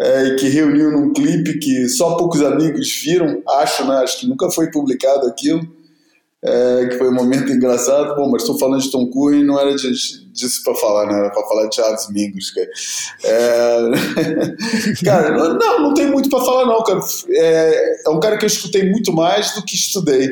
[0.00, 3.96] é, e que reuniu num clipe que só poucos amigos viram, acho, né?
[3.96, 5.60] Acho que nunca foi publicado aquilo,
[6.44, 8.16] é, que foi um momento engraçado.
[8.16, 11.18] Bom, mas estou falando de Tom Curry, não era disso para falar, né?
[11.18, 12.68] Era para falar de Charles Mingus, cara.
[13.24, 13.78] É...
[15.04, 17.00] cara, não, não tem muito para falar não, cara.
[17.30, 20.28] É, é um cara que eu escutei muito mais do que estudei.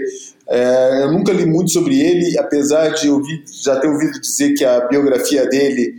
[0.48, 4.64] É, eu nunca li muito sobre ele, apesar de ouvir, já ter ouvido dizer que
[4.64, 5.94] a biografia dele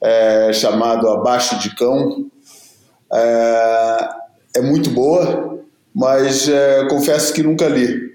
[0.00, 2.24] é chamado Abaixo de Cão
[3.12, 4.08] é,
[4.56, 5.60] é muito boa,
[5.94, 8.09] mas é, confesso que nunca li.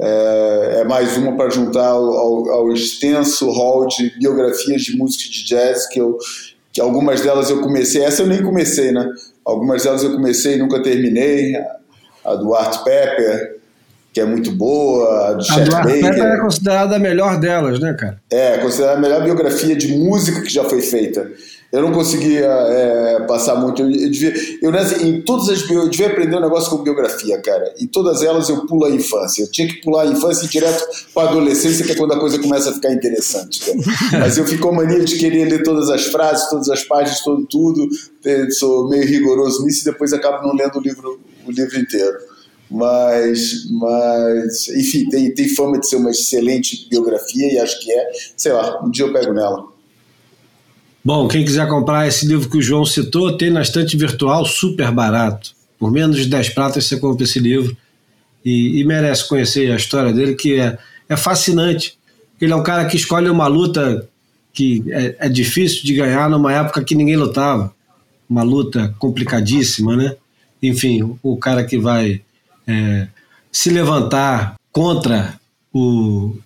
[0.00, 5.26] É, é mais uma para juntar ao, ao, ao, extenso hall de biografias de músicos
[5.26, 6.16] de jazz que eu
[6.72, 9.04] que algumas delas eu comecei, essa eu nem comecei, né?
[9.44, 11.56] Algumas delas eu comecei e nunca terminei.
[12.24, 13.56] A do Art Pepper,
[14.12, 16.22] que é muito boa, a do Chet Baker.
[16.22, 18.20] é considerada a melhor delas, né, cara?
[18.30, 21.28] É, considerada a melhor biografia de música que já foi feita.
[21.70, 23.82] Eu não conseguia é, passar muito.
[23.82, 24.32] Eu, eu devia,
[24.62, 24.72] eu,
[25.06, 27.74] em todas as eu devia aprender um negócio com biografia, cara.
[27.78, 29.42] Em todas elas eu pulo a infância.
[29.42, 30.82] Eu tinha que pular a infância e ir direto
[31.12, 33.60] para adolescência, que é quando a coisa começa a ficar interessante.
[33.60, 34.20] Cara.
[34.20, 37.20] Mas eu fico com a mania de querer ler todas as frases, todas as páginas,
[37.20, 37.86] todo, tudo.
[38.58, 42.16] Sou meio rigoroso nisso e depois acabo não lendo o livro, o livro inteiro
[42.70, 48.10] mas, mas enfim, tem, tem fama de ser uma excelente biografia e acho que é.
[48.36, 49.77] Sei lá, um dia eu pego nela.
[51.08, 54.92] Bom, quem quiser comprar esse livro que o João citou, tem na estante virtual super
[54.92, 55.54] barato.
[55.78, 57.74] Por menos de 10 pratas você compra esse livro
[58.44, 60.76] e, e merece conhecer a história dele, que é,
[61.08, 61.96] é fascinante.
[62.38, 64.06] Ele é um cara que escolhe uma luta
[64.52, 67.74] que é, é difícil de ganhar numa época que ninguém lutava.
[68.28, 70.14] Uma luta complicadíssima, né?
[70.62, 72.20] Enfim, o cara que vai
[72.66, 73.08] é,
[73.50, 75.40] se levantar contra
[75.72, 76.36] o,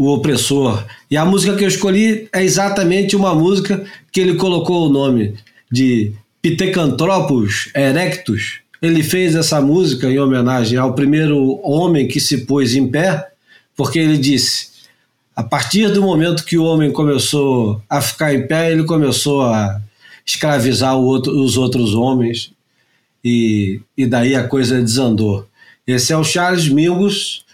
[0.00, 0.82] o opressor.
[1.10, 5.34] E a música que eu escolhi é exatamente uma música que ele colocou o nome
[5.70, 8.60] de Pitecantropus erectus.
[8.80, 13.28] Ele fez essa música em homenagem ao primeiro homem que se pôs em pé,
[13.76, 14.68] porque ele disse:
[15.36, 19.82] a partir do momento que o homem começou a ficar em pé, ele começou a
[20.24, 22.52] escravizar outro, os outros homens,
[23.22, 25.46] e, e daí a coisa desandou.
[25.86, 27.44] Esse é o Charles Mingus,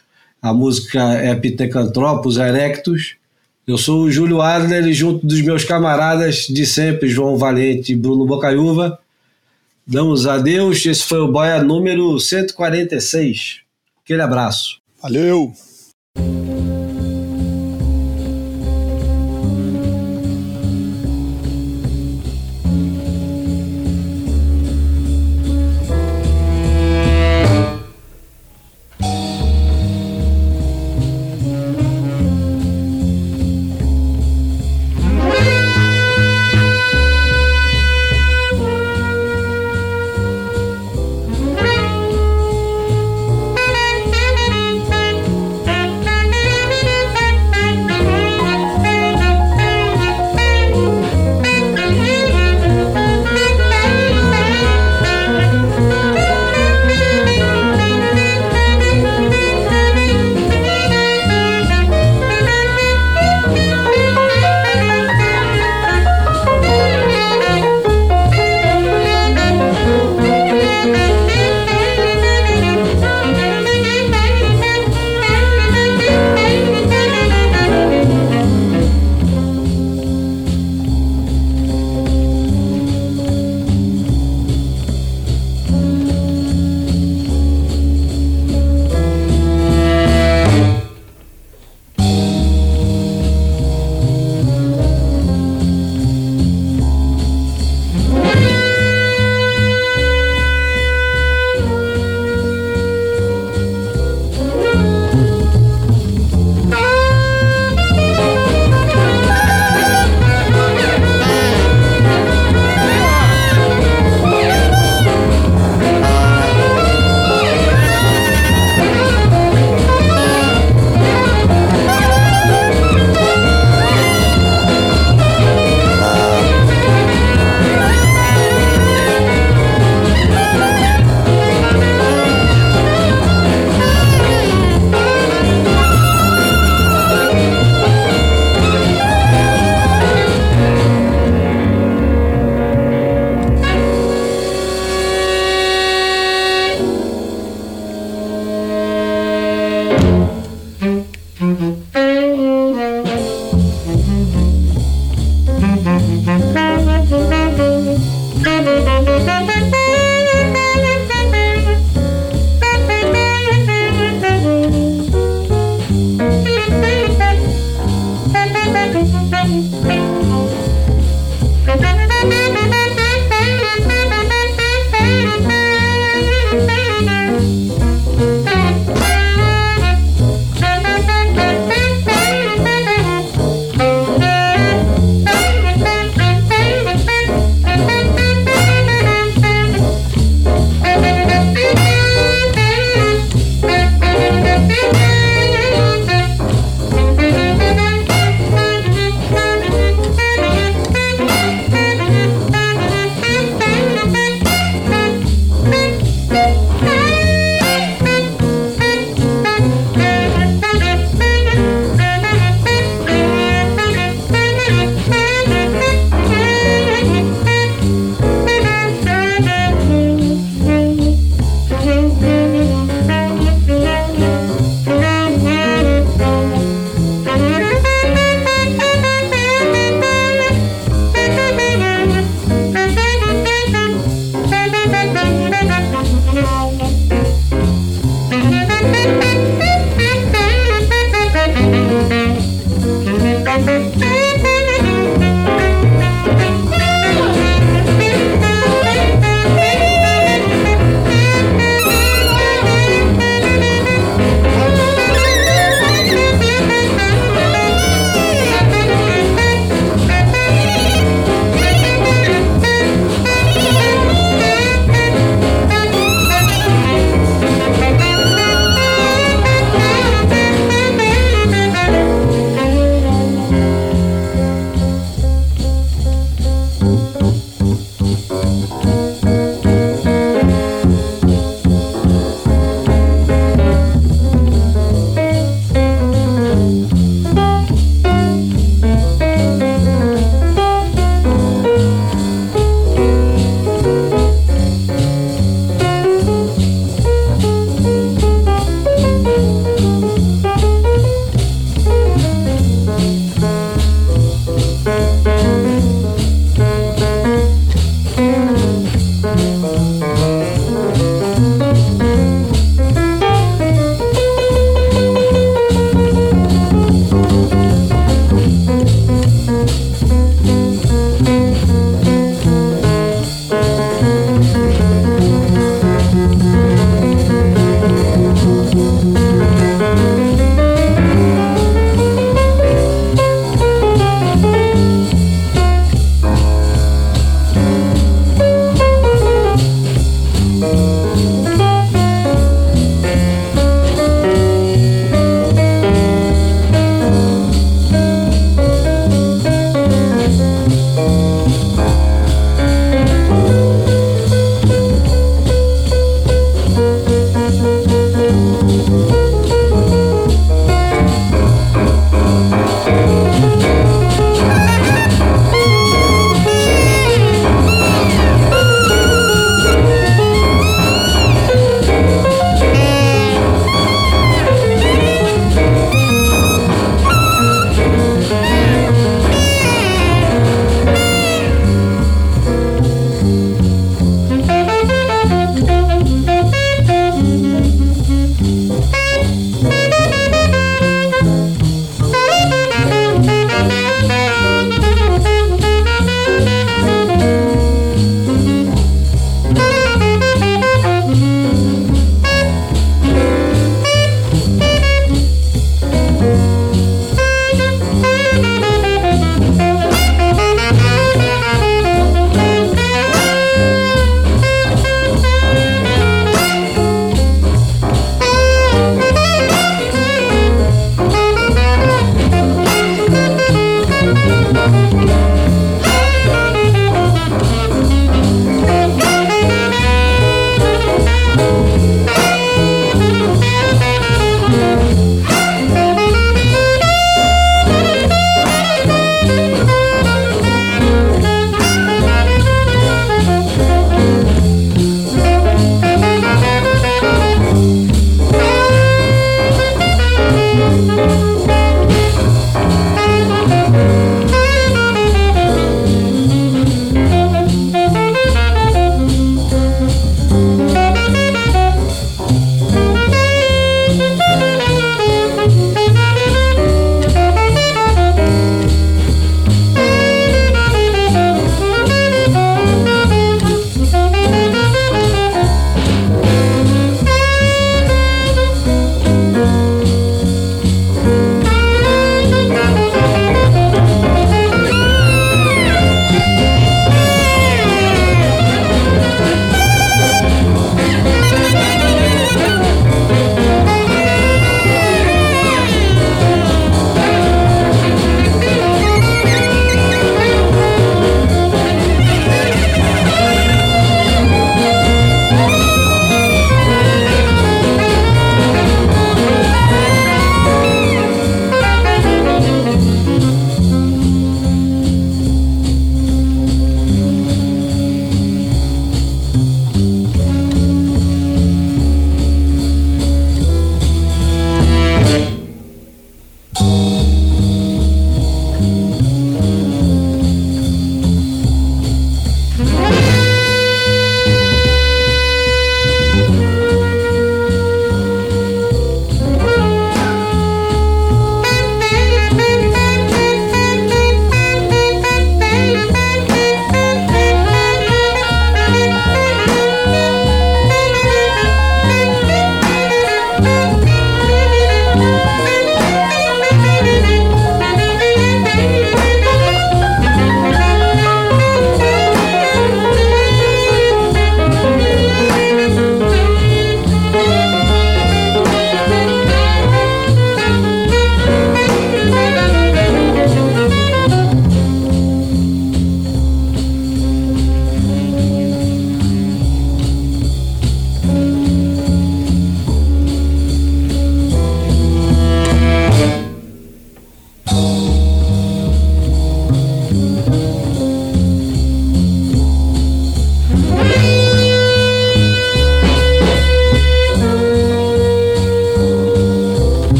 [0.40, 3.16] a música é Pitecantropus Erectus.
[3.66, 7.96] Eu sou o Júlio Adler e junto dos meus camaradas de sempre, João Valente e
[7.96, 8.98] Bruno Bocaiúva,
[9.86, 10.84] damos adeus.
[10.86, 13.60] Esse foi o Boia número 146.
[14.04, 14.80] Aquele abraço.
[15.02, 15.52] Valeu!